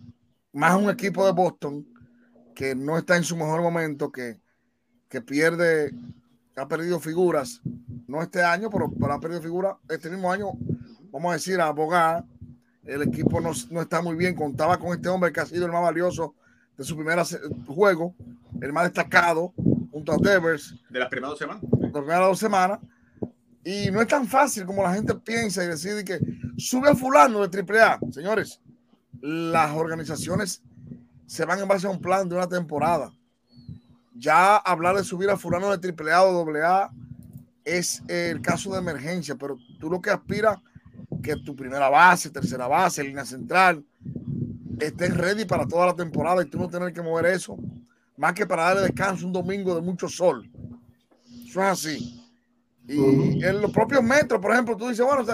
más 0.53 0.75
un 0.75 0.89
equipo 0.89 1.25
de 1.25 1.33
Boston 1.33 1.85
que 2.55 2.73
no 2.73 2.97
está 2.97 3.17
en 3.17 3.23
su 3.23 3.35
mejor 3.35 3.61
momento, 3.61 4.11
que, 4.11 4.39
que 5.09 5.21
pierde, 5.21 5.93
ha 6.55 6.67
perdido 6.67 6.99
figuras, 6.99 7.61
no 8.07 8.21
este 8.21 8.41
año, 8.41 8.69
pero, 8.69 8.89
pero 8.89 9.13
ha 9.13 9.19
perdido 9.19 9.41
figuras 9.41 9.75
este 9.89 10.09
mismo 10.09 10.31
año, 10.31 10.51
vamos 11.11 11.31
a 11.31 11.33
decir, 11.33 11.59
a 11.59 11.67
abogar. 11.67 12.23
El 12.83 13.01
equipo 13.01 13.41
no, 13.41 13.51
no, 13.71 13.81
está 13.81 14.01
muy 14.01 14.15
bien, 14.15 14.35
contaba 14.35 14.77
con 14.77 14.93
este 14.93 15.09
hombre 15.09 15.33
que 15.33 15.39
ha 15.39 15.45
sido 15.45 15.65
el 15.65 15.71
más 15.71 15.81
valioso 15.81 16.35
de 16.77 16.83
su 16.83 16.95
primer 16.95 17.19
juego, 17.67 18.15
el 18.61 18.71
más 18.71 18.85
destacado, 18.85 19.53
junto 19.91 20.13
a 20.13 20.17
Devers. 20.17 20.75
De 20.89 20.99
las 20.99 21.09
primeras 21.09 21.31
dos 21.31 21.39
semanas. 21.39 21.61
De 21.61 21.81
las 21.81 21.91
primeras 21.91 22.27
dos 22.27 22.39
semanas. 22.39 22.79
Y 23.65 23.89
no 23.89 23.99
es 23.99 24.07
tan 24.07 24.27
fácil 24.27 24.63
como 24.63 24.83
la 24.83 24.93
gente 24.93 25.15
piensa 25.15 25.63
y 25.63 25.67
decide 25.67 26.05
que 26.05 26.19
sube 26.55 26.87
a 26.87 26.95
fulano 26.95 27.45
de 27.47 27.59
AAA. 27.59 27.99
Señores, 28.11 28.61
las 29.21 29.75
organizaciones 29.75 30.61
se 31.25 31.45
van 31.45 31.59
en 31.59 31.67
base 31.67 31.87
a 31.87 31.89
un 31.89 31.99
plan 31.99 32.29
de 32.29 32.35
una 32.35 32.47
temporada. 32.47 33.11
Ya 34.13 34.57
hablar 34.57 34.95
de 34.95 35.03
subir 35.03 35.31
a 35.31 35.37
fulano 35.37 35.75
de 35.75 35.93
AAA 35.93 36.23
o 36.25 36.55
AA 36.55 36.91
es 37.63 38.03
el 38.07 38.39
caso 38.39 38.71
de 38.71 38.77
emergencia, 38.77 39.35
pero 39.35 39.57
tú 39.79 39.89
lo 39.89 39.99
que 39.99 40.11
aspiras 40.11 40.59
que 41.23 41.35
tu 41.37 41.55
primera 41.55 41.89
base, 41.89 42.29
tercera 42.29 42.67
base, 42.67 43.03
línea 43.03 43.25
central, 43.25 43.83
estén 44.79 45.15
ready 45.15 45.45
para 45.45 45.67
toda 45.67 45.87
la 45.87 45.95
temporada 45.95 46.43
y 46.43 46.45
tú 46.45 46.59
no 46.59 46.69
tener 46.69 46.93
que 46.93 47.01
mover 47.01 47.25
eso, 47.25 47.57
más 48.15 48.33
que 48.33 48.45
para 48.45 48.65
darle 48.65 48.83
descanso 48.83 49.25
un 49.25 49.33
domingo 49.33 49.73
de 49.73 49.81
mucho 49.81 50.07
sol. 50.07 50.47
Eso 51.47 51.61
es 51.63 51.67
así. 51.67 52.24
Y 52.87 53.43
en 53.43 53.61
los 53.61 53.71
propios 53.71 54.03
metros, 54.03 54.39
por 54.39 54.51
ejemplo, 54.51 54.77
tú 54.77 54.89
dices, 54.89 55.05
bueno, 55.05 55.25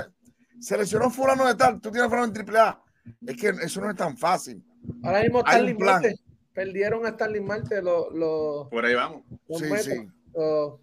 seleccionó 0.60 1.10
fulano 1.10 1.46
de 1.48 1.56
tal, 1.56 1.82
tú 1.82 1.92
tienes 1.92 2.10
fulano 2.10 2.34
en 2.34 2.56
AAA. 2.56 2.84
Es 3.28 3.38
que 3.38 3.50
eso 3.50 3.82
no 3.82 3.90
es 3.90 3.96
tan 3.96 4.16
fácil. 4.18 4.64
Ahora 5.04 5.22
mismo 5.22 5.40
Stanley 5.40 5.76
Marte. 5.76 6.16
Perdieron 6.54 7.06
a 7.06 7.10
Stanley 7.10 7.42
Marte 7.42 7.82
los. 7.82 8.14
Lo, 8.14 8.68
Por 8.70 8.86
ahí 8.86 8.96
vamos. 8.96 9.24
Sí, 9.50 9.66
sí. 9.82 10.08
So, 10.34 10.80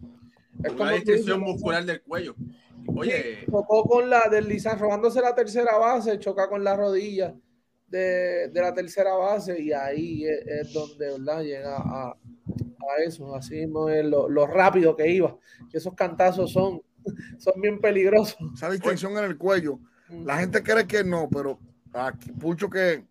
es 0.65 0.73
Una 0.73 0.93
distinción 0.93 1.41
muscular 1.41 1.85
del 1.85 2.03
cuello. 2.03 2.35
Oye. 2.87 3.45
Chocó 3.47 3.85
con 3.85 4.11
la 4.11 4.29
deslizar, 4.31 4.79
robándose 4.79 5.21
la 5.21 5.35
tercera 5.35 5.77
base, 5.77 6.19
choca 6.19 6.49
con 6.49 6.65
la 6.65 6.77
rodilla 6.77 7.35
de, 7.89 8.49
de 8.49 8.61
la 8.61 8.73
tercera 8.75 9.15
base 9.15 9.61
y 9.61 9.73
ahí 9.73 10.25
es, 10.25 10.47
es 10.47 10.73
donde 10.73 11.11
¿verdad? 11.11 11.43
llega 11.43 11.77
a, 11.77 12.11
a, 12.11 13.03
eso. 13.05 13.35
Así 13.35 13.55
mismo 13.55 13.89
es 13.89 14.05
lo, 14.05 14.29
lo, 14.29 14.47
rápido 14.47 14.97
que 14.97 15.11
iba. 15.11 15.37
Esos 15.73 15.95
cantazos 15.95 16.53
son, 16.53 16.83
son 17.39 17.61
bien 17.61 17.81
peligrosos. 17.81 18.37
Esa 18.55 18.71
distinción 18.71 19.17
en 19.19 19.25
el 19.25 19.37
cuello. 19.37 19.79
La 20.25 20.39
gente 20.39 20.63
cree 20.63 20.87
que 20.87 21.05
no, 21.05 21.29
pero 21.31 21.59
aquí, 21.93 22.33
mucho 22.33 22.71
que 22.71 23.05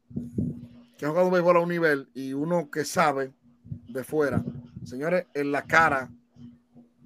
que 0.97 1.05
ha 1.05 1.09
jugado 1.09 1.29
béisbol 1.29 1.57
a 1.57 1.59
un 1.59 1.69
nivel 1.69 2.09
y 2.13 2.33
uno 2.33 2.69
que 2.71 2.83
sabe 2.83 3.31
de 3.87 4.03
fuera, 4.03 4.43
señores, 4.83 5.27
en 5.33 5.51
la 5.51 5.61
cara, 5.63 6.09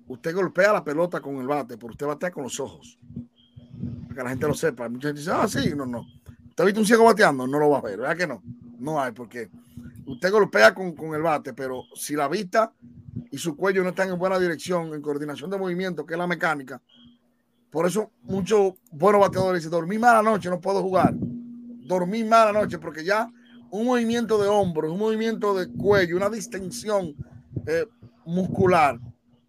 usted 0.08 0.34
golpea 0.34 0.74
la 0.74 0.84
pelota 0.84 1.20
con 1.20 1.38
el 1.38 1.48
bate, 1.48 1.78
pero 1.78 1.92
usted 1.92 2.06
batea 2.06 2.32
con 2.32 2.44
los 2.44 2.60
ojos. 2.60 2.98
Para 4.04 4.16
que 4.16 4.24
la 4.24 4.30
gente 4.30 4.48
lo 4.48 4.54
sepa. 4.54 4.88
Mucha 4.88 5.10
gente 5.10 5.20
dice, 5.20 5.32
ah, 5.34 5.48
sí, 5.48 5.74
no, 5.76 5.86
no. 5.86 6.06
¿Usted 6.62 6.68
ha 6.68 6.74
visto 6.74 6.82
un 6.82 6.86
ciego 6.86 7.06
bateando? 7.06 7.48
No 7.48 7.58
lo 7.58 7.72
va 7.72 7.80
a 7.80 7.82
ver, 7.82 7.98
¿verdad 7.98 8.16
que 8.16 8.28
no? 8.28 8.44
No 8.78 9.02
hay, 9.02 9.14
porque 9.14 9.50
usted 10.06 10.32
golpea 10.32 10.76
con, 10.76 10.94
con 10.94 11.16
el 11.16 11.24
bate, 11.24 11.54
pero 11.54 11.86
si 11.96 12.16
la 12.16 12.28
vista 12.28 12.72
y 13.32 13.38
su 13.40 13.56
cuello 13.56 13.82
no 13.82 13.90
están 13.90 14.10
en 14.10 14.20
buena 14.20 14.38
dirección, 14.38 14.94
en 14.94 15.02
coordinación 15.02 15.50
de 15.50 15.58
movimiento, 15.58 16.06
que 16.06 16.14
es 16.14 16.20
la 16.20 16.28
mecánica, 16.28 16.80
por 17.72 17.88
eso 17.88 18.12
muchos 18.22 18.76
buenos 18.92 19.22
bateadores 19.22 19.62
dicen, 19.62 19.72
dormí 19.72 19.98
mala 19.98 20.22
noche, 20.22 20.52
no 20.52 20.62
puedo 20.62 20.84
jugar. 20.84 21.16
Dormí 21.16 22.24
mala 22.24 22.52
noche, 22.52 22.78
porque 22.78 23.04
ya 23.04 23.28
un 23.72 23.88
movimiento 23.88 24.40
de 24.40 24.48
hombros, 24.48 24.92
un 24.92 25.00
movimiento 25.00 25.56
de 25.56 25.68
cuello, 25.68 26.16
una 26.16 26.30
distensión 26.30 27.16
eh, 27.66 27.88
muscular, 28.24 29.00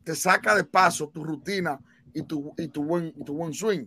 te 0.03 0.15
saca 0.15 0.55
de 0.55 0.65
paso 0.65 1.11
tu 1.11 1.23
rutina 1.23 1.79
y 2.15 2.23
tu, 2.23 2.55
y 2.57 2.69
tu, 2.69 2.85
buen, 2.85 3.13
y 3.15 3.23
tu 3.23 3.35
buen 3.35 3.53
swing. 3.53 3.85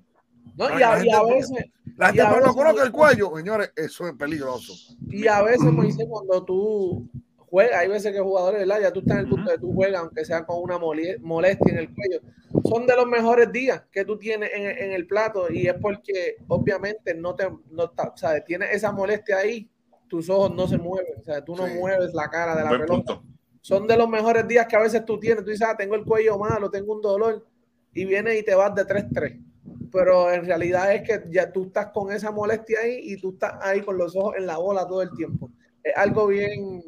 No, 0.56 0.70
y, 0.80 0.84
a, 0.84 1.04
y, 1.04 1.10
a, 1.10 1.24
veces. 1.24 1.66
La 1.98 2.14
gente 2.14 2.39
no 2.46 2.54
conoce 2.54 2.84
el 2.84 2.91
cuello, 2.91 3.36
señores, 3.36 3.72
eso 3.76 4.08
es 4.08 4.14
peligroso. 4.14 4.74
Y 5.10 5.28
a 5.28 5.41
veces, 5.41 5.70
dice, 5.82 6.08
cuando 6.08 6.43
tú 6.43 7.10
juegas, 7.38 7.80
hay 7.80 7.88
veces 7.88 8.14
que 8.14 8.20
jugadores, 8.20 8.62
¿verdad? 8.62 8.82
Ya 8.82 8.93
tú 8.93 9.00
estás 9.00 9.18
en 9.18 9.24
el 9.24 9.30
punto 9.30 9.52
de 9.52 9.58
tú 9.58 9.74
juegas, 9.74 10.02
aunque 10.02 10.26
sea 10.26 10.46
con 10.46 10.62
una 10.62 10.78
molestia 10.78 11.72
en 11.72 11.78
el 11.78 11.93
cuello. 11.93 12.22
Son 12.64 12.86
de 12.86 12.96
los 12.96 13.08
mejores 13.08 13.52
días 13.52 13.84
que 13.91 14.06
tú 14.06 14.18
tienes 14.18 14.52
en, 14.54 14.64
en 14.66 14.91
el 14.91 15.08
plato 15.08 15.52
y 15.52 15.68
es 15.68 15.76
porque, 15.76 16.38
obviamente, 16.48 17.14
no 17.14 17.36
te. 17.36 17.50
No, 17.72 17.91
¿sabes? 18.16 18.46
Tienes 18.46 18.74
esa 18.74 18.91
molestia 18.91 19.38
ahí 19.38 19.70
tus 20.08 20.30
ojos 20.30 20.54
no 20.54 20.68
se 20.68 20.78
mueven, 20.78 21.20
o 21.20 21.24
sea, 21.24 21.43
tú 21.43 21.56
no 21.56 21.68
sí. 21.68 21.74
mueves 21.74 22.14
la 22.14 22.30
cara 22.30 22.56
de 22.56 22.64
la 22.64 22.70
Buen 22.70 22.82
pelota. 22.82 23.16
Punto. 23.16 23.24
Son 23.62 23.88
de 23.88 23.98
los 23.98 24.08
mejores 24.08 24.48
días 24.48 24.68
que 24.68 24.76
a 24.76 24.82
veces 24.82 25.04
tú 25.06 25.20
tienes. 25.20 25.43
Tú 25.43 25.50
dices, 25.50 25.68
ah, 25.68 25.76
tengo 25.76 25.96
el 25.96 26.06
cuello 26.06 26.38
malo, 26.38 26.70
tengo 26.70 26.93
un 26.93 27.02
dolor, 27.02 27.46
y 27.93 28.06
vienes 28.06 28.39
y 28.39 28.43
te 28.43 28.54
vas 28.54 28.76
de 28.76 28.86
3-3. 28.86 29.43
Pero 29.96 30.30
en 30.30 30.46
realidad 30.46 30.93
es 30.93 31.04
que 31.04 31.24
ya 31.32 31.54
tú 31.54 31.68
estás 31.68 31.88
con 31.93 32.12
esa 32.12 32.30
molestia 32.30 32.80
ahí 32.84 33.00
y 33.02 33.16
tú 33.16 33.32
estás 33.32 33.54
ahí 33.62 33.80
con 33.80 33.98
los 33.98 34.14
ojos 34.14 34.36
en 34.38 34.46
la 34.46 34.58
bola 34.58 34.86
todo 34.86 35.02
el 35.02 35.10
tiempo. 35.16 35.50
Es 35.82 35.96
algo 35.96 36.28
bien, 36.28 36.84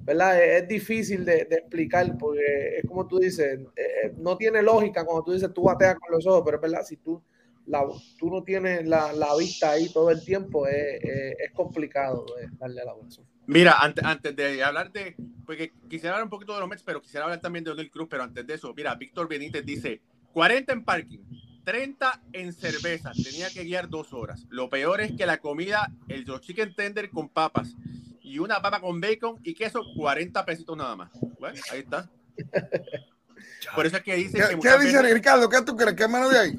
¿verdad? 0.00 0.38
Es, 0.38 0.68
difícil 0.68 1.24
de, 1.24 1.48
explicar 1.50 2.18
porque 2.18 2.76
es 2.76 2.84
como 2.86 3.08
tú 3.08 3.18
dices, 3.18 3.58
eh, 3.74 4.12
no 4.18 4.36
tiene 4.36 4.62
lógica 4.62 5.02
cuando 5.06 5.24
tú 5.24 5.32
dices 5.32 5.50
tú 5.54 5.62
bateas 5.62 5.94
con 5.98 6.12
los 6.14 6.26
ojos, 6.26 6.42
pero 6.44 6.58
es 6.58 6.60
verdad, 6.60 6.84
si 6.84 6.98
tú 6.98 7.22
la, 7.64 7.86
tú 8.18 8.28
no 8.28 8.42
tienes 8.42 8.86
la, 8.86 9.14
la, 9.14 9.34
vista 9.34 9.70
ahí 9.70 9.90
todo 9.90 10.10
el 10.10 10.22
tiempo, 10.22 10.66
es, 10.66 11.02
es, 11.02 11.36
es 11.38 11.52
complicado 11.54 12.26
eh, 12.38 12.48
darle 12.58 12.82
a 12.82 12.84
la 12.84 12.92
bolsa. 12.92 13.22
Mira, 13.46 13.78
antes, 13.80 14.04
antes 14.04 14.36
de 14.36 14.62
hablar 14.62 14.92
de, 14.92 15.16
porque 15.46 15.72
quisiera 15.88 16.16
hablar 16.16 16.24
un 16.24 16.30
poquito 16.30 16.52
de 16.52 16.60
los 16.60 16.68
Mets, 16.68 16.82
pero 16.82 17.00
quisiera 17.00 17.24
hablar 17.24 17.40
también 17.40 17.64
de 17.64 17.70
Donald 17.70 17.90
Cruz, 17.90 18.08
pero 18.10 18.24
antes 18.24 18.46
de 18.46 18.54
eso, 18.54 18.74
mira, 18.76 18.94
Víctor 18.94 19.26
Benítez 19.26 19.64
dice, 19.64 20.02
40 20.34 20.70
en 20.72 20.84
parking, 20.84 21.20
30 21.64 22.22
en 22.32 22.52
cerveza, 22.52 23.12
tenía 23.12 23.48
que 23.50 23.64
guiar 23.64 23.88
dos 23.88 24.12
horas. 24.12 24.46
Lo 24.48 24.68
peor 24.68 25.00
es 25.00 25.12
que 25.12 25.26
la 25.26 25.38
comida, 25.38 25.92
el 26.08 26.24
chicken 26.40 26.74
tender 26.74 27.10
con 27.10 27.28
papas 27.28 27.74
y 28.20 28.38
una 28.38 28.60
papa 28.60 28.80
con 28.80 29.00
bacon 29.00 29.38
y 29.42 29.54
queso, 29.54 29.82
40 29.96 30.44
pesitos 30.44 30.76
nada 30.76 30.96
más. 30.96 31.10
Bueno, 31.38 31.60
ahí 31.70 31.80
está. 31.80 32.08
Por 33.74 33.86
eso 33.86 33.96
es 33.96 34.02
que 34.02 34.14
dice 34.16 34.38
¿Qué, 34.38 34.54
que 34.54 34.60
¿qué 34.60 34.78
dice 34.78 34.98
veces... 34.98 35.14
Ricardo? 35.14 35.48
¿Qué 35.48 35.62
tú 35.62 35.76
crees? 35.76 35.94
¿Qué 35.94 36.08
menos 36.08 36.30
de 36.30 36.38
ahí? 36.38 36.58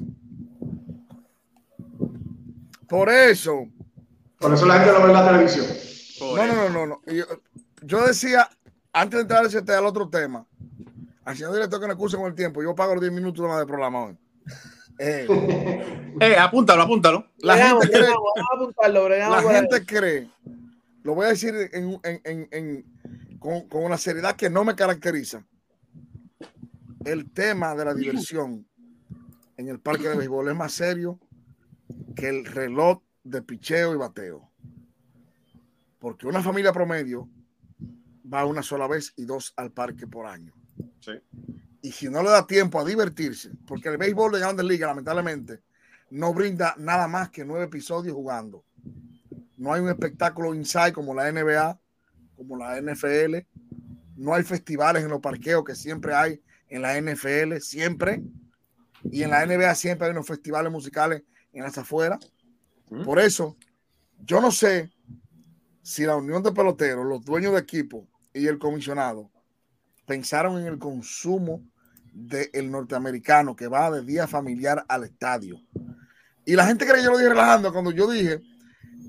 Por 2.88 3.08
eso. 3.08 3.68
Por 4.38 4.54
eso 4.54 4.66
la 4.66 4.78
gente 4.78 4.92
no 4.92 5.06
ve 5.06 5.12
la 5.12 5.26
televisión. 5.26 5.66
No, 6.20 6.46
no, 6.46 6.54
no, 6.54 6.68
no, 6.68 6.86
no. 6.86 7.02
Yo, 7.06 7.24
yo, 7.82 8.06
decía, 8.06 8.48
antes 8.92 9.16
de 9.16 9.20
entrar 9.22 9.78
al 9.78 9.86
otro 9.86 10.08
tema, 10.08 10.46
al 11.24 11.36
señor 11.36 11.54
director 11.54 11.80
que 11.80 11.86
me 11.86 11.92
excuse 11.92 12.16
con 12.16 12.26
el 12.26 12.34
tiempo, 12.34 12.62
yo 12.62 12.74
pago 12.74 12.94
los 12.94 13.00
10 13.00 13.12
minutos 13.12 13.46
más 13.46 13.58
de 13.58 13.66
programa 13.66 14.04
hoy. 14.04 14.18
Eh, 14.98 15.26
eh, 16.20 16.36
apúntalo, 16.36 16.82
apúntalo. 16.82 17.26
La 17.38 17.56
gente 17.56 17.90
cree, 17.90 18.14
la 19.28 19.42
gente 19.42 19.86
cree, 19.86 20.30
lo 21.02 21.14
voy 21.14 21.26
a 21.26 21.30
decir 21.30 21.54
en, 21.72 22.00
en, 22.02 22.20
en, 22.24 22.48
en 22.50 23.38
con, 23.38 23.68
con, 23.68 23.84
una 23.84 23.98
seriedad 23.98 24.36
que 24.36 24.48
no 24.48 24.64
me 24.64 24.74
caracteriza. 24.74 25.44
El 27.04 27.30
tema 27.30 27.74
de 27.74 27.84
la 27.84 27.94
diversión 27.94 28.66
en 29.56 29.68
el 29.68 29.80
parque 29.80 30.08
de 30.08 30.16
béisbol 30.16 30.48
es 30.48 30.56
más 30.56 30.72
serio 30.72 31.20
que 32.16 32.28
el 32.28 32.46
reloj 32.46 33.02
de 33.22 33.42
picheo 33.42 33.94
y 33.94 33.98
bateo. 33.98 34.50
Porque 35.98 36.26
una 36.26 36.42
familia 36.42 36.72
promedio 36.72 37.28
va 38.32 38.44
una 38.46 38.62
sola 38.62 38.86
vez 38.86 39.12
y 39.16 39.24
dos 39.24 39.52
al 39.56 39.72
parque 39.72 40.06
por 40.06 40.26
año. 40.26 40.54
Sí. 41.00 41.12
Y 41.84 41.92
si 41.92 42.08
no 42.08 42.22
le 42.22 42.30
da 42.30 42.46
tiempo 42.46 42.80
a 42.80 42.84
divertirse, 42.84 43.50
porque 43.66 43.90
el 43.90 43.98
béisbol 43.98 44.32
de 44.32 44.38
grandes 44.38 44.64
ligas, 44.64 44.88
lamentablemente, 44.88 45.60
no 46.08 46.32
brinda 46.32 46.74
nada 46.78 47.06
más 47.06 47.28
que 47.28 47.44
nueve 47.44 47.66
episodios 47.66 48.14
jugando. 48.14 48.64
No 49.58 49.70
hay 49.70 49.82
un 49.82 49.90
espectáculo 49.90 50.54
inside 50.54 50.94
como 50.94 51.12
la 51.12 51.30
NBA, 51.30 51.78
como 52.38 52.56
la 52.56 52.80
NFL. 52.80 53.36
No 54.16 54.32
hay 54.32 54.44
festivales 54.44 55.04
en 55.04 55.10
los 55.10 55.20
parqueos 55.20 55.62
que 55.62 55.74
siempre 55.74 56.14
hay 56.14 56.40
en 56.70 56.80
la 56.80 56.98
NFL, 56.98 57.58
siempre. 57.58 58.22
Y 59.10 59.22
en 59.22 59.28
la 59.28 59.44
NBA 59.44 59.74
siempre 59.74 60.06
hay 60.06 60.12
unos 60.12 60.26
festivales 60.26 60.72
musicales 60.72 61.22
en 61.52 61.64
las 61.64 61.76
afueras. 61.76 62.18
Por 63.04 63.18
eso, 63.18 63.58
yo 64.24 64.40
no 64.40 64.50
sé 64.50 64.90
si 65.82 66.04
la 66.06 66.16
unión 66.16 66.42
de 66.42 66.50
peloteros, 66.50 67.04
los 67.04 67.22
dueños 67.22 67.52
de 67.52 67.58
equipo 67.58 68.08
y 68.32 68.46
el 68.46 68.58
comisionado 68.58 69.30
pensaron 70.06 70.58
en 70.58 70.66
el 70.66 70.78
consumo 70.78 71.62
del 72.14 72.70
norteamericano 72.70 73.56
que 73.56 73.66
va 73.66 73.90
de 73.90 74.02
día 74.02 74.26
familiar 74.26 74.84
al 74.88 75.04
estadio. 75.04 75.60
Y 76.46 76.54
la 76.54 76.66
gente 76.66 76.86
cree 76.86 76.98
que 76.98 77.04
yo 77.04 77.10
lo 77.10 77.18
dije 77.18 77.30
relajando 77.30 77.72
cuando 77.72 77.90
yo 77.90 78.08
dije 78.08 78.40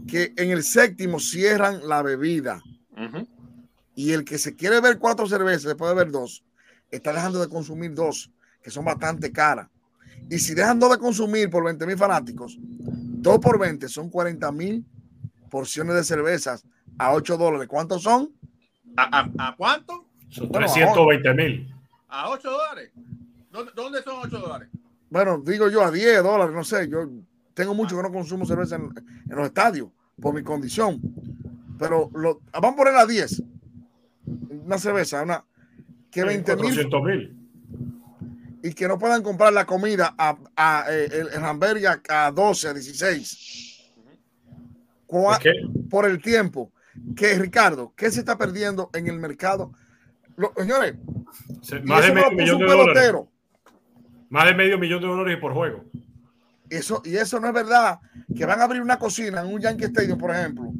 que 0.07 0.33
en 0.37 0.49
el 0.51 0.63
séptimo 0.63 1.19
cierran 1.19 1.87
la 1.87 2.01
bebida. 2.01 2.61
Uh 2.91 3.01
-huh. 3.01 3.27
Y 3.95 4.11
el 4.11 4.25
que 4.25 4.37
se 4.37 4.55
quiere 4.55 4.81
ver 4.81 4.97
cuatro 4.97 5.27
cervezas 5.27 5.63
después 5.63 5.89
de 5.89 5.95
ver 5.95 6.11
dos, 6.11 6.43
está 6.91 7.13
dejando 7.13 7.39
de 7.39 7.47
consumir 7.47 7.93
dos, 7.93 8.31
que 8.61 8.71
son 8.71 8.83
bastante 8.83 9.31
caras. 9.31 9.69
Y 10.29 10.39
si 10.39 10.55
dejan 10.55 10.79
de 10.79 10.97
consumir 10.97 11.49
por 11.49 11.63
20 11.63 11.85
mil 11.85 11.97
fanáticos, 11.97 12.57
dos 12.59 13.39
por 13.39 13.59
20 13.59 13.87
son 13.87 14.09
40 14.09 14.51
mil 14.51 14.85
porciones 15.49 15.95
de 15.95 16.03
cervezas 16.03 16.65
a 16.97 17.13
8 17.13 17.37
dólares. 17.37 17.67
¿Cuántos 17.67 18.03
son? 18.03 18.31
¿A, 18.97 19.55
cuánto? 19.57 20.07
Son 20.29 20.51
320 20.51 21.33
mil. 21.33 21.74
¿A 22.07 22.29
8 22.29 22.49
dólares? 22.49 22.91
¿Dónde, 23.51 24.01
son 24.03 24.15
8 24.23 24.37
dólares? 24.37 24.69
Bueno, 25.09 25.41
digo 25.43 25.69
yo 25.69 25.83
a 25.83 25.91
10 25.91 26.23
dólares, 26.23 26.53
no 26.53 26.63
sé. 26.63 26.89
Yo 26.89 27.09
tengo 27.53 27.73
mucho 27.73 27.95
que 27.95 28.03
no 28.03 28.11
consumo 28.11 28.45
cerveza 28.45 28.75
en, 28.75 28.93
los 29.27 29.45
estadios 29.45 29.89
por 30.21 30.33
mi 30.33 30.43
condición. 30.43 30.99
Pero 31.79 32.09
lo, 32.13 32.41
vamos 32.53 32.73
a 32.73 32.75
poner 32.75 32.95
a 32.95 33.05
10. 33.05 33.43
Una 34.65 34.77
cerveza, 34.77 35.23
una 35.23 35.43
que 36.11 36.23
20 36.23 36.55
mil. 36.55 37.37
Y 38.63 38.73
que 38.73 38.87
no 38.87 38.97
puedan 38.97 39.21
comprar 39.21 39.53
la 39.53 39.65
comida 39.65 40.15
a, 40.17 40.37
a, 40.55 40.85
eh, 40.89 41.27
el, 41.33 41.43
hamburger 41.43 42.01
a 42.09 42.31
12, 42.31 42.67
a 42.67 42.73
16. 42.73 43.93
Por 45.89 46.05
el 46.05 46.21
tiempo 46.21 46.71
que 47.15 47.37
Ricardo, 47.37 47.93
¿qué 47.95 48.09
se 48.11 48.19
está 48.19 48.37
perdiendo 48.37 48.89
en 48.93 49.07
el 49.07 49.19
mercado? 49.19 49.71
Señores, 50.57 50.95
más 51.83 52.05
de 52.05 52.13
medio 52.13 52.31
millón 52.31 52.59
de 52.59 52.65
dólares. 52.65 53.13
Más 54.29 54.45
de 54.45 54.55
medio 54.55 54.77
millón 54.77 55.01
de 55.01 55.07
dólares 55.07 55.38
por 55.39 55.53
juego. 55.53 55.83
Eso, 56.69 57.01
y 57.05 57.15
eso 57.15 57.39
no 57.39 57.47
es 57.47 57.53
verdad. 57.53 57.99
Que 58.36 58.45
van 58.45 58.59
a 58.59 58.63
abrir 58.63 58.81
una 58.81 58.97
cocina 58.99 59.41
en 59.41 59.53
un 59.53 59.61
Yankee 59.61 59.86
Stadium, 59.86 60.17
por 60.17 60.31
ejemplo, 60.31 60.71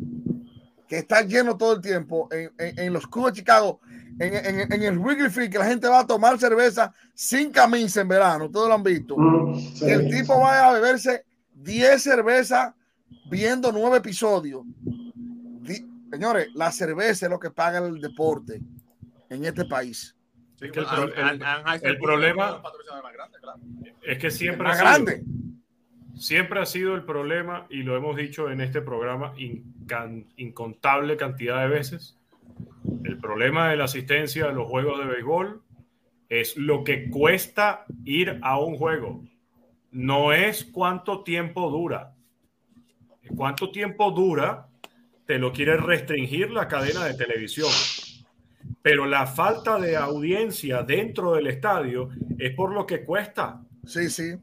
que 0.88 0.98
está 0.98 1.22
lleno 1.22 1.58
todo 1.58 1.76
el 1.76 1.82
tiempo 1.82 2.28
en, 2.32 2.92
los 2.92 3.08
clubes 3.08 3.34
de 3.34 3.40
Chicago, 3.40 3.80
en, 4.20 4.82
el 4.82 5.00
Wrigley 5.00 5.30
Field, 5.30 5.52
que 5.52 5.60
la 5.60 5.66
gente 5.66 5.88
va 5.88 6.00
a 6.00 6.08
tomar 6.08 6.38
cerveza 6.40 6.94
sin 7.14 7.52
camisa 7.52 8.02
en 8.02 8.08
verano. 8.08 8.50
Todos 8.50 8.68
lo 8.68 8.76
han 8.76 8.84
visto. 8.84 9.16
Mm, 9.18 9.58
el 9.84 10.10
tipo 10.10 10.40
va 10.40 10.70
a 10.70 10.74
beberse 10.74 11.26
10 11.54 12.02
cervezas 12.02 12.74
viendo 13.30 13.72
nueve 13.72 13.98
episodios. 13.98 14.64
Señores, 16.12 16.48
la 16.54 16.72
cerveza 16.72 17.26
es 17.26 17.30
lo 17.30 17.40
que 17.40 17.52
paga 17.52 17.80
el 17.80 18.00
deporte 18.00 18.62
en 19.30 19.46
este 19.46 19.66
país. 19.66 20.16
el, 20.62 21.98
problema 22.00 22.62
es 24.02 24.18
que 24.18 24.32
siempre 24.32 24.68
ha, 24.68 24.76
grande. 24.76 25.24
siempre 26.16 26.60
ha 26.60 26.66
sido 26.66 26.96
el 26.96 27.04
problema, 27.04 27.68
y 27.70 27.84
lo 27.84 27.96
hemos 27.96 28.16
dicho 28.16 28.50
en 28.50 28.62
este 28.62 28.82
programa 28.82 29.34
incontable 30.38 31.18
cantidad 31.18 31.62
de 31.62 31.70
veces. 31.70 32.18
El 33.04 33.18
problema 33.18 33.70
de 33.70 33.78
la 33.78 33.86
asistencia 33.86 34.46
a 34.46 34.52
los 34.52 34.68
juegos 34.68 35.00
de 35.00 35.06
béisbol 35.06 35.62
es 36.30 36.58
lo 36.58 36.84
que 36.84 37.10
cuesta 37.10 37.86
ir 38.04 38.40
a 38.42 38.60
un 38.60 38.78
juego. 38.78 39.24
No 39.92 40.34
es 40.34 40.66
cuánto 40.66 41.24
tiempo 41.24 41.70
dura. 41.70 42.14
¿Cuánto 43.36 43.72
tiempo 43.72 44.12
dura 44.12 44.68
te 45.26 45.40
lo 45.40 45.52
quiere 45.52 45.78
restringir 45.78 46.52
la 46.52 46.68
cadena 46.68 47.06
de 47.06 47.16
televisión. 47.16 47.70
Pero 48.82 49.06
la 49.06 49.26
falta 49.26 49.80
de 49.80 49.96
audiencia 49.98 50.84
dentro 50.84 51.34
del 51.34 51.48
estadio 51.48 52.10
es 52.38 52.54
por 52.56 52.72
lo 52.72 52.86
que 52.86 53.04
cuesta. 53.04 53.62
Sí, 53.86 54.10
sí. 54.10 54.36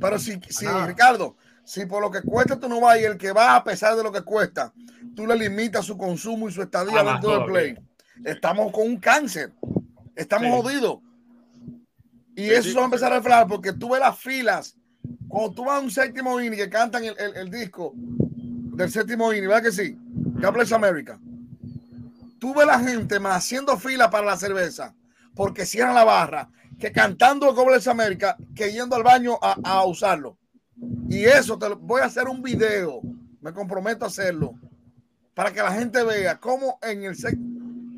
Pero 0.00 0.18
si, 0.18 0.38
si 0.48 0.66
Ricardo, 0.66 1.36
si 1.64 1.86
por 1.86 2.02
lo 2.02 2.10
que 2.10 2.22
cuesta 2.22 2.58
tú 2.58 2.68
no 2.68 2.80
vas 2.80 3.00
y 3.00 3.04
el 3.04 3.16
que 3.16 3.32
va 3.32 3.56
a 3.56 3.64
pesar 3.64 3.96
de 3.96 4.02
lo 4.02 4.12
que 4.12 4.22
cuesta, 4.22 4.72
tú 5.14 5.26
le 5.26 5.36
limitas 5.36 5.84
su 5.84 5.96
consumo 5.96 6.48
y 6.48 6.52
su 6.52 6.62
estadía 6.62 7.02
dentro 7.02 7.30
del 7.30 7.44
play. 7.44 7.78
Estamos 8.24 8.72
con 8.72 8.86
un 8.86 8.98
cáncer. 8.98 9.52
Estamos 10.14 10.50
jodidos. 10.50 10.98
Y 12.34 12.50
eso 12.50 12.70
se 12.70 12.74
va 12.74 12.82
a 12.82 12.84
empezar 12.84 13.12
a 13.12 13.16
reflejar 13.16 13.46
porque 13.46 13.72
tú 13.72 13.90
ves 13.90 14.00
las 14.00 14.18
filas. 14.18 14.76
Cuando 15.26 15.52
tú 15.52 15.64
vas 15.64 15.78
a 15.78 15.80
un 15.80 15.90
séptimo 15.90 16.40
inning 16.40 16.58
que 16.58 16.68
cantan 16.68 17.04
el, 17.04 17.16
el 17.18 17.50
disco, 17.50 17.92
del 17.94 18.90
séptimo 18.90 19.32
inning, 19.32 19.48
¿verdad 19.48 19.62
que 19.62 19.72
sí? 19.72 19.96
God 20.40 20.52
bless 20.52 20.72
America. 20.72 21.18
Tuve 22.38 22.64
la 22.64 22.78
gente 22.78 23.18
más 23.20 23.36
haciendo 23.36 23.76
fila 23.78 24.10
para 24.10 24.26
la 24.26 24.36
cerveza 24.36 24.94
porque 25.34 25.66
cierran 25.66 25.94
la 25.94 26.04
barra 26.04 26.50
que 26.78 26.92
cantando 26.92 27.54
God 27.54 27.66
bless 27.66 27.88
America 27.88 28.36
que 28.54 28.72
yendo 28.72 28.96
al 28.96 29.02
baño 29.02 29.38
a, 29.40 29.84
usarlo. 29.84 30.38
Y 31.08 31.24
eso 31.24 31.58
te 31.58 31.68
lo, 31.68 31.76
voy 31.76 32.00
a 32.00 32.06
hacer 32.06 32.28
un 32.28 32.42
video, 32.42 33.00
me 33.40 33.52
comprometo 33.52 34.04
a 34.04 34.08
hacerlo, 34.08 34.54
para 35.34 35.52
que 35.52 35.60
la 35.60 35.72
gente 35.72 36.02
vea 36.04 36.38
cómo 36.38 36.78
en 36.82 37.04
el, 37.04 37.16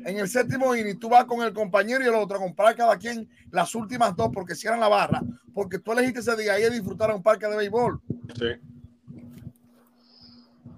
en 0.05 0.17
el 0.17 0.27
séptimo 0.27 0.75
inning 0.75 0.99
tú 0.99 1.09
vas 1.09 1.25
con 1.25 1.41
el 1.41 1.53
compañero 1.53 2.03
y 2.03 2.07
el 2.07 2.15
otro 2.15 2.37
a 2.37 2.41
comprar 2.41 2.75
cada 2.75 2.97
quien 2.97 3.29
las 3.51 3.75
últimas 3.75 4.15
dos 4.15 4.29
porque 4.33 4.55
cierran 4.55 4.79
la 4.79 4.87
barra, 4.87 5.21
porque 5.53 5.79
tú 5.79 5.91
elegiste 5.91 6.19
ese 6.21 6.35
día 6.35 6.59
y 6.59 6.63
a 6.63 6.69
disfrutar 6.69 7.11
a 7.11 7.15
un 7.15 7.23
parque 7.23 7.47
de 7.47 7.57
béisbol. 7.57 8.01
Sí. 8.37 8.70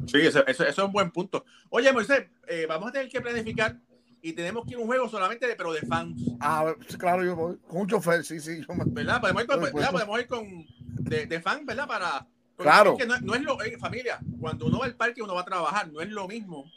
Sí, 0.07 0.17
eso, 0.21 0.45
es 0.45 0.77
un 0.77 0.91
buen 0.91 1.11
punto. 1.11 1.45
Oye, 1.69 1.91
Moisés, 1.91 2.27
eh, 2.47 2.65
vamos 2.67 2.89
a 2.89 2.91
tener 2.91 3.09
que 3.09 3.21
planificar 3.21 3.79
y 4.21 4.33
tenemos 4.33 4.63
que 4.63 4.71
ir 4.71 4.77
a 4.77 4.79
un 4.79 4.87
juego 4.87 5.09
solamente 5.09 5.45
de, 5.47 5.55
pero 5.55 5.73
de 5.73 5.81
fans. 5.81 6.21
Ah, 6.39 6.73
claro, 6.97 7.25
yo 7.25 7.35
voy 7.35 7.57
con 7.67 7.81
un 7.81 7.87
chofer, 7.87 8.23
sí, 8.23 8.39
sí. 8.39 8.61
¿Verdad? 8.87 9.19
Podemos 9.19 9.43
ir 9.43 9.47
con, 9.47 9.71
Podemos 9.71 10.19
ir 10.19 10.27
con 10.27 10.65
de, 10.81 11.25
de 11.25 11.41
fans, 11.41 11.65
¿verdad? 11.65 11.87
Para. 11.87 12.27
Claro. 12.55 12.93
Es 12.93 12.99
que 12.99 13.07
no, 13.07 13.35
es 13.35 13.41
lo, 13.41 13.61
eh, 13.61 13.77
familia, 13.77 14.19
cuando 14.39 14.67
uno 14.67 14.79
va 14.79 14.85
al 14.85 14.95
parque 14.95 15.21
uno 15.21 15.33
va 15.33 15.41
a 15.41 15.45
trabajar, 15.45 15.91
no 15.91 16.01
es 16.01 16.09
lo 16.09 16.27
mismo, 16.27 16.71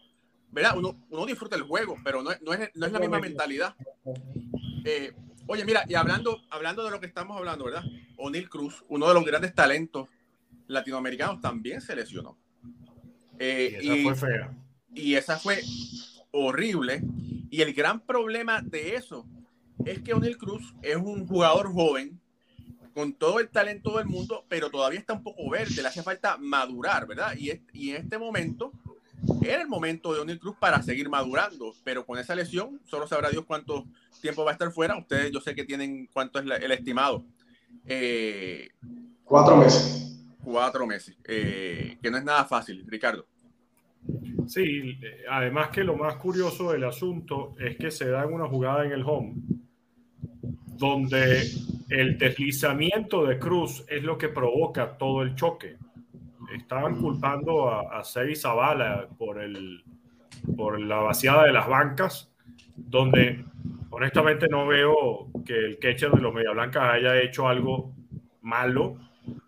¿verdad? 0.51 0.77
Uno, 0.77 0.97
uno 1.11 1.27
disfruta 1.27 1.55
el 1.55 1.63
juego, 1.63 1.97
pero 2.03 2.23
no, 2.23 2.31
no, 2.41 2.53
es, 2.53 2.71
no 2.75 2.87
es 2.87 2.93
la 2.93 2.99
misma 2.99 3.21
mentalidad. 3.21 3.77
Eh, 4.85 5.13
oye, 5.47 5.65
mira, 5.65 5.85
y 5.87 5.95
hablando, 5.95 6.43
hablando 6.51 6.85
de 6.85 6.91
lo 6.91 6.99
que 6.99 7.07
estamos 7.07 7.37
hablando, 7.37 7.67
¿verdad? 7.67 7.85
O'Neill 8.17 8.49
Cruz, 8.49 8.85
uno 8.89 9.07
de 9.07 9.15
los 9.15 9.25
grandes 9.25 9.55
talentos 9.55 10.09
latinoamericanos, 10.67 11.41
también 11.41 11.81
se 11.81 11.95
lesionó. 11.95 12.37
Eh, 13.39 13.79
y 13.83 13.91
esa 13.91 14.03
fue 14.03 14.15
fea. 14.15 14.55
Y 14.95 15.15
esa 15.15 15.39
fue 15.39 15.63
horrible. 16.31 17.03
Y 17.51 17.63
el 17.63 17.73
gran 17.73 18.01
problema 18.01 18.61
de 18.63 18.97
eso 18.97 19.27
es 19.85 20.01
que 20.01 20.15
O'Neill 20.15 20.39
Cruz 20.39 20.75
es 20.83 20.97
un 20.97 21.27
jugador 21.27 21.73
joven 21.73 22.21
con 22.95 23.13
todo 23.13 23.41
el 23.41 23.49
talento 23.49 23.99
del 23.99 24.07
mundo, 24.07 24.45
pero 24.49 24.71
todavía 24.71 24.99
está 24.99 25.13
un 25.13 25.23
poco 25.23 25.51
verde, 25.51 25.83
le 25.83 25.89
hace 25.89 26.03
falta 26.03 26.39
madurar, 26.39 27.07
¿verdad? 27.07 27.35
Y, 27.37 27.51
y 27.73 27.91
en 27.91 27.97
este 27.97 28.19
momento 28.19 28.73
era 29.43 29.61
el 29.61 29.69
momento 29.69 30.15
de 30.15 30.21
O'Neill 30.21 30.39
Cruz 30.39 30.57
para 30.59 30.83
seguir 30.83 31.09
madurando, 31.09 31.75
pero 31.85 32.07
con 32.07 32.19
esa 32.19 32.35
lesión, 32.35 32.81
solo 32.87 33.07
sabrá 33.07 33.29
Dios 33.29 33.45
cuánto 33.47 33.87
tiempo 34.23 34.45
va 34.45 34.53
a 34.53 34.55
estar 34.55 34.71
fuera. 34.71 34.97
Ustedes, 34.97 35.31
yo 35.31 35.41
sé 35.41 35.55
que 35.55 35.65
tienen 35.65 36.09
cuánto 36.13 36.39
es 36.39 36.47
el 36.47 36.73
estimado. 36.73 37.25
Eh, 37.87 38.71
cuatro 39.25 39.57
meses 39.57 40.16
cuatro 40.47 40.87
meses, 40.87 41.17
eh, 41.25 41.99
que 42.01 42.09
no 42.09 42.19
es 42.19 42.25
nada 42.25 42.45
fácil, 42.45 42.85
Ricardo. 42.87 43.27
Sí, 44.47 44.97
además 45.29 45.71
que 45.71 45.83
lo 45.83 45.97
más 45.97 46.15
curioso 46.15 46.71
del 46.71 46.85
asunto 46.85 47.57
es 47.59 47.77
que 47.77 47.91
se 47.91 48.09
da 48.09 48.23
en 48.23 48.33
una 48.33 48.47
jugada 48.47 48.85
en 48.85 48.93
el 48.93 49.03
home 49.05 49.35
donde 50.79 51.43
el 51.89 52.17
deslizamiento 52.17 53.27
de 53.27 53.41
Cruz 53.41 53.85
es 53.89 54.05
lo 54.05 54.17
que 54.17 54.29
provoca 54.29 54.97
todo 54.97 55.23
el 55.23 55.35
choque. 55.35 55.79
Estaban 56.55 56.95
culpando 57.01 57.69
a, 57.69 57.99
a 57.99 58.05
Zavala 58.05 59.09
por, 59.19 59.43
el, 59.43 59.83
por 60.57 60.79
la 60.79 60.99
vaciada 60.99 61.45
de 61.45 61.53
las 61.53 61.67
bancas, 61.67 62.33
donde 62.77 63.45
honestamente 63.91 64.47
no 64.49 64.65
veo 64.69 65.29
que 65.45 65.57
el 65.57 65.79
catcher 65.81 66.13
de 66.13 66.21
los 66.21 66.33
Media 66.33 66.53
Blancas 66.53 66.85
haya 66.93 67.21
hecho 67.21 67.49
algo 67.49 67.93
malo 68.43 69.06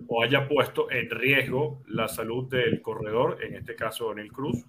o 0.09 0.23
haya 0.23 0.49
puesto 0.49 0.91
en 0.91 1.11
riesgo 1.11 1.83
la 1.87 2.09
salud 2.09 2.49
del 2.49 2.81
corredor, 2.81 3.39
en 3.43 3.55
este 3.55 3.75
caso 3.75 4.09
Daniel 4.09 4.33
Cruz. 4.33 4.65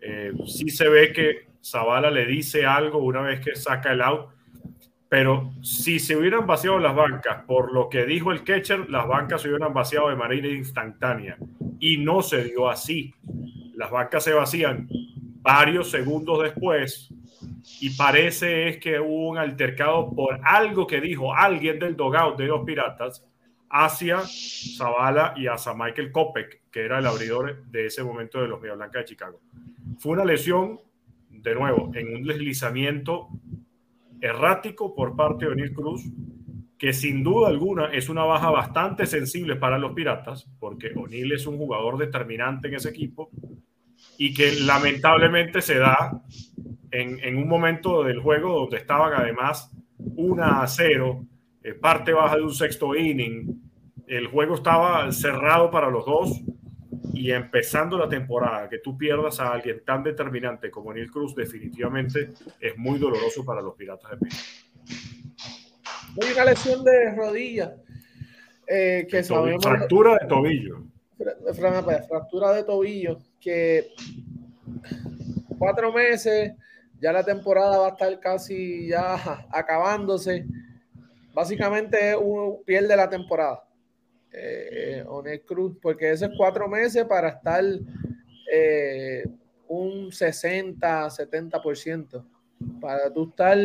Eh, 0.00 0.32
sí 0.46 0.68
se 0.68 0.88
ve 0.88 1.12
que 1.12 1.48
Zavala 1.64 2.10
le 2.10 2.26
dice 2.26 2.66
algo 2.66 2.98
una 2.98 3.22
vez 3.22 3.40
que 3.40 3.56
saca 3.56 3.92
el 3.92 4.02
out, 4.02 4.28
pero 5.08 5.50
si 5.62 5.98
se 5.98 6.16
hubieran 6.16 6.46
vaciado 6.46 6.78
las 6.78 6.94
bancas, 6.94 7.44
por 7.46 7.72
lo 7.72 7.88
que 7.88 8.04
dijo 8.04 8.30
el 8.30 8.44
catcher, 8.44 8.90
las 8.90 9.08
bancas 9.08 9.40
se 9.40 9.48
hubieran 9.48 9.72
vaciado 9.72 10.10
de 10.10 10.16
manera 10.16 10.48
instantánea 10.48 11.38
y 11.80 11.96
no 11.96 12.20
se 12.22 12.44
dio 12.44 12.68
así. 12.68 13.14
Las 13.74 13.90
bancas 13.90 14.24
se 14.24 14.34
vacían 14.34 14.86
varios 15.40 15.90
segundos 15.90 16.42
después 16.42 17.08
y 17.80 17.96
parece 17.96 18.68
es 18.68 18.76
que 18.78 19.00
hubo 19.00 19.30
un 19.30 19.38
altercado 19.38 20.14
por 20.14 20.38
algo 20.42 20.86
que 20.86 21.00
dijo 21.00 21.34
alguien 21.34 21.78
del 21.78 21.96
dogout 21.96 22.36
de 22.36 22.46
los 22.46 22.64
Piratas 22.64 23.24
hacia 23.70 24.20
Zavala 24.24 25.34
y 25.36 25.46
hacia 25.46 25.74
Michael 25.74 26.12
Kopek, 26.12 26.62
que 26.70 26.84
era 26.84 26.98
el 26.98 27.06
abridor 27.06 27.64
de 27.66 27.86
ese 27.86 28.02
momento 28.02 28.40
de 28.40 28.48
los 28.48 28.60
Media 28.60 28.74
Blanca 28.74 29.00
de 29.00 29.04
Chicago. 29.04 29.40
Fue 29.98 30.12
una 30.12 30.24
lesión, 30.24 30.80
de 31.30 31.54
nuevo, 31.54 31.90
en 31.94 32.16
un 32.16 32.22
deslizamiento 32.24 33.28
errático 34.20 34.94
por 34.94 35.14
parte 35.16 35.44
de 35.44 35.52
O'Neill 35.52 35.72
Cruz, 35.72 36.02
que 36.78 36.92
sin 36.92 37.24
duda 37.24 37.48
alguna 37.48 37.86
es 37.92 38.08
una 38.08 38.24
baja 38.24 38.50
bastante 38.50 39.06
sensible 39.06 39.56
para 39.56 39.78
los 39.78 39.92
Piratas, 39.92 40.48
porque 40.60 40.92
O'Neill 40.94 41.32
es 41.32 41.46
un 41.46 41.58
jugador 41.58 41.98
determinante 41.98 42.68
en 42.68 42.74
ese 42.74 42.90
equipo 42.90 43.30
y 44.16 44.32
que 44.32 44.52
lamentablemente 44.60 45.60
se 45.60 45.78
da 45.78 46.22
en, 46.90 47.18
en, 47.20 47.36
un 47.36 47.48
momento 47.48 48.04
del 48.04 48.20
juego 48.20 48.60
donde 48.60 48.76
estaban 48.76 49.12
además 49.12 49.72
1 49.98 50.42
a 50.42 50.66
0, 50.66 51.26
eh, 51.68 51.74
parte 51.74 52.12
baja 52.12 52.36
de 52.36 52.42
un 52.42 52.54
sexto 52.54 52.94
inning, 52.94 53.60
el 54.06 54.26
juego 54.28 54.54
estaba 54.54 55.10
cerrado 55.12 55.70
para 55.70 55.90
los 55.90 56.06
dos 56.06 56.40
y 57.12 57.32
empezando 57.32 57.98
la 57.98 58.08
temporada, 58.08 58.68
que 58.68 58.78
tú 58.78 58.96
pierdas 58.96 59.40
a 59.40 59.52
alguien 59.52 59.82
tan 59.84 60.02
determinante 60.02 60.70
como 60.70 60.92
Neil 60.92 61.10
Cruz, 61.10 61.34
definitivamente 61.34 62.30
es 62.60 62.76
muy 62.76 62.98
doloroso 62.98 63.44
para 63.44 63.60
los 63.60 63.74
Piratas 63.74 64.12
de 64.12 64.16
Pittsburgh. 64.18 64.68
Una 66.32 66.44
lesión 66.44 66.84
de 66.84 67.14
rodilla 67.14 67.74
eh, 68.66 69.06
que 69.10 69.22
sabemos. 69.22 69.62
Fractura 69.62 70.18
de 70.20 70.26
tobillo. 70.26 70.84
Fractura 72.08 72.52
de 72.52 72.64
tobillo 72.64 73.18
que 73.40 73.88
cuatro 75.58 75.92
meses, 75.92 76.52
ya 77.00 77.12
la 77.12 77.24
temporada 77.24 77.78
va 77.78 77.86
a 77.88 77.90
estar 77.90 78.20
casi 78.20 78.88
ya 78.88 79.46
acabándose. 79.50 80.46
Básicamente 81.38 82.16
pierde 82.66 82.96
la 82.96 83.08
temporada. 83.08 83.62
Eh, 84.32 85.04
Cruz, 85.46 85.78
porque 85.80 86.10
esos 86.10 86.30
cuatro 86.36 86.66
meses 86.66 87.04
para 87.04 87.28
estar 87.28 87.62
eh, 88.52 89.24
un 89.68 90.10
60, 90.10 91.06
70%. 91.06 92.24
Para 92.80 93.12
tú 93.12 93.28
estar 93.28 93.56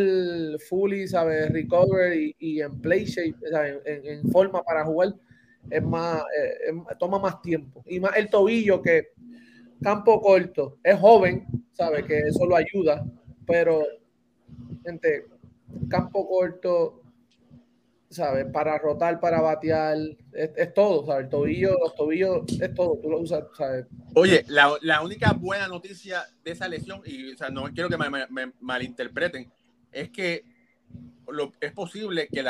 fully, 0.70 1.08
¿sabes? 1.08 1.50
Recover 1.50 2.16
y, 2.38 2.62
en 2.62 2.80
play 2.80 3.06
shape, 3.06 3.40
en, 3.86 4.30
forma 4.30 4.62
para 4.62 4.86
jugar, 4.86 5.16
es 5.68 5.82
más, 5.82 6.22
eh, 6.40 6.74
toma 7.00 7.18
más 7.18 7.42
tiempo. 7.42 7.84
Y 7.88 8.00
más 8.00 8.16
el 8.16 8.30
tobillo 8.30 8.84
que 8.84 9.14
campo 9.82 10.22
corto, 10.22 10.78
es 10.84 11.00
joven, 11.00 11.48
sabe 11.72 12.06
que 12.06 12.20
eso 12.20 12.46
lo 12.46 12.56
ayuda, 12.56 13.04
pero 13.48 13.82
gente, 14.86 15.26
campo 15.90 16.28
corto, 16.28 17.03
¿sabes? 18.14 18.46
Para 18.52 18.78
rotar, 18.78 19.20
para 19.20 19.42
batear, 19.42 19.98
es, 20.34 20.74
todo, 20.74 21.06
¿sabes? 21.06 21.26
El 21.26 21.30
tobillo, 21.30 21.78
los 21.80 21.96
tobillos, 21.96 22.42
es 22.62 22.74
todo, 22.74 22.98
tú 23.02 23.10
lo 23.10 23.20
usas, 23.20 23.44
¿sabes? 23.58 23.86
Oye, 24.16 24.46
la, 24.48 24.74
la 24.82 25.02
única 25.02 25.34
buena 25.34 25.68
noticia 25.68 26.24
de 26.44 26.52
esa 26.52 26.68
lesión, 26.68 27.02
y 27.06 27.34
o 27.34 27.38
sea, 27.38 27.50
no 27.50 27.64
quiero 27.74 27.90
que 27.90 27.98
me, 27.98 28.54
malinterpreten, 28.60 29.52
es 29.92 30.10
que 30.10 30.46
lo, 31.28 31.54
es 31.60 31.72
posible 31.72 32.28
que 32.32 32.44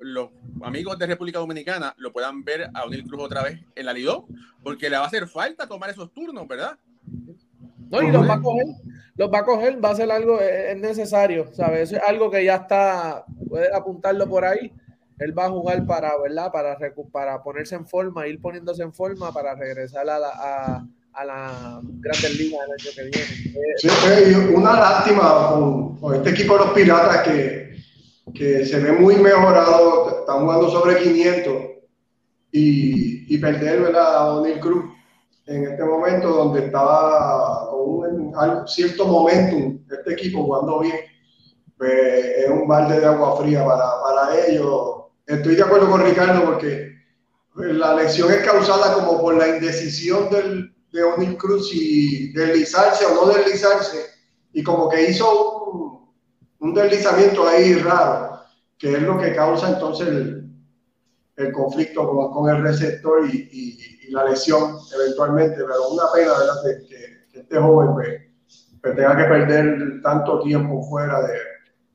los 0.00 0.30
amigos 0.62 0.98
de 0.98 1.06
República 1.06 1.38
Dominicana 1.38 1.94
lo 1.98 2.12
puedan 2.12 2.44
ver 2.44 2.70
a 2.72 2.84
O'Neill 2.84 3.04
Cruz 3.04 3.22
otra 3.22 3.42
vez 3.42 3.60
en 3.74 3.86
la 3.86 3.92
Lidón, 3.92 4.24
porque 4.62 4.88
le 4.88 4.96
va 4.96 5.04
a 5.04 5.08
hacer 5.08 5.26
falta 5.28 5.66
tomar 5.66 5.90
esos 5.90 6.12
turnos, 6.12 6.46
¿verdad? 6.46 6.78
No, 7.90 8.02
y 8.02 8.10
los 8.10 8.28
va 8.28 8.34
a 8.34 8.42
coger, 8.42 8.66
los 9.16 9.32
va 9.32 9.38
a 9.38 9.44
coger, 9.44 9.84
va 9.84 9.90
a 9.90 9.96
ser 9.96 10.10
algo, 10.10 10.40
es 10.40 10.76
necesario, 10.76 11.52
¿sabes? 11.52 11.92
es 11.92 12.02
algo 12.02 12.30
que 12.30 12.44
ya 12.44 12.56
está, 12.56 13.24
puede 13.48 13.74
apuntarlo 13.74 14.28
por 14.28 14.44
ahí. 14.44 14.72
Él 15.18 15.38
va 15.38 15.46
a 15.46 15.50
jugar 15.50 15.86
para, 15.86 16.12
¿verdad? 16.20 16.52
Para, 16.52 16.76
para 17.10 17.42
ponerse 17.42 17.74
en 17.74 17.86
forma, 17.86 18.26
ir 18.26 18.40
poniéndose 18.40 18.82
en 18.82 18.92
forma 18.92 19.32
para 19.32 19.54
regresar 19.54 20.08
a 20.10 20.18
la, 20.18 20.28
a, 20.28 20.86
a 21.14 21.24
la 21.24 21.80
Grandes 21.82 22.38
Ligas 22.38 22.60
el 22.66 22.72
año 22.72 22.90
que 22.94 23.02
viene. 23.02 23.76
Sí, 23.78 24.54
una 24.54 24.78
lástima 24.78 25.48
con, 25.52 25.96
con, 25.96 26.14
este 26.16 26.30
equipo 26.30 26.58
de 26.58 26.64
los 26.66 26.74
Piratas 26.74 27.22
que, 27.22 27.76
que 28.34 28.66
se 28.66 28.78
ve 28.78 28.92
muy 28.92 29.16
mejorado, 29.16 30.20
están 30.20 30.40
jugando 30.40 30.68
sobre 30.70 30.98
500 30.98 31.54
y, 32.52 33.34
y 33.34 33.38
perder 33.38 33.80
¿verdad? 33.80 34.16
a 34.16 34.34
O'Neill 34.34 34.60
Cruz 34.60 34.84
en 35.46 35.64
este 35.64 35.84
momento 35.84 36.28
donde 36.28 36.66
estaba 36.66 37.55
cierto 38.66 39.06
momentum 39.06 39.80
este 39.90 40.12
equipo 40.12 40.44
jugando 40.44 40.80
bien, 40.80 40.96
pues 41.76 41.92
es 41.92 42.50
un 42.50 42.66
balde 42.66 43.00
de 43.00 43.06
agua 43.06 43.36
fría 43.36 43.64
para, 43.64 44.02
para 44.02 44.46
ellos. 44.46 45.04
Estoy 45.26 45.56
de 45.56 45.62
acuerdo 45.62 45.90
con 45.90 46.02
Ricardo 46.02 46.44
porque 46.44 46.96
la 47.56 47.94
lesión 47.94 48.30
es 48.30 48.38
causada 48.38 48.94
como 48.94 49.20
por 49.20 49.34
la 49.34 49.48
indecisión 49.48 50.30
del, 50.30 50.74
de 50.92 51.02
O'Neill 51.02 51.36
Cruz 51.36 51.70
y 51.72 52.32
deslizarse 52.32 53.04
o 53.06 53.14
no 53.14 53.32
deslizarse, 53.32 53.98
y 54.52 54.62
como 54.62 54.88
que 54.88 55.10
hizo 55.10 55.64
un, 55.70 56.14
un 56.60 56.74
deslizamiento 56.74 57.46
ahí 57.46 57.74
raro, 57.74 58.40
que 58.78 58.92
es 58.92 59.02
lo 59.02 59.18
que 59.18 59.34
causa 59.34 59.70
entonces 59.70 60.08
el, 60.08 60.50
el 61.36 61.52
conflicto 61.52 62.08
con, 62.08 62.30
con, 62.32 62.54
el 62.54 62.62
receptor 62.62 63.26
y, 63.26 63.48
y, 63.52 64.06
y, 64.08 64.10
la 64.10 64.24
lesión 64.24 64.78
eventualmente, 64.94 65.56
pero 65.56 65.90
una 65.90 66.04
pena 66.14 66.32
¿verdad? 66.38 66.54
Que, 66.64 66.86
que 67.32 67.40
este 67.40 67.58
joven 67.58 67.92
pues, 67.94 68.22
pues, 68.94 68.96
tenga 68.96 69.16
que 69.16 69.24
perder 69.24 70.02
tanto 70.02 70.40
tiempo 70.40 70.82
fuera 70.82 71.22
de 71.22 71.38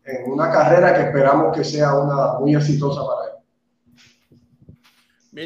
en 0.04 0.32
una 0.32 0.52
carrera 0.52 0.94
que 0.94 1.02
esperamos 1.02 1.56
que 1.56 1.64
sea 1.64 1.96
una 1.96 2.40
muy 2.40 2.56
exitosa 2.56 3.02
para 3.06 3.28
él. 3.28 3.32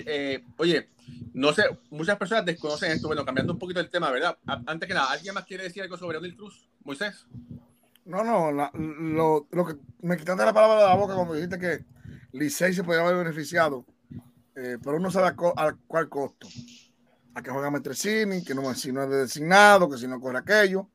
Eh, 0.08 0.43
oye, 0.58 0.89
no 1.34 1.54
sé, 1.54 1.64
muchas 1.89 2.18
personas 2.18 2.46
desconocen 2.46 2.91
esto. 2.91 3.08
Bueno, 3.08 3.26
cambiando 3.26 3.54
un 3.54 3.60
poquito 3.60 3.80
el 3.80 3.89
tema, 3.89 4.10
¿verdad? 4.10 4.38
Antes 4.66 4.88
que 4.88 4.93
nada, 4.93 5.12
¿alguien 5.12 5.34
más 5.34 5.46
quiere 5.46 5.64
decir 5.64 5.84
algo 5.84 5.98
sobre 5.98 6.18
O'Neill 6.18 6.36
Cruz? 6.36 6.68
Moisés. 6.84 7.28
No, 8.06 8.24
no, 8.24 8.52
lo, 8.52 9.48
lo, 9.52 9.66
que 9.66 9.76
me 10.02 10.16
quitaste 10.16 10.46
la 10.46 10.54
palabra 10.54 10.82
de 10.82 10.89
la 10.89 10.96
boca 10.96 11.16
cuando 11.16 11.34
dijiste 11.34 11.58
que 11.58 11.86
Licey 12.32 12.74
se 12.74 12.84
podía 12.84 13.02
haber 13.02 13.18
beneficiado, 13.18 13.84
eh, 14.56 14.78
pero 14.84 14.98
uno 14.98 15.10
sabe 15.10 15.28
a, 15.28 15.76
cuál 15.88 16.10
costo. 16.10 16.48
A 17.34 17.41
que 17.41 17.50
juega 17.50 17.72
Metrecini, 17.72 18.43
que 18.43 18.56
no, 18.56 18.74
si 18.76 18.91
no 18.91 19.04
es 19.04 19.10
designado, 19.10 19.89
que 19.89 19.98
si 19.98 20.08
no 20.08 20.22
corre 20.22 20.38
aquello, 20.38 20.89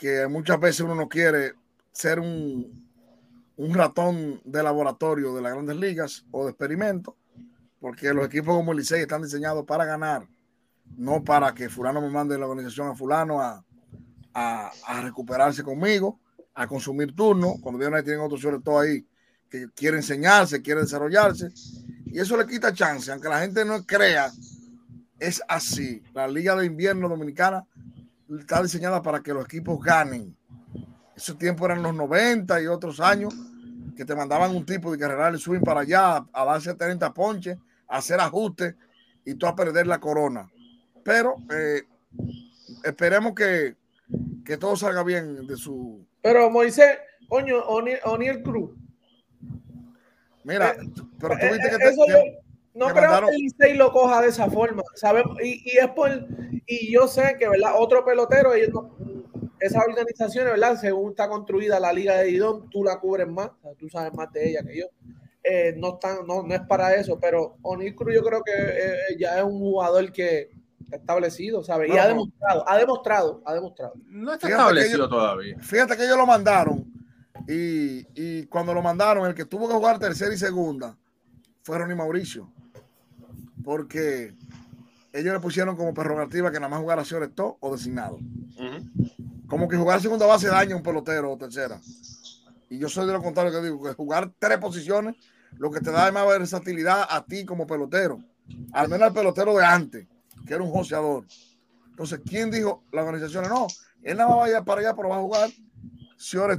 que 0.00 0.26
muchas 0.26 0.58
veces 0.58 0.80
uno 0.80 0.94
no 0.94 1.08
quiere 1.08 1.52
ser 1.92 2.18
un, 2.18 2.88
un 3.56 3.74
ratón 3.74 4.40
de 4.44 4.62
laboratorio 4.62 5.34
de 5.34 5.42
las 5.42 5.52
grandes 5.52 5.76
ligas 5.76 6.24
o 6.30 6.44
de 6.44 6.52
experimento 6.52 7.16
porque 7.80 8.12
los 8.12 8.26
equipos 8.26 8.54
como 8.54 8.72
el 8.72 8.78
Licey 8.78 9.02
están 9.02 9.22
diseñados 9.22 9.64
para 9.64 9.84
ganar, 9.84 10.28
no 10.96 11.24
para 11.24 11.54
que 11.54 11.68
fulano 11.68 12.00
me 12.00 12.10
mande 12.10 12.38
la 12.38 12.46
organización 12.46 12.88
a 12.88 12.94
fulano 12.94 13.40
a, 13.40 13.64
a, 14.34 15.00
recuperarse 15.02 15.62
conmigo, 15.62 16.20
a 16.54 16.66
consumir 16.66 17.14
turnos, 17.16 17.54
cuando 17.60 17.78
vienen 17.78 18.04
tienen 18.04 18.20
otros 18.20 18.40
sobre 18.40 18.60
todo 18.60 18.80
ahí 18.80 19.06
que 19.48 19.68
quiere 19.74 19.96
enseñarse, 19.96 20.62
quiere 20.62 20.82
desarrollarse, 20.82 21.48
y 22.06 22.20
eso 22.20 22.36
le 22.36 22.46
quita 22.46 22.72
chance, 22.72 23.10
aunque 23.10 23.28
la 23.28 23.40
gente 23.40 23.64
no 23.64 23.84
crea, 23.84 24.30
es 25.18 25.42
así. 25.48 26.02
La 26.14 26.28
Liga 26.28 26.54
de 26.56 26.66
Invierno 26.66 27.08
Dominicana 27.08 27.66
está 28.38 28.62
diseñada 28.62 29.02
para 29.02 29.22
que 29.22 29.32
los 29.32 29.44
equipos 29.44 29.82
ganen. 29.82 30.36
Ese 31.16 31.34
tiempo 31.34 31.66
eran 31.66 31.82
los 31.82 31.94
90 31.94 32.62
y 32.62 32.66
otros 32.66 33.00
años 33.00 33.34
que 33.96 34.04
te 34.04 34.14
mandaban 34.14 34.54
un 34.54 34.64
tipo 34.64 34.90
de 34.90 34.98
carrera 34.98 35.30
le 35.30 35.38
suben 35.38 35.60
para 35.60 35.80
allá 35.80 36.24
a 36.32 36.44
darse 36.44 36.74
30 36.74 37.12
ponches 37.12 37.58
hacer 37.90 38.20
ajustes 38.20 38.74
y 39.24 39.34
tú 39.34 39.46
a 39.46 39.54
perder 39.54 39.86
la 39.86 39.98
corona. 39.98 40.50
Pero 41.04 41.36
eh, 41.52 41.82
esperemos 42.84 43.34
que, 43.34 43.76
que, 44.44 44.56
todo 44.56 44.76
salga 44.76 45.02
bien 45.02 45.46
de 45.46 45.56
su. 45.56 46.06
Pero 46.22 46.50
Moisés, 46.50 46.98
coño, 47.28 47.58
O'Neill 47.58 48.42
Cruz. 48.42 48.70
Mira, 50.44 50.70
eh, 50.70 50.90
pero 51.18 51.34
tú 51.38 51.46
viste 51.46 51.70
que, 51.70 51.78
te, 51.78 52.42
no 52.74 52.88
creo 52.88 53.26
que 53.26 53.34
el 53.34 53.40
Licey 53.42 53.76
lo 53.76 53.92
coja 53.92 54.22
de 54.22 54.28
esa 54.28 54.50
forma, 54.50 54.82
¿sabes? 54.94 55.24
Y, 55.42 55.62
y, 55.64 55.78
es 55.78 55.88
por, 55.88 56.10
y 56.66 56.92
yo 56.92 57.08
sé 57.08 57.36
que, 57.38 57.48
¿verdad? 57.48 57.72
Otro 57.78 58.04
pelotero, 58.04 58.54
ellos 58.54 58.70
no, 58.72 58.96
esas 59.60 59.84
organizaciones, 59.86 60.52
¿verdad? 60.52 60.76
Según 60.80 61.10
está 61.10 61.28
construida 61.28 61.78
la 61.78 61.92
Liga 61.92 62.16
de 62.16 62.30
Idón, 62.30 62.68
tú 62.70 62.82
la 62.82 62.98
cubres 62.98 63.28
más, 63.28 63.50
tú 63.78 63.88
sabes 63.88 64.12
más 64.14 64.32
de 64.32 64.50
ella 64.50 64.62
que 64.62 64.78
yo. 64.78 64.86
Eh, 65.42 65.74
no, 65.76 65.94
están, 65.94 66.26
no, 66.26 66.42
no, 66.42 66.54
es 66.54 66.60
para 66.62 66.94
eso, 66.94 67.18
pero 67.18 67.56
O'Neill 67.62 67.94
Cruz 67.94 68.14
yo 68.14 68.22
creo 68.22 68.42
que 68.42 68.52
eh, 68.52 69.16
ya 69.18 69.38
es 69.38 69.44
un 69.44 69.58
jugador 69.58 70.12
que 70.12 70.50
está 70.84 70.96
establecido, 70.96 71.62
¿sabes? 71.62 71.90
Y 71.92 71.96
ha 71.96 72.08
demostrado, 72.08 72.68
ha 72.68 72.76
demostrado, 72.76 73.42
ha 73.44 73.54
demostrado. 73.54 73.94
No 74.06 74.32
está 74.32 74.48
establecido 74.48 75.08
todavía. 75.08 75.58
Fíjate 75.60 75.96
que 75.96 76.04
ellos 76.04 76.18
lo 76.18 76.26
mandaron 76.26 76.84
y, 77.48 78.06
y, 78.14 78.46
cuando 78.46 78.74
lo 78.74 78.82
mandaron, 78.82 79.26
el 79.26 79.34
que 79.34 79.44
tuvo 79.44 79.68
que 79.68 79.74
jugar 79.74 79.98
tercera 79.98 80.32
y 80.34 80.38
segunda 80.38 80.96
fue 81.62 81.78
Ronnie 81.78 81.96
Mauricio, 81.96 82.50
porque 83.64 84.34
ellos 85.12 85.32
le 85.32 85.40
pusieron 85.40 85.76
como 85.76 85.94
prerrogativa 85.94 86.50
que 86.50 86.58
nada 86.58 86.68
más 86.68 86.80
jugara 86.80 87.04
top 87.34 87.56
o 87.60 87.72
designado. 87.72 88.18
Como 89.46 89.68
que 89.68 89.76
jugar 89.76 90.00
segunda 90.00 90.26
base 90.26 90.48
daña 90.48 90.76
un 90.76 90.82
pelotero 90.82 91.32
o 91.32 91.36
tercera. 91.36 91.80
Y 92.68 92.78
yo 92.78 92.88
soy 92.88 93.06
de 93.06 93.12
lo 93.12 93.22
contrario 93.22 93.52
que 93.52 93.62
digo, 93.62 93.82
que 93.82 93.94
jugar 93.94 94.30
tres 94.38 94.58
posiciones 94.58 95.16
lo 95.58 95.70
que 95.70 95.80
te 95.80 95.90
da 95.90 96.10
más 96.12 96.26
versatilidad 96.26 97.06
a 97.08 97.24
ti 97.24 97.44
como 97.44 97.66
pelotero. 97.66 98.22
Al 98.72 98.88
menos 98.88 99.08
al 99.08 99.14
pelotero 99.14 99.56
de 99.56 99.64
antes, 99.64 100.06
que 100.46 100.54
era 100.54 100.62
un 100.62 100.70
joseador. 100.70 101.24
Entonces, 101.90 102.20
¿quién 102.24 102.50
dijo? 102.50 102.84
La 102.92 103.02
organización, 103.02 103.48
no, 103.48 103.66
él 104.02 104.16
nada 104.16 104.30
más 104.30 104.38
va 104.38 104.44
a 104.44 104.50
ir 104.50 104.64
para 104.64 104.80
allá, 104.80 104.94
pero 104.94 105.08
va 105.08 105.16
a 105.16 105.20
jugar 105.20 105.50
si 106.16 106.36
uh 106.36 106.50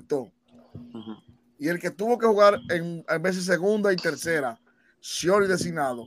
Y 1.57 1.67
el 1.67 1.79
que 1.79 1.91
tuvo 1.91 2.17
que 2.17 2.27
jugar 2.27 2.59
en, 2.69 3.03
en 3.07 3.21
veces 3.21 3.45
segunda 3.45 3.93
y 3.93 3.95
tercera, 3.95 4.59
Siori 5.01 5.47
designado, 5.47 6.05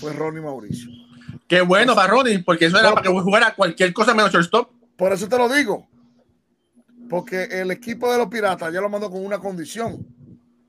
fue 0.00 0.12
Ronnie 0.12 0.42
Mauricio. 0.42 0.90
Qué 1.46 1.62
bueno 1.62 1.94
para 1.94 2.08
Ronnie, 2.08 2.40
porque 2.40 2.66
eso 2.66 2.78
era 2.78 2.90
para 2.90 3.02
que 3.02 3.08
jugara 3.08 3.54
cualquier 3.54 3.92
cosa 3.92 4.14
menos 4.14 4.32
shortstop. 4.32 4.70
Por 4.96 5.12
eso 5.12 5.28
te 5.28 5.38
lo 5.38 5.48
digo. 5.48 5.86
Porque 7.08 7.44
el 7.44 7.70
equipo 7.70 8.10
de 8.10 8.18
los 8.18 8.28
piratas 8.28 8.72
ya 8.72 8.80
lo 8.80 8.88
mandó 8.88 9.10
con 9.10 9.24
una 9.24 9.38
condición. 9.38 10.04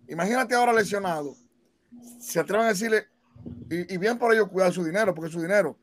Imagínate 0.07 0.53
ahora 0.53 0.71
lesionado. 0.71 1.36
Se 2.19 2.39
atreven 2.39 2.67
a 2.67 2.69
decirle, 2.69 3.07
y, 3.69 3.97
bien 3.97 4.17
por 4.19 4.34
ello 4.34 4.47
cuidar 4.47 4.71
su 4.71 4.84
dinero, 4.84 5.15
porque 5.15 5.32
su 5.32 5.41
dinero 5.41 5.78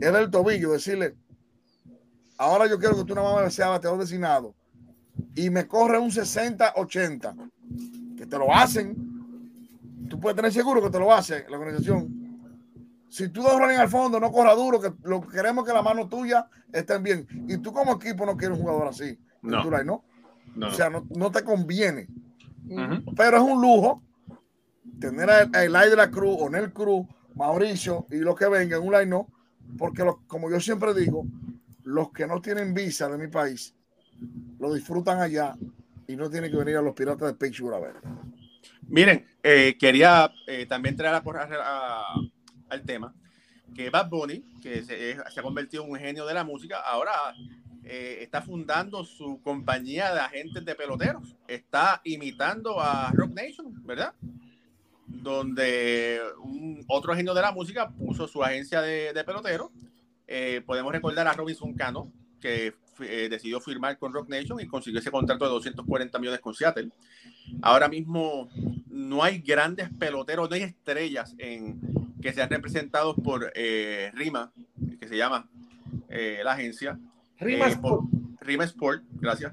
es 0.00 0.12
del 0.12 0.30
tobillo, 0.30 0.72
decirle, 0.72 1.16
ahora 2.38 2.66
yo 2.66 2.78
quiero 2.78 2.96
que 2.96 3.04
tú 3.04 3.12
una 3.12 3.42
me 3.42 3.50
sea 3.50 3.68
bateador 3.68 4.00
designado 4.00 4.54
y 5.34 5.50
me 5.50 5.66
corre 5.66 5.98
un 5.98 6.10
60-80, 6.10 7.50
que 8.16 8.26
te 8.26 8.38
lo 8.38 8.54
hacen, 8.54 9.09
tú 10.10 10.18
puedes 10.20 10.36
tener 10.36 10.52
seguro 10.52 10.82
que 10.82 10.90
te 10.90 10.98
lo 10.98 11.12
hace 11.12 11.46
la 11.48 11.56
organización. 11.56 12.20
Si 13.08 13.28
tú 13.28 13.42
dos 13.42 13.58
running 13.58 13.78
al 13.78 13.88
fondo, 13.88 14.20
no 14.20 14.30
corra 14.30 14.54
duro, 14.54 14.80
que 14.80 14.92
lo 15.04 15.20
que 15.20 15.28
queremos 15.28 15.64
que 15.64 15.72
la 15.72 15.82
mano 15.82 16.08
tuya 16.08 16.48
estén 16.72 17.02
bien. 17.02 17.26
Y 17.48 17.58
tú 17.58 17.72
como 17.72 17.92
equipo 17.92 18.26
no 18.26 18.36
quieres 18.36 18.58
un 18.58 18.64
jugador 18.64 18.88
así. 18.88 19.18
No. 19.42 19.64
¿no? 19.84 20.04
O 20.66 20.70
sea, 20.72 20.90
no, 20.90 21.30
te 21.30 21.42
conviene. 21.42 22.08
Pero 23.16 23.36
es 23.36 23.42
un 23.42 23.62
lujo 23.62 24.02
tener 25.00 25.30
a, 25.30 25.42
Eli 25.64 25.90
de 25.90 25.96
la 25.96 26.10
Cruz, 26.10 26.36
Onel 26.40 26.72
Cruz, 26.72 27.06
Mauricio 27.34 28.06
y 28.10 28.18
los 28.18 28.36
que 28.36 28.48
vengan, 28.48 28.82
un 28.82 28.92
line 28.92 29.06
no, 29.06 29.28
porque 29.78 30.04
como 30.26 30.50
yo 30.50 30.60
siempre 30.60 30.92
digo, 30.92 31.24
los 31.84 32.10
que 32.10 32.26
no 32.26 32.40
tienen 32.40 32.74
visa 32.74 33.08
de 33.08 33.16
mi 33.16 33.28
país 33.28 33.74
lo 34.58 34.74
disfrutan 34.74 35.20
allá 35.20 35.56
y 36.06 36.16
no 36.16 36.28
tienen 36.28 36.50
que 36.50 36.56
venir 36.56 36.76
a 36.76 36.82
los 36.82 36.94
piratas 36.94 37.28
de 37.28 37.34
Pittsburgh 37.34 37.74
a 37.74 37.80
ver. 37.80 37.94
Miren, 38.90 39.24
eh, 39.44 39.76
quería 39.78 40.32
eh, 40.48 40.66
también 40.66 40.96
traer 40.96 41.22
al 41.24 42.82
tema 42.84 43.14
que 43.72 43.88
Bad 43.88 44.10
Bunny, 44.10 44.44
que 44.60 44.82
se, 44.82 45.16
ha 45.16 45.42
convertido 45.42 45.84
en 45.84 45.92
un 45.92 45.96
genio 45.96 46.26
de 46.26 46.34
la 46.34 46.42
música, 46.42 46.80
ahora 46.80 47.12
eh, 47.84 48.18
está 48.20 48.42
fundando 48.42 49.04
su 49.04 49.40
compañía 49.42 50.12
de 50.12 50.18
agentes 50.18 50.64
de 50.64 50.74
peloteros. 50.74 51.36
Está 51.46 52.00
imitando 52.02 52.80
a 52.80 53.12
Rock 53.12 53.30
Nation, 53.30 53.86
¿verdad? 53.86 54.12
Donde 55.06 56.20
otro 56.88 57.14
genio 57.14 57.32
de 57.32 57.42
la 57.42 57.52
música 57.52 57.90
puso 57.90 58.26
su 58.26 58.42
agencia 58.42 58.82
de, 58.82 59.12
de 59.12 59.22
peloteros. 59.22 59.70
podemos 60.66 60.92
recordar 60.92 61.28
a 61.28 61.32
Robinson 61.32 61.74
Cano, 61.74 62.12
que 62.40 62.74
eh, 63.02 63.28
decidió 63.30 63.60
firmar 63.60 63.98
con 63.98 64.12
Rock 64.12 64.28
Nation 64.28 64.60
y 64.60 64.66
consiguió 64.66 65.00
ese 65.00 65.10
contrato 65.10 65.44
de 65.44 65.50
240 65.52 66.18
millones 66.18 66.40
con 66.40 66.54
Seattle. 66.54 66.90
Ahora 67.62 67.88
mismo 67.88 68.48
no 68.88 69.22
hay 69.22 69.38
grandes 69.38 69.88
peloteros, 69.98 70.48
no 70.48 70.56
hay 70.56 70.62
estrellas 70.62 71.34
en, 71.38 71.80
que 72.20 72.32
sean 72.32 72.50
representados 72.50 73.16
por 73.22 73.52
eh, 73.54 74.10
Rima, 74.14 74.52
que 74.98 75.08
se 75.08 75.16
llama 75.16 75.48
eh, 76.08 76.40
la 76.44 76.52
agencia. 76.52 76.98
Rima 77.38 77.68
Sport. 77.68 78.04
Rima 78.40 78.64
Sport, 78.64 79.02
gracias. 79.12 79.52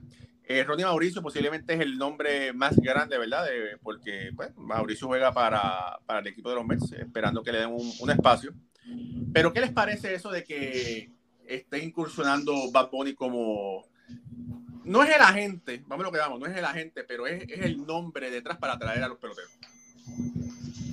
Ronnie 0.66 0.86
Mauricio 0.86 1.22
posiblemente 1.22 1.74
es 1.74 1.82
el 1.82 1.98
nombre 1.98 2.54
más 2.54 2.78
grande, 2.78 3.18
¿verdad? 3.18 3.46
porque 3.84 4.32
pues, 4.34 4.56
Mauricio 4.56 5.08
juega 5.08 5.34
para, 5.34 6.00
para, 6.06 6.20
el 6.20 6.28
equipo 6.28 6.50
de 6.50 6.56
los 6.56 6.66
Mets, 6.66 6.94
esperando 6.94 7.44
que 7.44 7.52
le 7.52 7.60
den 7.60 7.70
un, 7.70 7.92
un 8.00 8.10
espacio. 8.10 8.54
Pero, 9.34 9.52
¿qué 9.52 9.60
les 9.60 9.72
parece 9.74 10.14
eso 10.14 10.32
de 10.32 10.46
que 10.46 11.12
esté 11.48 11.84
incursionando 11.84 12.72
Bad 12.72 12.90
Bunny 12.92 13.14
como 13.14 13.86
no 14.88 15.04
es 15.04 15.16
el 15.16 15.22
agente, 15.22 15.84
vamos 15.88 16.06
lo 16.06 16.12
que 16.12 16.18
vamos, 16.18 16.40
no 16.40 16.46
es 16.46 16.58
el 16.58 16.66
agente, 16.66 17.04
pero 17.04 17.28
es, 17.28 17.44
es, 17.44 17.62
el 17.62 17.86
nombre 17.86 18.32
detrás 18.32 18.58
para 18.58 18.74
atraer 18.74 19.04
a 19.04 19.08
los 19.08 19.18
peloteros. 19.18 19.52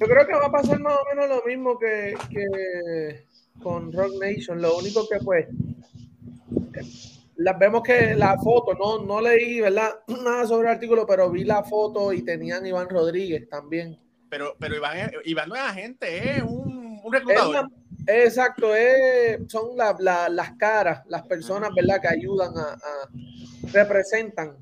Yo 0.00 0.06
creo 0.06 0.26
que 0.26 0.34
va 0.34 0.46
a 0.46 0.52
pasar 0.52 0.80
más 0.80 0.94
o 0.94 1.14
menos 1.14 1.28
lo 1.28 1.44
mismo 1.44 1.78
que, 1.78 2.14
que 2.28 3.24
con 3.62 3.92
Rock 3.92 4.14
Nation. 4.20 4.60
Lo 4.60 4.76
único 4.76 5.08
que 5.08 5.18
pues 5.20 5.46
las 7.36 7.58
vemos 7.58 7.82
que 7.82 8.14
la 8.14 8.36
foto, 8.38 8.74
no, 8.74 9.04
no 9.04 9.20
leí, 9.20 9.60
¿verdad? 9.60 9.90
Nada 10.24 10.46
sobre 10.46 10.68
el 10.68 10.74
artículo, 10.74 11.06
pero 11.06 11.30
vi 11.30 11.44
la 11.44 11.62
foto 11.62 12.12
y 12.12 12.22
tenían 12.22 12.66
Iván 12.66 12.88
Rodríguez 12.88 13.48
también. 13.48 13.98
Pero, 14.28 14.56
pero 14.58 14.74
Iván, 14.74 15.12
Iván 15.24 15.48
no 15.48 15.54
es 15.54 15.62
agente, 15.62 16.36
es 16.36 16.42
un, 16.42 17.00
un 17.02 17.12
reclutador. 17.12 17.68
Exacto, 18.06 18.68
son 19.48 19.76
las 19.76 20.52
caras, 20.58 21.02
las 21.08 21.22
personas, 21.22 21.70
¿verdad? 21.74 22.00
Que 22.02 22.08
ayudan 22.08 22.52
a, 22.56 22.76
representan 23.74 24.56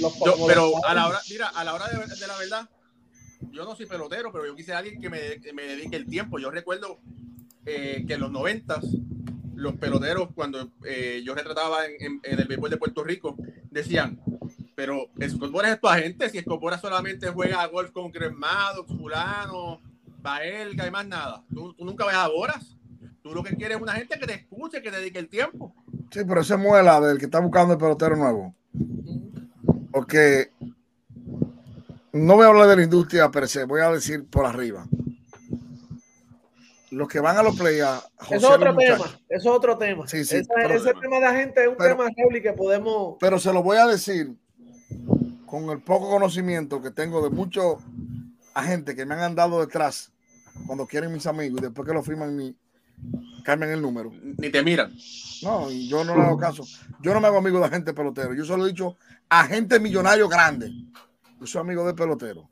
los 0.00 0.14
Pero 0.46 0.84
a 0.84 0.94
la 0.94 1.08
hora, 1.08 1.20
mira, 1.30 1.48
a 1.48 1.64
la 1.64 1.74
hora 1.74 1.88
de, 1.88 2.26
la 2.26 2.38
verdad, 2.38 2.68
yo 3.50 3.64
no 3.64 3.76
soy 3.76 3.86
pelotero, 3.86 4.32
pero 4.32 4.46
yo 4.46 4.56
quise 4.56 4.72
alguien 4.72 5.00
que 5.00 5.08
me, 5.08 5.40
me 5.52 5.62
dedique 5.62 5.96
el 5.96 6.06
tiempo. 6.06 6.38
Yo 6.38 6.50
recuerdo 6.50 6.98
eh, 7.64 8.04
que 8.06 8.14
en 8.14 8.20
los 8.20 8.30
noventas, 8.30 8.84
los 9.54 9.74
peloteros, 9.74 10.28
cuando 10.34 10.72
eh, 10.84 11.22
yo 11.24 11.34
retrataba 11.34 11.86
en, 11.86 12.20
el 12.22 12.46
béisbol 12.46 12.70
de 12.70 12.76
Puerto 12.76 13.02
Rico, 13.02 13.36
decían, 13.70 14.20
pero 14.74 15.08
Escobora 15.18 15.72
es 15.72 15.80
tu 15.80 15.88
agente, 15.88 16.28
si 16.28 16.38
Escobora 16.38 16.78
solamente 16.78 17.28
juega 17.28 17.62
a 17.62 17.66
golf 17.66 17.90
con 17.90 18.10
Cremado, 18.10 18.84
fulano, 18.84 19.80
Baelga 20.18 20.86
y 20.86 20.90
más 20.90 21.06
nada. 21.06 21.44
Tú, 21.52 21.74
nunca 21.78 22.04
ves 22.04 22.14
a 22.14 22.28
Boras. 22.28 22.76
Tú 23.22 23.34
lo 23.34 23.42
que 23.42 23.56
quieres 23.56 23.76
es 23.76 23.82
una 23.82 23.92
gente 23.92 24.18
que 24.18 24.26
te 24.26 24.34
escuche, 24.34 24.82
que 24.82 24.90
te 24.90 24.98
dedique 24.98 25.18
el 25.18 25.28
tiempo. 25.28 25.74
Sí, 26.10 26.20
pero 26.26 26.40
ese 26.40 26.56
muela 26.56 27.00
del 27.00 27.18
que 27.18 27.26
está 27.26 27.40
buscando 27.40 27.74
el 27.74 27.78
pelotero 27.78 28.16
nuevo. 28.16 28.54
Porque 29.90 30.50
no 32.12 32.34
voy 32.34 32.44
a 32.44 32.48
hablar 32.48 32.68
de 32.68 32.76
la 32.76 32.82
industria 32.82 33.30
per 33.30 33.48
se, 33.48 33.64
voy 33.64 33.80
a 33.80 33.90
decir 33.90 34.26
por 34.28 34.46
arriba. 34.46 34.86
Los 36.90 37.08
que 37.08 37.20
van 37.20 37.36
a 37.36 37.42
los 37.42 37.56
play 37.56 37.78
Eso 37.78 38.10
es 38.30 38.44
otro 38.44 38.74
tema. 38.76 39.04
Eso 39.04 39.20
es 39.28 39.46
otro 39.46 39.76
tema. 39.76 40.06
Sí, 40.06 40.24
sí, 40.24 40.36
ese 40.36 40.94
tema 40.94 41.16
de 41.16 41.20
la 41.20 41.34
gente 41.34 41.62
es 41.62 41.68
un 41.68 41.76
tema 41.76 42.06
que 42.42 42.52
podemos. 42.52 43.16
Pero 43.20 43.38
se 43.38 43.52
lo 43.52 43.62
voy 43.62 43.76
a 43.76 43.86
decir 43.86 44.34
con 45.46 45.70
el 45.70 45.80
poco 45.80 46.08
conocimiento 46.08 46.80
que 46.80 46.90
tengo 46.90 47.22
de 47.22 47.30
muchos 47.30 47.76
agentes 48.54 48.94
que 48.94 49.04
me 49.04 49.14
han 49.14 49.20
andado 49.20 49.60
detrás 49.60 50.12
cuando 50.66 50.86
quieren 50.86 51.12
mis 51.12 51.26
amigos 51.26 51.58
y 51.58 51.62
después 51.62 51.86
que 51.86 51.92
lo 51.92 52.02
firman 52.02 52.36
ni 52.36 52.56
cambian 53.42 53.70
el 53.70 53.80
número. 53.80 54.12
Ni 54.38 54.50
te 54.50 54.62
miran. 54.62 54.92
No, 55.42 55.70
yo 55.70 56.04
no 56.04 56.16
le 56.16 56.22
hago 56.22 56.36
caso. 56.36 56.64
Yo 57.00 57.14
no 57.14 57.20
me 57.20 57.28
hago 57.28 57.38
amigo 57.38 57.58
de 57.58 57.66
agente 57.66 57.94
pelotero. 57.94 58.34
Yo 58.34 58.44
solo 58.44 58.66
he 58.66 58.70
dicho 58.70 58.96
agente 59.28 59.78
millonario 59.78 60.28
grande. 60.28 60.72
Yo 61.40 61.46
soy 61.46 61.60
amigo 61.60 61.86
de 61.86 61.94
pelotero. 61.94 62.48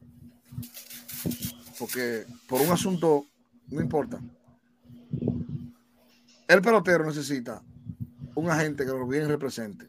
Porque 1.78 2.24
por 2.47 2.61
un 2.61 2.70
asunto, 2.70 3.26
no 3.68 3.80
importa. 3.80 4.20
El 6.47 6.61
pelotero 6.62 7.05
necesita 7.05 7.62
un 8.34 8.51
agente 8.51 8.84
que 8.84 8.90
lo 8.90 9.07
bien 9.07 9.28
represente, 9.28 9.88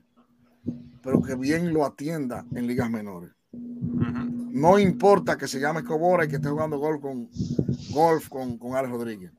pero 1.03 1.21
que 1.21 1.35
bien 1.35 1.73
lo 1.73 1.85
atienda 1.85 2.45
en 2.55 2.67
ligas 2.67 2.89
menores. 2.89 3.31
No 3.51 4.79
importa 4.79 5.37
que 5.37 5.47
se 5.47 5.59
llame 5.59 5.83
Cobora 5.83 6.25
y 6.25 6.29
que 6.29 6.37
esté 6.37 6.49
jugando 6.49 6.79
golf 6.79 7.01
con, 7.01 7.29
golf 7.91 8.29
con, 8.29 8.57
con 8.57 8.75
Alex 8.75 8.91
Rodríguez, 8.91 9.31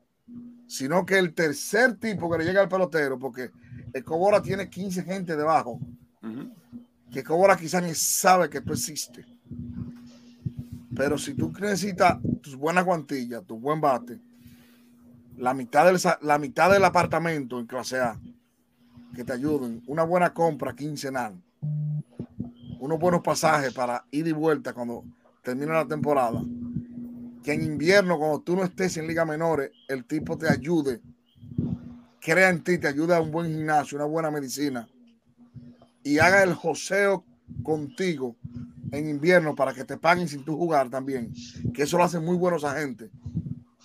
sino 0.67 1.05
que 1.05 1.17
el 1.17 1.33
tercer 1.33 1.95
tipo 1.95 2.29
que 2.29 2.37
le 2.39 2.45
llega 2.45 2.61
al 2.61 2.69
pelotero, 2.69 3.17
porque 3.17 3.51
el 3.93 4.03
Cobora 4.03 4.41
tiene 4.41 4.69
15 4.69 5.03
gente 5.03 5.35
debajo, 5.35 5.79
que 7.11 7.23
Cobora 7.23 7.55
quizás 7.55 7.81
ni 7.81 7.95
sabe 7.95 8.49
que 8.49 8.61
tú 8.61 8.73
existes. 8.73 9.25
Pero 10.95 11.17
si 11.17 11.33
tú 11.35 11.53
necesitas 11.59 12.17
tus 12.41 12.55
buenas 12.55 12.83
guantillas, 12.83 13.45
tu 13.45 13.57
buen 13.57 13.79
bate, 13.79 14.19
la 15.37 15.53
mitad, 15.53 15.85
del, 15.85 15.99
la 16.21 16.39
mitad 16.39 16.71
del 16.71 16.83
apartamento 16.83 17.59
en 17.59 17.67
clase 17.67 17.99
A, 17.99 18.19
que 19.15 19.23
te 19.23 19.33
ayuden, 19.33 19.83
una 19.87 20.03
buena 20.03 20.33
compra 20.33 20.75
quincenal, 20.75 21.41
unos 22.79 22.99
buenos 22.99 23.21
pasajes 23.21 23.73
para 23.73 24.05
ir 24.11 24.27
y 24.27 24.31
vuelta 24.31 24.73
cuando 24.73 25.03
termina 25.43 25.73
la 25.73 25.87
temporada. 25.87 26.41
Que 27.43 27.53
en 27.53 27.63
invierno, 27.63 28.17
cuando 28.17 28.41
tú 28.41 28.55
no 28.55 28.63
estés 28.63 28.97
en 28.97 29.07
liga 29.07 29.25
menores, 29.25 29.71
el 29.87 30.05
tipo 30.05 30.37
te 30.37 30.49
ayude, 30.49 31.01
crea 32.19 32.49
en 32.49 32.63
ti, 32.63 32.77
te 32.77 32.87
ayude 32.87 33.15
a 33.15 33.21
un 33.21 33.31
buen 33.31 33.47
gimnasio, 33.47 33.97
una 33.97 34.05
buena 34.05 34.31
medicina 34.31 34.87
y 36.07 36.19
haga 36.19 36.41
el 36.41 36.53
joseo 36.53 37.25
contigo 37.63 38.37
en 38.93 39.09
invierno 39.09 39.55
para 39.55 39.73
que 39.73 39.83
te 39.83 39.97
paguen 39.97 40.29
sin 40.29 40.45
tú 40.45 40.55
jugar 40.55 40.89
también. 40.89 41.33
Que 41.73 41.83
eso 41.83 41.97
lo 41.97 42.05
hacen 42.05 42.23
muy 42.23 42.37
buenos 42.37 42.63
agentes. 42.63 43.11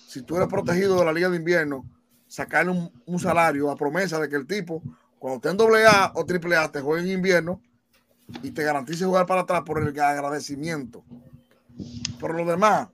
Si 0.06 0.22
tú 0.22 0.36
eres 0.36 0.46
protegido 0.46 0.96
de 1.00 1.04
la 1.04 1.12
liga 1.12 1.28
de 1.28 1.38
invierno, 1.38 1.84
sacarle 2.28 2.70
un, 2.70 2.92
un 3.06 3.18
salario 3.18 3.72
a 3.72 3.76
promesa 3.76 4.20
de 4.20 4.28
que 4.28 4.36
el 4.36 4.46
tipo, 4.46 4.84
cuando 5.18 5.38
esté 5.38 5.48
en 5.48 5.56
doble 5.56 5.84
A 5.84 6.12
o 6.14 6.24
triple 6.24 6.54
A, 6.54 6.70
te 6.70 6.80
juegue 6.80 7.02
en 7.02 7.18
invierno 7.18 7.60
y 8.40 8.52
te 8.52 8.62
garantice 8.62 9.04
jugar 9.04 9.26
para 9.26 9.40
atrás 9.40 9.62
por 9.66 9.82
el 9.82 9.88
agradecimiento. 9.88 11.04
Por 12.20 12.36
lo 12.36 12.44
demás, 12.44 12.86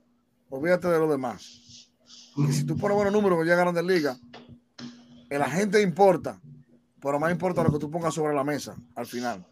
olvídate 0.49 0.87
de 0.87 0.99
lo 0.99 1.09
demás. 1.09 1.89
Y 2.35 2.51
si 2.53 2.63
tú 2.63 2.77
pones 2.77 2.95
buenos 2.95 3.13
números 3.13 3.39
que 3.39 3.47
ya 3.47 3.55
Grandes 3.55 3.83
Liga, 3.83 4.17
el 5.29 5.41
agente 5.41 5.81
importa, 5.81 6.39
pero 7.01 7.19
más 7.19 7.31
importa 7.31 7.63
lo 7.63 7.71
que 7.71 7.79
tú 7.79 7.89
pongas 7.89 8.13
sobre 8.13 8.33
la 8.33 8.43
mesa 8.43 8.75
al 8.95 9.05
final. 9.05 9.45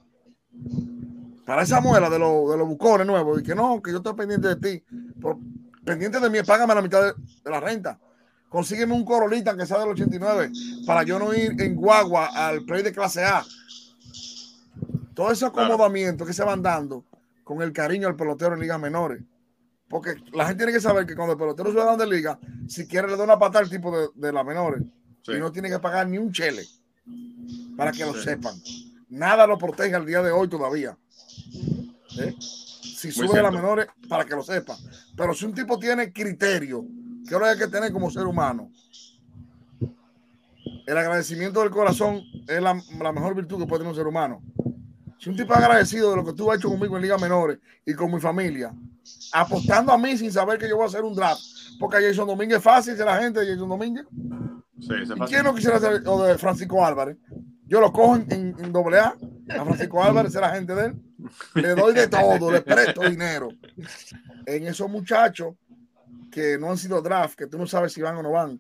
Para 1.46 1.64
esa 1.64 1.80
muela 1.80 2.10
de, 2.10 2.16
de 2.16 2.20
los 2.58 2.68
bucones 2.68 3.08
nuevos, 3.08 3.40
y 3.40 3.44
que 3.44 3.56
no, 3.56 3.82
que 3.82 3.92
yo 3.92 3.98
estoy 3.98 4.14
pendiente 4.14 4.50
de 4.50 4.56
ti, 4.56 4.84
pendiente 5.86 6.20
de 6.20 6.30
mí, 6.30 6.40
págame 6.46 6.76
la 6.76 6.82
mitad 6.82 7.02
de, 7.02 7.14
de 7.44 7.52
la 7.52 7.60
renta. 7.60 8.00
Consígueme 8.50 8.94
un 8.94 9.04
Corolita 9.04 9.56
que 9.56 9.66
sea 9.66 9.80
del 9.80 9.90
89 9.90 10.52
para 10.86 11.04
yo 11.04 11.20
no 11.20 11.34
ir 11.34 11.62
en 11.62 11.76
guagua 11.76 12.28
al 12.28 12.64
play 12.64 12.82
de 12.82 12.94
clase 12.94 13.26
A 13.26 13.44
Todo 15.14 15.32
ese 15.32 15.46
acomodamiento 15.46 16.26
que 16.26 16.32
se 16.32 16.46
van 16.46 16.62
dando 16.62 17.04
con 17.44 17.62
el 17.62 17.74
cariño 17.74 18.08
al 18.08 18.16
pelotero 18.16 18.54
en 18.54 18.62
ligas 18.62 18.80
menores. 18.80 19.22
Porque 19.90 20.16
la 20.34 20.46
gente 20.46 20.64
tiene 20.64 20.74
que 20.74 20.82
saber 20.82 21.06
que 21.06 21.16
cuando 21.16 21.34
el 21.34 21.40
pelotero 21.40 21.72
sube 21.72 21.82
a 21.82 21.96
de 21.96 22.08
liga, 22.08 22.40
si 22.68 22.88
quiere 22.88 23.08
le 23.08 23.16
da 23.16 23.24
una 23.24 23.40
patada 23.40 23.64
al 23.64 23.70
tipo 23.70 23.98
de, 23.98 24.10
de 24.16 24.34
las 24.34 24.46
menores. 24.46 24.84
Y 25.28 25.40
no 25.40 25.52
tiene 25.52 25.70
que 25.70 25.80
pagar 25.80 26.08
ni 26.08 26.18
un 26.18 26.32
chele. 26.32 26.64
Para 27.76 27.92
que 27.92 28.06
lo 28.06 28.14
sepan. 28.14 28.56
Nada 29.10 29.48
lo 29.48 29.58
protege 29.58 29.96
al 29.96 30.06
día 30.06 30.22
de 30.22 30.32
hoy 30.32 30.48
todavía. 30.48 30.98
¿Eh? 32.20 32.36
Si 32.40 33.12
sube 33.12 33.40
a 33.40 33.44
las 33.44 33.54
menores, 33.54 33.88
para 34.10 34.26
que 34.26 34.36
lo 34.36 34.44
sepan. 34.44 34.78
Pero 35.16 35.34
si 35.34 35.46
un 35.46 35.54
tipo 35.54 35.78
tiene 35.78 36.12
criterio, 36.12 36.86
que 37.28 37.38
lo 37.38 37.46
hay 37.46 37.58
que 37.58 37.68
tener 37.68 37.92
como 37.92 38.10
ser 38.10 38.26
humano, 38.26 38.72
el 40.86 40.98
agradecimiento 40.98 41.60
del 41.60 41.70
corazón 41.70 42.22
es 42.48 42.62
la, 42.62 42.82
la 43.00 43.12
mejor 43.12 43.36
virtud 43.36 43.60
que 43.60 43.68
puede 43.68 43.80
tener 43.80 43.92
un 43.92 43.98
ser 43.98 44.08
humano. 44.08 44.42
Si 45.20 45.30
un 45.30 45.36
tipo 45.36 45.54
agradecido 45.54 46.12
de 46.12 46.18
lo 46.18 46.26
que 46.26 46.34
tú 46.34 46.52
has 46.52 46.58
hecho 46.58 46.70
conmigo 46.70 46.96
en 46.96 47.02
ligas 47.02 47.20
menores 47.20 47.60
y 47.86 47.94
con 47.94 48.14
mi 48.14 48.20
familia, 48.20 48.74
apostando 49.34 49.92
a 49.92 49.98
mí 49.98 50.16
sin 50.18 50.32
saber 50.32 50.60
que 50.60 50.70
yo 50.70 50.76
voy 50.76 50.86
a 50.86 50.88
hacer 50.88 51.04
un 51.04 51.16
draft, 51.16 51.42
porque 51.80 51.98
Jason 51.98 52.28
Domínguez 52.28 52.58
es 52.58 52.64
fácil 52.64 52.96
ser 52.96 53.06
la 53.06 53.20
gente 53.20 53.40
de 53.40 53.54
Jason 53.54 53.70
Domínguez. 53.70 54.06
Sí, 54.80 54.94
¿Y 55.16 55.20
quién 55.22 55.44
no 55.44 55.56
quisiera 55.56 55.80
ser 55.80 56.04
lo 56.04 56.24
de 56.24 56.38
Francisco 56.38 56.86
Álvarez? 56.86 57.18
Yo 57.66 57.82
lo 57.82 57.92
cojo 57.92 58.16
en, 58.16 58.72
doble 58.72 59.00
A, 59.00 59.16
a 59.50 59.66
Francisco 59.66 60.04
Álvarez, 60.04 60.32
ser 60.32 60.42
la 60.42 60.52
gente 60.52 60.76
de 60.76 60.86
él. 60.86 61.02
Le 61.56 61.70
doy 61.76 61.94
de 61.94 62.08
todo, 62.08 62.52
le 62.52 62.62
presto 62.62 63.02
dinero. 63.02 63.50
En 64.46 64.68
esos 64.68 64.90
muchachos 64.90 65.56
que 66.32 66.58
no 66.60 66.70
han 66.70 66.78
sido 66.78 67.02
draft, 67.02 67.36
que 67.36 67.48
tú 67.48 67.58
no 67.58 67.66
sabes 67.66 67.92
si 67.92 68.02
van 68.02 68.16
o 68.18 68.22
no 68.22 68.32
van, 68.32 68.60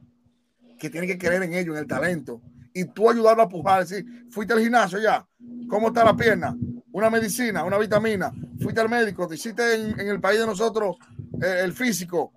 que 0.79 0.89
tienen 0.89 1.07
que 1.07 1.17
creer 1.17 1.43
en 1.43 1.53
ellos, 1.53 1.75
en 1.75 1.81
el 1.81 1.87
talento, 1.87 2.41
y 2.73 2.85
tú 2.85 3.09
ayudarlo 3.09 3.43
a 3.43 3.49
pujar, 3.49 3.85
decir, 3.85 4.05
fuiste 4.29 4.53
al 4.53 4.59
gimnasio 4.59 4.99
ya, 4.99 5.26
¿cómo 5.67 5.87
está 5.89 6.03
la 6.03 6.15
pierna? 6.15 6.55
Una 6.91 7.09
medicina, 7.09 7.63
una 7.63 7.77
vitamina, 7.77 8.31
fuiste 8.59 8.81
al 8.81 8.89
médico, 8.89 9.27
te 9.27 9.35
hiciste 9.35 9.75
en, 9.75 9.99
el 9.99 10.19
país 10.19 10.39
de 10.39 10.45
nosotros 10.45 10.97
eh, 11.41 11.61
el 11.63 11.73
físico. 11.73 12.33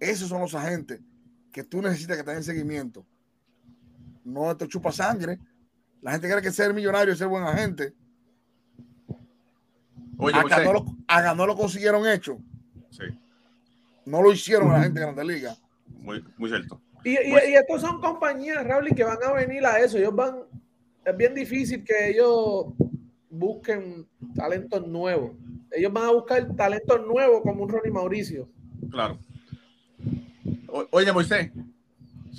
Esos 0.00 0.28
son 0.28 0.40
los 0.40 0.54
agentes 0.54 1.00
que 1.52 1.64
tú 1.64 1.82
necesitas 1.82 2.16
que 2.16 2.24
te 2.24 2.32
den 2.32 2.42
seguimiento. 2.42 3.06
No 4.24 4.56
te 4.56 4.66
chupa 4.66 4.90
sangre. 4.90 5.38
La 6.00 6.12
gente 6.12 6.28
cree 6.28 6.42
que 6.42 6.50
ser 6.50 6.72
millonario 6.72 7.12
es 7.12 7.18
ser 7.18 7.28
buen 7.28 7.44
agente. 7.44 7.94
Oye, 10.16 10.38
acá, 10.38 10.62
no 10.64 10.72
lo, 10.72 10.84
acá, 11.06 11.34
no 11.34 11.46
lo, 11.46 11.56
consiguieron 11.56 12.06
hecho. 12.06 12.38
Sí. 12.90 13.04
No 14.06 14.22
lo 14.22 14.32
hicieron 14.32 14.72
la 14.72 14.82
gente 14.82 15.00
de 15.00 15.06
Grande 15.06 15.24
Liga. 15.24 15.56
Muy, 15.88 16.24
muy 16.36 16.48
cierto. 16.48 16.80
Y, 17.04 17.16
pues 17.30 17.48
y, 17.48 17.54
estos 17.54 17.80
son 17.80 18.00
compañías, 18.00 18.64
Raúl, 18.64 18.88
que 18.94 19.04
van 19.04 19.22
a 19.22 19.32
venir 19.32 19.64
a 19.66 19.78
eso. 19.78 19.98
Ellos 19.98 20.14
van, 20.14 20.36
es 21.04 21.16
bien 21.16 21.34
difícil 21.34 21.84
que 21.84 22.10
ellos 22.10 22.66
busquen 23.30 24.06
talentos 24.34 24.86
nuevos. 24.86 25.32
Ellos 25.70 25.92
van 25.92 26.04
a 26.04 26.12
buscar 26.12 26.54
talentos 26.56 27.06
nuevos 27.06 27.42
como 27.42 27.64
un 27.64 27.68
Ronnie 27.68 27.90
Mauricio. 27.90 28.48
Claro. 28.90 29.18
oye, 30.90 31.12
Moisés, 31.12 31.50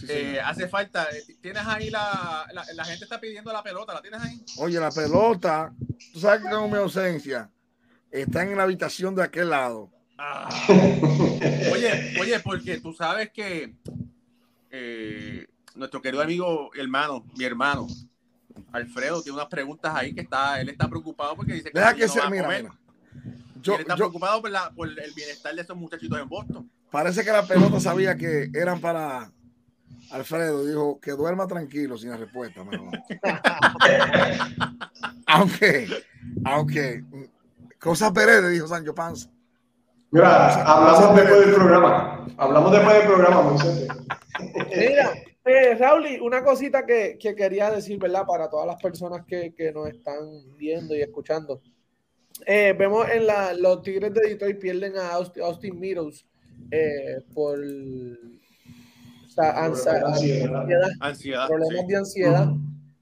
eh, 0.07 0.39
hace 0.43 0.67
falta. 0.67 1.07
Eh, 1.11 1.35
¿Tienes 1.41 1.63
ahí 1.65 1.89
la, 1.89 2.47
la, 2.73 2.85
gente 2.85 3.05
está 3.05 3.19
pidiendo 3.19 3.51
la 3.51 3.63
pelota? 3.63 3.93
¿La 3.93 4.01
tienes 4.01 4.21
ahí? 4.21 4.41
Oye, 4.57 4.79
la 4.79 4.91
pelota, 4.91 5.73
tú 6.13 6.19
sabes 6.19 6.41
que 6.41 6.49
con 6.49 6.71
mi 6.71 6.77
ausencia 6.77 7.49
está 8.11 8.43
en 8.43 8.55
la 8.55 8.63
habitación 8.63 9.15
de 9.15 9.23
aquel 9.23 9.49
lado. 9.49 9.91
Ah. 10.17 10.49
oye, 11.73 12.15
oye, 12.19 12.39
porque 12.39 12.79
tú 12.79 12.93
sabes 12.93 13.31
que 13.31 13.75
eh, 14.71 15.45
nuestro 15.75 16.01
querido 16.01 16.23
amigo, 16.23 16.71
hermano, 16.75 17.25
mi 17.37 17.43
hermano, 17.43 17.87
Alfredo, 18.71 19.21
tiene 19.21 19.37
unas 19.37 19.47
preguntas 19.47 19.93
ahí 19.95 20.13
que 20.13 20.21
está, 20.21 20.59
él 20.59 20.69
está 20.69 20.87
preocupado 20.87 21.35
porque 21.35 21.53
dice 21.53 21.71
que, 21.71 21.79
Deja 21.79 21.93
que 21.93 22.07
se, 22.07 22.29
mira, 22.29 22.49
Yo, 23.61 23.75
él 23.75 23.81
está 23.81 23.95
preocupado 23.95 24.41
por, 24.41 24.51
la, 24.51 24.69
por, 24.71 24.87
el 24.87 25.13
bienestar 25.13 25.55
de 25.55 25.61
esos 25.61 25.77
muchachitos 25.77 26.19
en 26.19 26.27
Boston. 26.27 26.69
Parece 26.91 27.23
que 27.23 27.31
la 27.31 27.45
pelota 27.45 27.79
sabía 27.79 28.15
que 28.15 28.49
eran 28.53 28.79
para 28.79 29.31
Alfredo. 30.11 30.65
Dijo 30.65 30.99
que 30.99 31.11
duerma 31.11 31.47
tranquilo 31.47 31.97
sin 31.97 32.09
la 32.09 32.17
respuesta. 32.17 32.61
aunque, 35.25 35.87
aunque, 36.45 37.03
cosa 37.79 38.13
Pérez, 38.13 38.49
dijo 38.49 38.67
Sancho 38.67 38.93
Panza. 38.93 39.29
Mira, 40.11 40.63
hablamos 40.63 41.15
después 41.15 41.45
del 41.45 41.55
programa. 41.55 42.27
Hablamos 42.37 42.71
después 42.71 42.97
del 42.97 43.07
programa, 43.07 43.41
muy 43.41 43.57
Mira, 44.75 45.13
eh, 45.45 45.75
Raúl, 45.75 46.05
una 46.21 46.43
cosita 46.43 46.85
que, 46.85 47.17
que, 47.19 47.35
quería 47.35 47.69
decir, 47.69 47.99
¿verdad? 47.99 48.25
Para 48.25 48.49
todas 48.49 48.65
las 48.65 48.81
personas 48.81 49.25
que, 49.25 49.53
que 49.53 49.71
nos 49.71 49.87
están 49.89 50.17
viendo 50.57 50.95
y 50.95 51.01
escuchando. 51.01 51.61
Eh, 52.45 52.75
vemos 52.77 53.07
en 53.09 53.27
la, 53.27 53.53
los 53.53 53.81
Tigres 53.81 54.13
de 54.13 54.29
Detroit 54.29 54.59
pierden 54.59 54.97
a 54.97 55.13
Austin, 55.13 55.43
Austin 55.43 55.79
Meadows 55.79 56.25
eh, 56.71 57.17
por 57.33 57.59
o 57.59 59.29
sea, 59.29 59.65
ansiedad, 59.65 60.13
ansiedad, 60.99 61.47
problemas 61.47 61.87
de 61.87 61.95
ansiedad, 61.95 62.47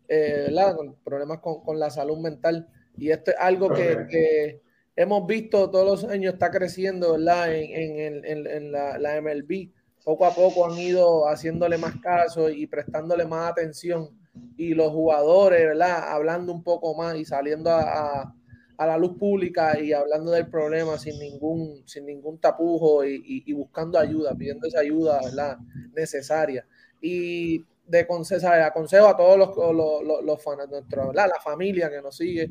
eh, 0.07 0.55
problemas 1.03 1.39
con, 1.39 1.63
con, 1.63 1.79
la 1.79 1.89
salud 1.89 2.17
mental. 2.17 2.67
Y 2.97 3.09
esto 3.09 3.31
es 3.31 3.37
algo 3.39 3.69
que, 3.69 4.05
que, 4.09 4.61
hemos 4.95 5.25
visto 5.25 5.69
todos 5.71 6.03
los 6.03 6.11
años, 6.11 6.33
está 6.33 6.51
creciendo 6.51 7.13
¿verdad? 7.13 7.55
En, 7.55 7.99
en, 7.99 8.25
en, 8.25 8.47
en 8.47 8.71
la, 8.71 8.97
la 8.99 9.21
MLB 9.21 9.69
poco 10.03 10.25
a 10.25 10.33
poco 10.33 10.65
han 10.65 10.77
ido 10.77 11.27
haciéndole 11.27 11.77
más 11.77 11.95
caso 12.01 12.49
y 12.49 12.67
prestándole 12.67 13.25
más 13.25 13.51
atención 13.51 14.09
y 14.57 14.73
los 14.73 14.91
jugadores, 14.91 15.65
¿verdad? 15.65 16.11
Hablando 16.11 16.53
un 16.53 16.63
poco 16.63 16.95
más 16.95 17.15
y 17.15 17.25
saliendo 17.25 17.69
a, 17.69 18.33
a, 18.77 18.85
la 18.87 18.97
luz 18.97 19.17
pública 19.17 19.79
y 19.79 19.93
hablando 19.93 20.31
del 20.31 20.47
problema 20.47 20.97
sin 20.97 21.17
ningún, 21.19 21.83
sin 21.85 22.05
ningún 22.05 22.39
tapujo 22.39 23.05
y, 23.05 23.43
y, 23.45 23.53
buscando 23.53 23.97
ayuda, 23.97 24.35
pidiendo 24.35 24.67
esa 24.67 24.79
ayuda, 24.79 25.21
¿verdad? 25.23 25.57
Necesaria. 25.95 26.65
Y 26.99 27.63
de 27.87 28.07
consejo, 28.07 28.47
aconsejo 28.47 29.07
a 29.07 29.15
todos 29.17 29.37
los, 29.37 29.55
los, 29.55 30.23
los, 30.23 30.43
fans, 30.43 30.69
nuestro, 30.69 31.07
¿verdad? 31.07 31.29
la 31.33 31.41
familia 31.41 31.89
que 31.89 32.01
nos 32.01 32.15
sigue. 32.17 32.49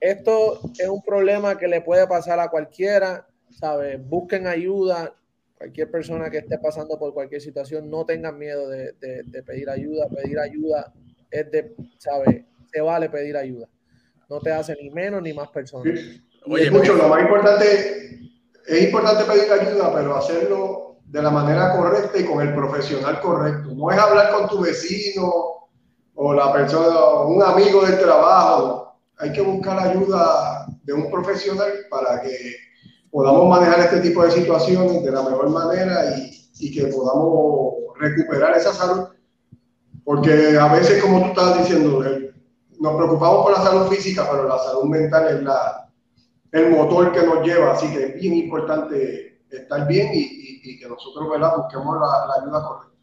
Esto 0.00 0.60
es 0.78 0.88
un 0.88 1.02
problema 1.02 1.56
que 1.56 1.66
le 1.66 1.80
puede 1.80 2.06
pasar 2.06 2.38
a 2.38 2.50
cualquiera, 2.50 3.26
¿sabes? 3.50 3.98
Busquen 4.06 4.46
ayuda, 4.46 5.14
cualquier 5.64 5.90
persona 5.90 6.28
que 6.28 6.38
esté 6.38 6.58
pasando 6.58 6.98
por 6.98 7.14
cualquier 7.14 7.40
situación, 7.40 7.88
no 7.88 8.04
tengan 8.04 8.38
miedo 8.38 8.68
de, 8.68 8.94
pedir 9.46 9.70
ayuda. 9.70 10.08
Pedir 10.10 10.38
ayuda 10.38 10.92
es 11.30 11.50
de, 11.50 11.74
¿sabes? 11.96 12.44
Se 12.70 12.82
vale 12.82 13.08
pedir 13.08 13.34
ayuda. 13.34 13.66
No 14.28 14.40
te 14.40 14.52
hace 14.52 14.76
ni 14.80 14.90
menos 14.90 15.22
ni 15.22 15.32
más 15.32 15.48
personas. 15.48 15.98
Oye, 16.46 16.70
mucho, 16.70 16.94
lo 16.94 17.08
más 17.08 17.22
importante, 17.22 18.20
es 18.66 18.82
importante 18.82 19.24
pedir 19.24 19.50
ayuda, 19.50 19.90
pero 19.94 20.16
hacerlo 20.16 20.98
de 21.06 21.22
la 21.22 21.30
manera 21.30 21.72
correcta 21.72 22.18
y 22.18 22.24
con 22.24 22.46
el 22.46 22.54
profesional 22.54 23.20
correcto. 23.20 23.74
No 23.74 23.90
es 23.90 23.98
hablar 23.98 24.32
con 24.32 24.48
tu 24.48 24.60
vecino 24.60 25.70
o 26.14 26.34
la 26.34 26.52
persona, 26.52 27.22
un 27.22 27.42
amigo 27.42 27.86
del 27.86 27.98
trabajo. 27.98 28.98
Hay 29.16 29.32
que 29.32 29.40
buscar 29.40 29.78
ayuda 29.78 30.66
de 30.82 30.92
un 30.92 31.10
profesional 31.10 31.72
para 31.88 32.20
que 32.20 32.54
podamos 33.14 33.48
manejar 33.48 33.78
este 33.78 34.00
tipo 34.00 34.24
de 34.24 34.32
situaciones 34.32 35.04
de 35.04 35.12
la 35.12 35.22
mejor 35.22 35.48
manera 35.48 36.18
y, 36.18 36.48
y 36.58 36.74
que 36.74 36.88
podamos 36.88 37.74
recuperar 37.96 38.56
esa 38.56 38.72
salud. 38.72 39.06
Porque 40.02 40.58
a 40.58 40.72
veces, 40.72 41.00
como 41.00 41.20
tú 41.20 41.26
estabas 41.26 41.58
diciendo, 41.58 42.02
nos 42.80 42.96
preocupamos 42.96 43.44
por 43.44 43.52
la 43.52 43.62
salud 43.62 43.86
física, 43.86 44.26
pero 44.28 44.48
la 44.48 44.58
salud 44.58 44.86
mental 44.86 45.28
es 45.28 45.42
la, 45.44 45.88
el 46.50 46.70
motor 46.72 47.12
que 47.12 47.24
nos 47.24 47.46
lleva. 47.46 47.74
Así 47.74 47.86
que 47.92 48.04
es 48.04 48.20
bien 48.20 48.34
importante 48.34 49.42
estar 49.48 49.86
bien 49.86 50.10
y, 50.12 50.60
y, 50.64 50.76
que 50.76 50.88
nosotros 50.88 51.30
¿verdad? 51.30 51.56
busquemos 51.56 51.94
la, 51.94 52.26
la, 52.26 52.42
ayuda 52.42 52.66
correcta. 52.66 52.98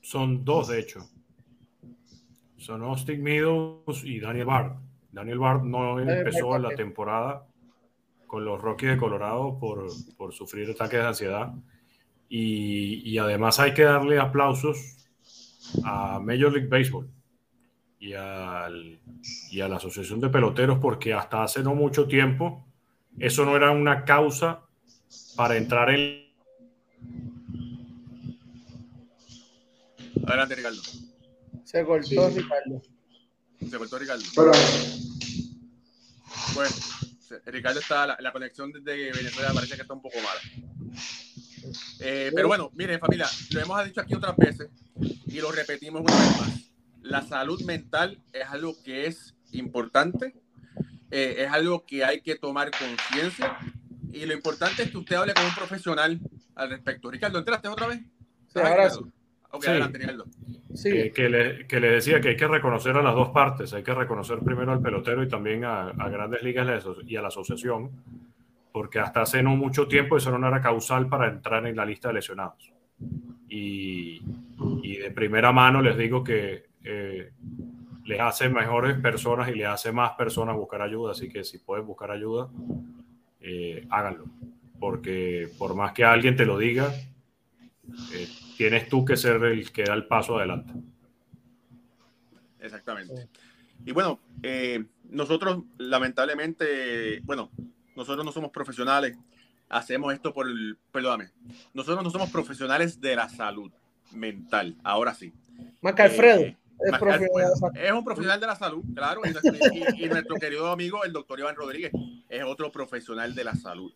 Son 0.00 0.42
dos, 0.42 0.68
de 0.68 0.78
hecho. 0.78 1.06
Son 2.56 2.82
Austin 2.82 3.22
Meadows 3.22 4.04
y 4.04 4.20
Daniel 4.20 4.46
Bard. 4.46 4.72
Daniel 5.12 5.38
Bard 5.38 5.64
no 5.64 6.00
empezó 6.00 6.56
la 6.58 6.70
temporada 6.70 7.44
con 8.30 8.44
los 8.44 8.60
Rockies 8.60 8.92
de 8.92 8.96
Colorado 8.96 9.58
por, 9.58 9.88
por 10.16 10.32
sufrir 10.32 10.70
ataques 10.70 11.00
de 11.00 11.06
ansiedad. 11.06 11.52
Y, 12.28 13.02
y, 13.04 13.18
además 13.18 13.58
hay 13.58 13.74
que 13.74 13.82
darle 13.82 14.20
aplausos 14.20 14.78
a 15.82 16.20
Major 16.20 16.52
League 16.52 16.68
Baseball 16.68 17.10
y, 17.98 18.12
al, 18.12 19.00
y 19.50 19.60
a 19.60 19.66
la 19.66 19.76
Asociación 19.76 20.20
de 20.20 20.28
Peloteros 20.28 20.78
porque 20.78 21.12
hasta 21.12 21.42
hace 21.42 21.64
no 21.64 21.74
mucho 21.74 22.06
tiempo 22.06 22.64
eso 23.18 23.44
no 23.44 23.56
era 23.56 23.72
una 23.72 24.04
causa 24.04 24.62
para 25.34 25.56
entrar 25.56 25.90
en... 25.90 26.30
Adelante, 30.24 30.54
Ricardo. 30.54 30.82
Se 31.64 31.84
cortó, 31.84 32.30
Ricardo. 32.30 32.80
Se 33.68 33.76
cortó, 33.76 33.98
Ricardo. 33.98 34.22
Pero... 34.36 34.52
Bueno. 36.54 36.70
Ricardo 37.46 37.80
está, 37.80 38.16
la, 38.18 38.32
conexión 38.32 38.72
desde 38.72 39.12
Venezuela 39.12 39.52
parece 39.54 39.76
que 39.76 39.82
está 39.82 39.94
un 39.94 40.02
poco 40.02 40.16
mala. 40.18 40.40
Eh, 42.00 42.32
pero 42.34 42.48
bueno, 42.48 42.70
miren 42.74 42.98
familia, 42.98 43.26
lo 43.50 43.60
hemos 43.60 43.84
dicho 43.84 44.00
aquí 44.00 44.14
otras 44.14 44.36
veces 44.36 44.70
y 45.26 45.40
lo 45.40 45.52
repetimos 45.52 46.02
una 46.02 46.14
vez 46.14 46.40
más. 46.40 46.70
la 47.02 47.22
salud 47.22 47.60
mental 47.62 48.18
es 48.32 48.46
algo 48.48 48.74
que 48.82 49.06
es 49.06 49.34
importante, 49.52 50.34
eh, 51.10 51.36
es 51.38 51.52
algo 51.52 51.84
que 51.84 52.04
hay 52.04 52.22
que 52.22 52.36
tomar 52.36 52.70
conciencia 52.70 53.58
y 54.12 54.24
lo 54.26 54.34
importante 54.34 54.82
es 54.82 54.90
que 54.90 54.98
usted 54.98 55.16
hable 55.16 55.34
con 55.34 55.44
un 55.44 55.54
profesional 55.54 56.18
al 56.54 56.70
respecto. 56.70 57.10
Ricardo, 57.10 57.38
¿entraste 57.38 57.68
otra 57.68 57.86
vez? 57.86 58.00
Sí, 58.52 58.58
ahora 58.58 58.90
sí. 58.90 59.00
Ok, 59.52 59.66
adelante, 59.66 59.98
Sí. 60.74 60.88
Eh, 60.90 61.12
que, 61.12 61.28
le, 61.28 61.66
que, 61.66 61.80
le, 61.80 61.90
decía 61.90 62.20
que 62.20 62.28
hay 62.28 62.36
que 62.36 62.46
reconocer 62.46 62.96
a 62.96 63.02
las 63.02 63.14
dos 63.14 63.30
partes. 63.30 63.74
Hay 63.74 63.82
que 63.82 63.92
reconocer 63.92 64.38
primero 64.38 64.70
al 64.70 64.80
pelotero 64.80 65.22
y 65.22 65.28
también 65.28 65.64
a, 65.64 65.88
a 65.88 66.08
Grandes 66.08 66.44
Ligas 66.44 66.86
y 67.06 67.16
a 67.16 67.22
la 67.22 67.28
asociación, 67.28 67.90
porque 68.72 69.00
hasta 69.00 69.22
hace 69.22 69.42
no 69.42 69.56
mucho 69.56 69.88
tiempo 69.88 70.16
eso 70.16 70.36
no 70.38 70.46
era 70.46 70.60
causal 70.60 71.08
para 71.08 71.28
entrar 71.28 71.66
en 71.66 71.74
la 71.74 71.84
lista 71.84 72.08
de 72.08 72.14
lesionados. 72.14 72.72
Y, 73.48 74.22
y 74.82 74.96
de 74.96 75.10
primera 75.10 75.50
mano 75.50 75.82
les 75.82 75.98
digo 75.98 76.22
que 76.22 76.66
eh, 76.84 77.32
les 78.04 78.20
hace 78.20 78.48
mejores 78.48 78.98
personas 78.98 79.48
y 79.48 79.54
les 79.54 79.66
hace 79.66 79.92
más 79.92 80.12
personas 80.12 80.56
buscar 80.56 80.82
ayuda. 80.82 81.12
Así 81.12 81.28
que 81.28 81.44
si 81.44 81.58
pueden 81.58 81.86
buscar 81.86 82.10
ayuda, 82.10 82.48
eh, 83.40 83.86
háganlo. 83.90 84.26
Porque 84.78 85.48
por 85.58 85.74
más 85.74 85.92
que 85.92 86.04
alguien 86.04 86.36
te 86.36 86.46
lo 86.46 86.58
diga, 86.58 86.92
eh, 88.12 88.28
tienes 88.56 88.88
tú 88.88 89.04
que 89.04 89.16
ser 89.16 89.42
el 89.44 89.70
que 89.72 89.84
da 89.84 89.94
el 89.94 90.06
paso 90.06 90.38
adelante. 90.38 90.72
Exactamente. 92.60 93.28
Y 93.84 93.92
bueno, 93.92 94.20
eh, 94.42 94.84
nosotros 95.08 95.64
lamentablemente, 95.78 97.20
bueno, 97.20 97.50
nosotros 97.96 98.24
no 98.24 98.32
somos 98.32 98.50
profesionales, 98.50 99.16
hacemos 99.68 100.12
esto 100.12 100.32
por 100.34 100.46
el, 100.46 100.76
perdóname, 100.92 101.30
nosotros 101.72 102.04
no 102.04 102.10
somos 102.10 102.30
profesionales 102.30 103.00
de 103.00 103.16
la 103.16 103.28
salud 103.28 103.70
mental, 104.12 104.76
ahora 104.82 105.14
sí. 105.14 105.32
Alfredo. 105.82 106.40
Eh, 106.40 106.56
es, 107.74 107.92
un 107.92 108.04
profesional 108.04 108.40
de 108.40 108.46
la 108.46 108.56
salud, 108.56 108.82
claro, 108.94 109.20
y, 109.24 110.06
nuestro 110.06 110.36
querido 110.36 110.70
amigo, 110.70 111.04
el 111.04 111.12
doctor 111.12 111.38
Iván 111.38 111.54
Rodríguez, 111.54 111.92
es 112.28 112.42
otro 112.42 112.72
profesional 112.72 113.34
de 113.34 113.44
la 113.44 113.54
salud. 113.54 113.92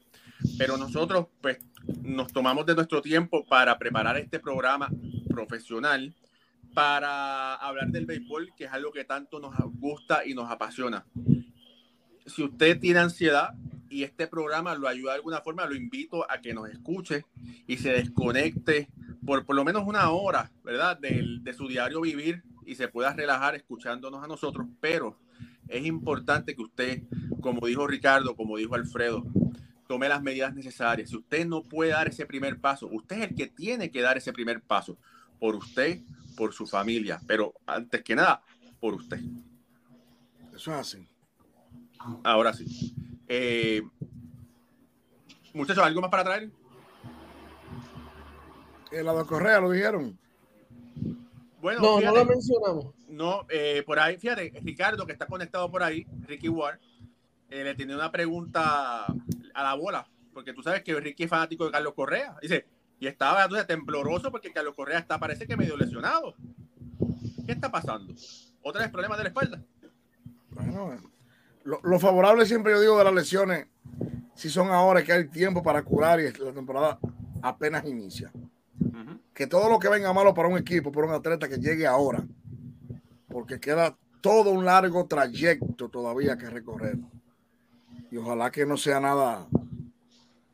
Pero 0.59 0.77
nosotros, 0.77 1.27
pues, 1.41 1.59
nos 2.03 2.33
tomamos 2.33 2.67
de 2.67 2.75
nuestro 2.75 3.03
tiempo 3.03 3.45
para 3.45 3.79
preparar 3.79 4.17
este 4.17 4.39
programa 4.39 4.89
profesional 5.29 6.15
para 6.75 7.55
hablar 7.55 7.89
del 7.89 8.07
béisbol, 8.07 8.53
que 8.57 8.65
es 8.65 8.73
algo 8.73 8.91
que 8.93 9.05
tanto 9.05 9.39
nos 9.39 9.55
gusta 9.79 10.27
y 10.27 10.35
nos 10.35 10.51
apasiona. 10.51 11.07
Si 12.27 12.43
usted 12.43 12.81
tiene 12.81 13.01
ansiedad 13.01 13.51
y 13.89 14.03
este 14.03 14.27
programa 14.27 14.75
lo 14.75 14.89
ayuda 14.89 15.13
de 15.13 15.19
alguna 15.19 15.41
forma, 15.41 15.67
lo 15.67 15.77
invito 15.77 16.29
a 16.29 16.41
que 16.41 16.53
nos 16.53 16.69
escuche 16.69 17.27
y 17.67 17.77
se 17.77 17.93
desconecte 17.93 18.89
por 19.25 19.47
por 19.47 19.55
lo 19.55 19.65
menos 19.65 19.85
una 19.87 20.11
hora, 20.11 20.51
¿verdad? 20.65 20.99
De, 20.99 21.39
de 21.41 21.53
su 21.55 21.69
diario 21.69 22.01
vivir 22.01 22.43
y 22.67 22.75
se 22.75 22.89
pueda 22.89 23.13
relajar 23.13 23.55
escuchándonos 23.55 24.25
a 24.25 24.27
nosotros, 24.27 24.67
pero 24.81 25.19
es 25.69 25.85
importante 25.87 26.55
que 26.55 26.63
usted, 26.63 27.03
como 27.41 27.67
dijo 27.67 27.87
Ricardo, 27.87 28.35
como 28.35 28.57
dijo 28.57 28.75
Alfredo, 28.75 29.25
tome 29.87 30.09
las 30.09 30.23
medidas 30.23 30.55
necesarias. 30.55 31.11
Si 31.11 31.17
usted 31.17 31.47
no 31.47 31.63
puede 31.63 31.91
dar 31.91 32.09
ese 32.09 32.27
primer 32.27 32.61
paso, 32.61 32.89
usted 32.91 33.17
es 33.17 33.31
el 33.31 33.35
que 33.35 33.47
tiene 33.49 33.91
que 33.91 34.03
dar 34.03 34.17
ese 34.17 34.33
primer 34.33 34.63
paso 34.63 34.99
por 35.39 35.55
usted, 35.55 36.01
por 36.37 36.53
su 36.53 36.67
familia, 36.67 37.21
pero 37.27 37.55
antes 37.67 38.03
que 38.03 38.15
nada, 38.15 38.43
por 38.81 38.95
usted. 38.95 39.21
Eso 40.55 40.73
es 40.73 40.79
así. 40.79 41.09
Ahora 42.23 42.53
sí. 42.53 42.95
Eh, 43.29 43.83
muchachos, 45.53 45.85
¿algo 45.85 46.01
más 46.01 46.11
para 46.11 46.25
traer? 46.25 46.51
El 48.91 49.07
lado 49.07 49.27
Correa 49.27 49.61
lo 49.61 49.71
dijeron. 49.71 50.19
Bueno, 51.61 51.81
no, 51.81 52.01
no 52.01 52.15
lo 52.15 52.25
mencionamos. 52.25 52.95
No, 53.09 53.47
eh, 53.49 53.83
por 53.87 53.99
ahí, 53.99 54.19
fíjate, 54.19 54.53
Ricardo, 54.63 55.07
que 55.07 55.13
está 55.13 55.27
conectado 55.27 55.71
por 55.71 55.83
ahí, 55.83 56.07
Ricky 56.27 56.49
Ward, 56.49 56.79
eh, 57.49 57.65
le 57.65 57.75
tiene 57.75 57.95
una 57.95 58.11
pregunta 58.11 59.07
a 59.55 59.63
la 59.63 59.75
bola, 59.75 60.07
porque 60.33 60.53
tú 60.53 60.63
sabes 60.63 60.83
que 60.83 60.99
Ricky 60.99 61.25
es 61.25 61.31
fanático 61.31 61.65
de 61.65 61.71
Carlos 61.71 61.95
Correa. 61.95 62.37
Dice, 62.43 62.67
y 62.99 63.07
estaba 63.07 63.45
entonces 63.45 63.67
tembloroso 63.67 64.31
porque 64.31 64.53
Carlos 64.53 64.75
Correa 64.75 64.99
está, 64.99 65.19
parece 65.19 65.47
que 65.47 65.57
medio 65.57 65.77
lesionado. 65.77 66.35
¿Qué 67.47 67.53
está 67.53 67.71
pasando? 67.71 68.15
¿Otra 68.63 68.83
vez 68.83 68.91
problemas 68.91 69.19
de 69.19 69.25
la 69.25 69.29
espalda? 69.29 69.63
Bueno, 70.51 70.97
lo, 71.65 71.99
favorable 71.99 72.47
siempre 72.47 72.73
yo 72.73 72.81
digo 72.81 72.99
de 72.99 73.05
las 73.05 73.15
lesiones, 73.15 73.67
si 74.35 74.51
son 74.51 74.69
ahora 74.69 75.03
que 75.03 75.13
hay 75.13 75.29
tiempo 75.29 75.63
para 75.63 75.83
curar 75.83 76.21
y 76.21 76.33
la 76.33 76.53
temporada 76.53 76.99
apenas 77.43 77.85
inicia 77.85 78.33
que 79.35 79.49
todo 79.49 79.69
lo 79.69 79.79
que 79.79 79.89
venga 79.89 80.13
malo 80.13 80.33
para 80.33 80.49
un 80.49 80.57
equipo, 80.57 80.93
para 80.93 81.09
un 81.09 81.15
atleta 81.15 81.49
que 81.49 81.59
llegue 81.59 81.87
ahora, 81.87 82.25
porque 83.29 83.59
queda 83.59 83.99
todo 84.21 84.53
un 84.53 84.65
largo 84.65 85.07
trayecto 85.07 85.89
todavía 85.89 86.39
que 86.39 86.49
recorrer. 86.49 86.97
Y 88.15 88.17
ojalá 88.17 88.49
que 88.53 88.65
no 88.65 88.77
sea 88.77 89.01
nada, 89.01 89.49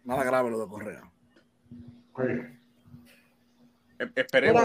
nada 0.02 0.24
grave 0.24 0.50
lo 0.50 0.60
de 0.60 0.66
Correa. 0.66 1.02
Esperemos, 4.14 4.62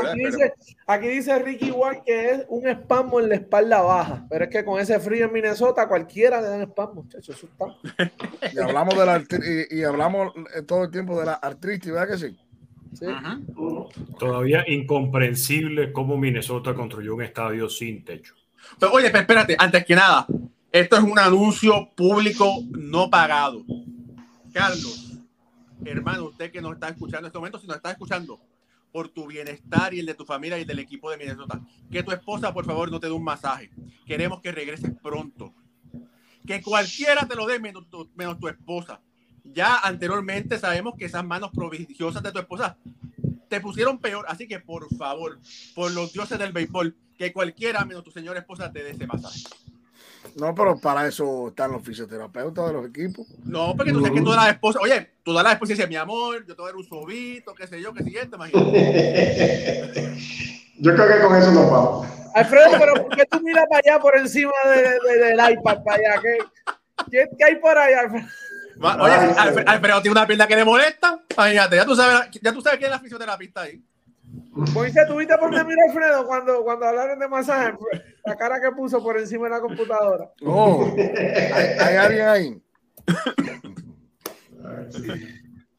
aquí, 0.88 1.08
dice, 1.10 1.40
Ricky 1.40 1.72
Ward 1.72 2.04
que 2.06 2.32
es 2.32 2.46
un 2.48 2.66
espasmo 2.70 3.20
en 3.20 3.28
la 3.28 3.36
espalda 3.36 3.82
baja, 3.82 4.26
pero 4.30 4.46
es 4.46 4.50
que 4.50 4.64
con 4.64 4.80
ese 4.80 4.98
frío 5.02 5.26
en 5.26 5.34
Minnesota 5.34 5.90
cualquiera 5.90 6.40
le 6.40 6.48
dan 6.48 6.62
espasmo, 6.62 7.04
muchachos. 7.04 7.46
y 8.54 8.60
hablamos 8.60 8.98
de 8.98 9.06
la 9.06 9.18
y, 9.20 9.80
y, 9.80 9.84
hablamos 9.84 10.32
todo 10.66 10.86
el 10.86 10.92
tiempo 10.92 11.20
de 11.20 11.26
la 11.26 11.34
artritis, 11.34 11.92
¿verdad 11.92 12.08
que 12.08 12.18
sí? 12.18 12.40
Todavía 14.18 14.64
incomprensible 14.68 15.92
cómo 15.92 16.16
Minnesota 16.16 16.74
construyó 16.74 17.16
un 17.16 17.24
estadio 17.24 17.68
sin 17.68 18.06
techo. 18.06 18.36
Pero, 18.80 18.94
oye, 18.94 19.08
espérate, 19.08 19.58
antes 19.60 19.84
que 19.84 19.96
nada, 19.96 20.26
esto 20.80 20.98
es 20.98 21.04
un 21.04 21.18
anuncio 21.18 21.90
público 21.96 22.62
no 22.72 23.10
pagado. 23.10 23.64
Carlos, 24.54 25.14
hermano, 25.84 26.26
usted 26.26 26.52
que 26.52 26.62
nos 26.62 26.74
está 26.74 26.90
escuchando 26.90 27.20
en 27.20 27.26
este 27.28 27.38
momento, 27.38 27.60
si 27.60 27.68
nos 27.68 27.78
está 27.78 27.92
escuchando, 27.92 28.40
por 28.92 29.10
tu 29.10 29.28
bienestar 29.28 29.94
y 29.94 30.00
el 30.00 30.06
de 30.06 30.14
tu 30.14 30.26
familia 30.26 30.58
y 30.58 30.66
del 30.66 30.80
equipo 30.80 31.10
de 31.10 31.18
Minnesota, 31.18 31.60
que 31.92 32.04
tu 32.04 32.12
esposa, 32.12 32.54
por 32.54 32.66
favor, 32.66 32.92
no 32.92 33.00
te 33.00 33.08
dé 33.08 33.14
un 33.14 33.24
masaje. 33.24 33.70
Queremos 34.06 34.42
que 34.42 34.52
regreses 34.52 34.92
pronto. 35.02 35.54
Que 36.46 36.62
cualquiera 36.62 37.28
te 37.28 37.36
lo 37.36 37.46
dé 37.46 37.60
menos 37.60 38.40
tu 38.40 38.48
esposa 38.48 39.02
ya 39.54 39.78
anteriormente 39.78 40.58
sabemos 40.58 40.96
que 40.98 41.06
esas 41.06 41.24
manos 41.24 41.52
prodigiosas 41.52 42.24
de 42.24 42.32
tu 42.32 42.40
esposa 42.40 42.78
te 43.48 43.62
pusieron 43.62 44.00
peor. 44.00 44.26
Así 44.28 44.48
que 44.48 44.60
por 44.60 44.94
favor, 44.96 45.40
por 45.76 45.92
los 45.92 46.12
dioses 46.14 46.40
del 46.40 46.52
béisbol, 46.52 46.96
que 47.18 47.32
cualquiera 47.32 47.86
menos 47.86 48.04
tu 48.04 48.12
señora 48.12 48.40
esposa 48.40 48.72
te 48.72 48.84
dé 48.84 48.92
ese 48.92 49.08
masaje. 49.08 49.42
No, 50.36 50.54
pero 50.56 50.80
para 50.80 51.08
eso 51.08 51.50
están 51.50 51.72
los 51.72 51.84
fisioterapeutas 51.84 52.68
de 52.68 52.74
los 52.74 52.88
equipos. 52.88 53.26
No, 53.44 53.76
porque 53.76 53.92
tú 53.92 54.00
sabes 54.00 54.14
que 54.14 54.22
todas 54.22 54.44
las 54.44 54.54
esposas, 54.54 54.82
oye, 54.82 55.12
todas 55.24 55.44
las 55.44 55.54
esposas 55.54 55.78
dicen, 55.78 55.90
mi 55.90 55.96
amor, 55.96 56.46
yo 56.46 56.56
te 56.56 56.62
voy 56.62 56.70
a 56.70 56.72
dar 56.72 56.76
un 56.76 56.86
sobito, 56.86 57.54
qué 57.54 57.68
sé 57.68 57.82
yo, 57.82 57.94
qué 57.94 58.04
siguiente, 58.04 58.36
imagínate. 58.36 60.16
yo 60.80 60.96
creo 60.96 61.08
que 61.08 61.20
con 61.20 61.36
eso 61.36 61.52
nos 61.52 61.72
vamos. 61.72 62.08
Alfredo, 62.34 62.72
pero 62.78 62.94
¿por 62.96 63.16
qué 63.16 63.26
tú 63.26 63.40
miras 63.42 63.66
para 63.70 63.82
allá 63.86 64.02
por 64.02 64.18
encima 64.18 64.52
del 64.66 65.54
iPad 65.54 65.84
para 65.84 65.98
allá? 65.98 66.22
¿Qué, 67.10 67.28
qué 67.38 67.46
hay 67.46 67.56
por 67.56 67.78
ahí, 67.78 67.94
Alfredo? 67.94 68.28
Oye, 68.82 69.14
Alfredo 69.66 70.02
tiene 70.02 70.12
una 70.12 70.28
pierna 70.28 70.48
que 70.48 70.56
le 70.56 70.66
molesta. 70.66 71.22
Fíjate, 71.30 71.76
ya 71.78 71.86
tú 71.86 71.96
sabes, 71.96 72.30
ya 72.42 72.52
tú 72.52 72.62
sabes 72.62 72.78
quién 72.78 72.92
es 72.92 72.98
la 72.98 73.00
fisioterapista 73.00 73.62
ahí. 73.62 73.82
Moisés, 74.74 75.08
¿tuviste 75.08 75.38
por 75.38 75.52
qué 75.52 75.64
mira 75.64 75.84
Alfredo 75.88 76.26
cuando, 76.26 76.64
cuando 76.64 76.86
hablaron 76.86 77.20
de 77.20 77.28
masaje? 77.28 77.78
La 78.26 78.36
cara 78.36 78.60
que 78.62 78.72
puso 78.72 79.04
por 79.04 79.18
encima 79.18 79.46
de 79.46 79.50
la 79.52 79.60
computadora. 79.60 80.32
Oh, 80.46 80.94
hay, 80.98 81.96
alguien 81.96 82.28
ahí. 82.28 82.62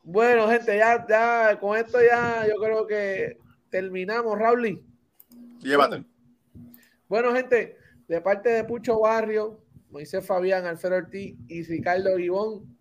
Bueno, 0.03 0.49
gente, 0.49 0.77
ya, 0.77 1.05
ya 1.09 1.59
con 1.59 1.77
esto 1.77 1.99
ya 2.01 2.47
yo 2.47 2.55
creo 2.63 2.87
que 2.87 3.39
terminamos, 3.71 4.39
Raúl. 4.39 4.83
Llévate. 5.61 6.05
Bueno, 7.09 7.35
gente, 7.35 7.77
de 8.07 8.21
parte 8.21 8.51
de 8.51 8.65
Pucho 8.65 9.01
Barrio, 9.01 9.61
Moisés 9.91 10.25
Fabián, 10.25 10.67
Alfredo 10.67 10.97
Ortiz 10.97 11.35
y 11.49 11.63
Ricardo 11.65 12.19
Ivón, 12.19 12.77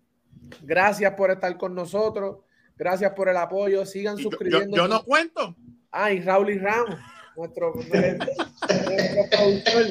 Gracias 0.62 1.14
por 1.14 1.30
estar 1.30 1.56
con 1.56 1.74
nosotros. 1.74 2.38
Gracias 2.76 3.12
por 3.12 3.28
el 3.28 3.36
apoyo. 3.36 3.84
Sigan 3.86 4.16
suscribiendo. 4.16 4.76
Yo, 4.76 4.88
no 4.88 5.02
cuento. 5.04 5.56
Ay, 5.98 6.20
Raúl 6.20 6.50
y 6.50 6.58
Ramos, 6.58 6.98
nuestro, 7.36 7.72
nuestro 7.74 9.22
productor. 9.30 9.86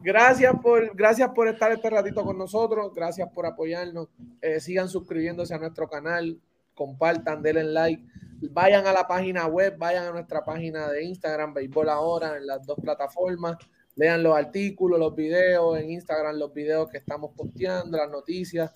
Gracias 0.00 0.54
por, 0.62 0.94
gracias 0.94 1.30
por 1.30 1.48
estar 1.48 1.72
este 1.72 1.88
ratito 1.88 2.22
con 2.22 2.36
nosotros. 2.36 2.92
Gracias 2.94 3.26
por 3.32 3.46
apoyarnos. 3.46 4.08
Eh, 4.42 4.60
sigan 4.60 4.90
suscribiéndose 4.90 5.54
a 5.54 5.58
nuestro 5.58 5.88
canal. 5.88 6.38
Compartan, 6.74 7.40
denle 7.40 7.64
like. 7.64 8.04
Vayan 8.50 8.86
a 8.86 8.92
la 8.92 9.06
página 9.06 9.46
web, 9.46 9.78
vayan 9.78 10.04
a 10.04 10.12
nuestra 10.12 10.44
página 10.44 10.90
de 10.90 11.04
Instagram, 11.04 11.54
Béisbol 11.54 11.88
Ahora, 11.88 12.36
en 12.36 12.46
las 12.46 12.66
dos 12.66 12.76
plataformas. 12.78 13.56
Lean 13.96 14.22
los 14.22 14.36
artículos, 14.36 14.98
los 14.98 15.16
videos 15.16 15.78
en 15.78 15.90
Instagram, 15.90 16.36
los 16.36 16.52
videos 16.52 16.90
que 16.90 16.98
estamos 16.98 17.30
posteando, 17.34 17.96
las 17.96 18.10
noticias 18.10 18.72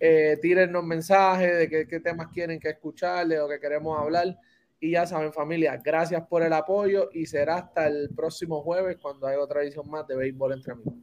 eh, 0.00 0.38
tírennos 0.40 0.84
mensajes 0.84 1.58
de 1.58 1.86
qué, 1.88 2.00
temas 2.00 2.28
quieren 2.28 2.60
que 2.60 2.70
escucharle 2.70 3.40
o 3.40 3.48
que 3.48 3.58
queremos 3.58 3.98
hablar. 3.98 4.38
Y 4.80 4.92
ya 4.92 5.06
saben, 5.06 5.32
familia, 5.32 5.80
gracias 5.82 6.26
por 6.26 6.42
el 6.42 6.52
apoyo 6.52 7.08
y 7.12 7.26
será 7.26 7.56
hasta 7.56 7.86
el 7.88 8.10
próximo 8.14 8.62
jueves 8.62 8.96
cuando 9.00 9.26
hay 9.26 9.36
otra 9.36 9.62
edición 9.62 9.90
más 9.90 10.06
de 10.06 10.16
Béisbol 10.16 10.52
entre 10.52 10.72
amigos. 10.72 10.94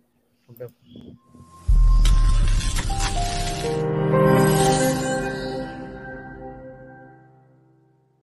Okay. 0.47 0.67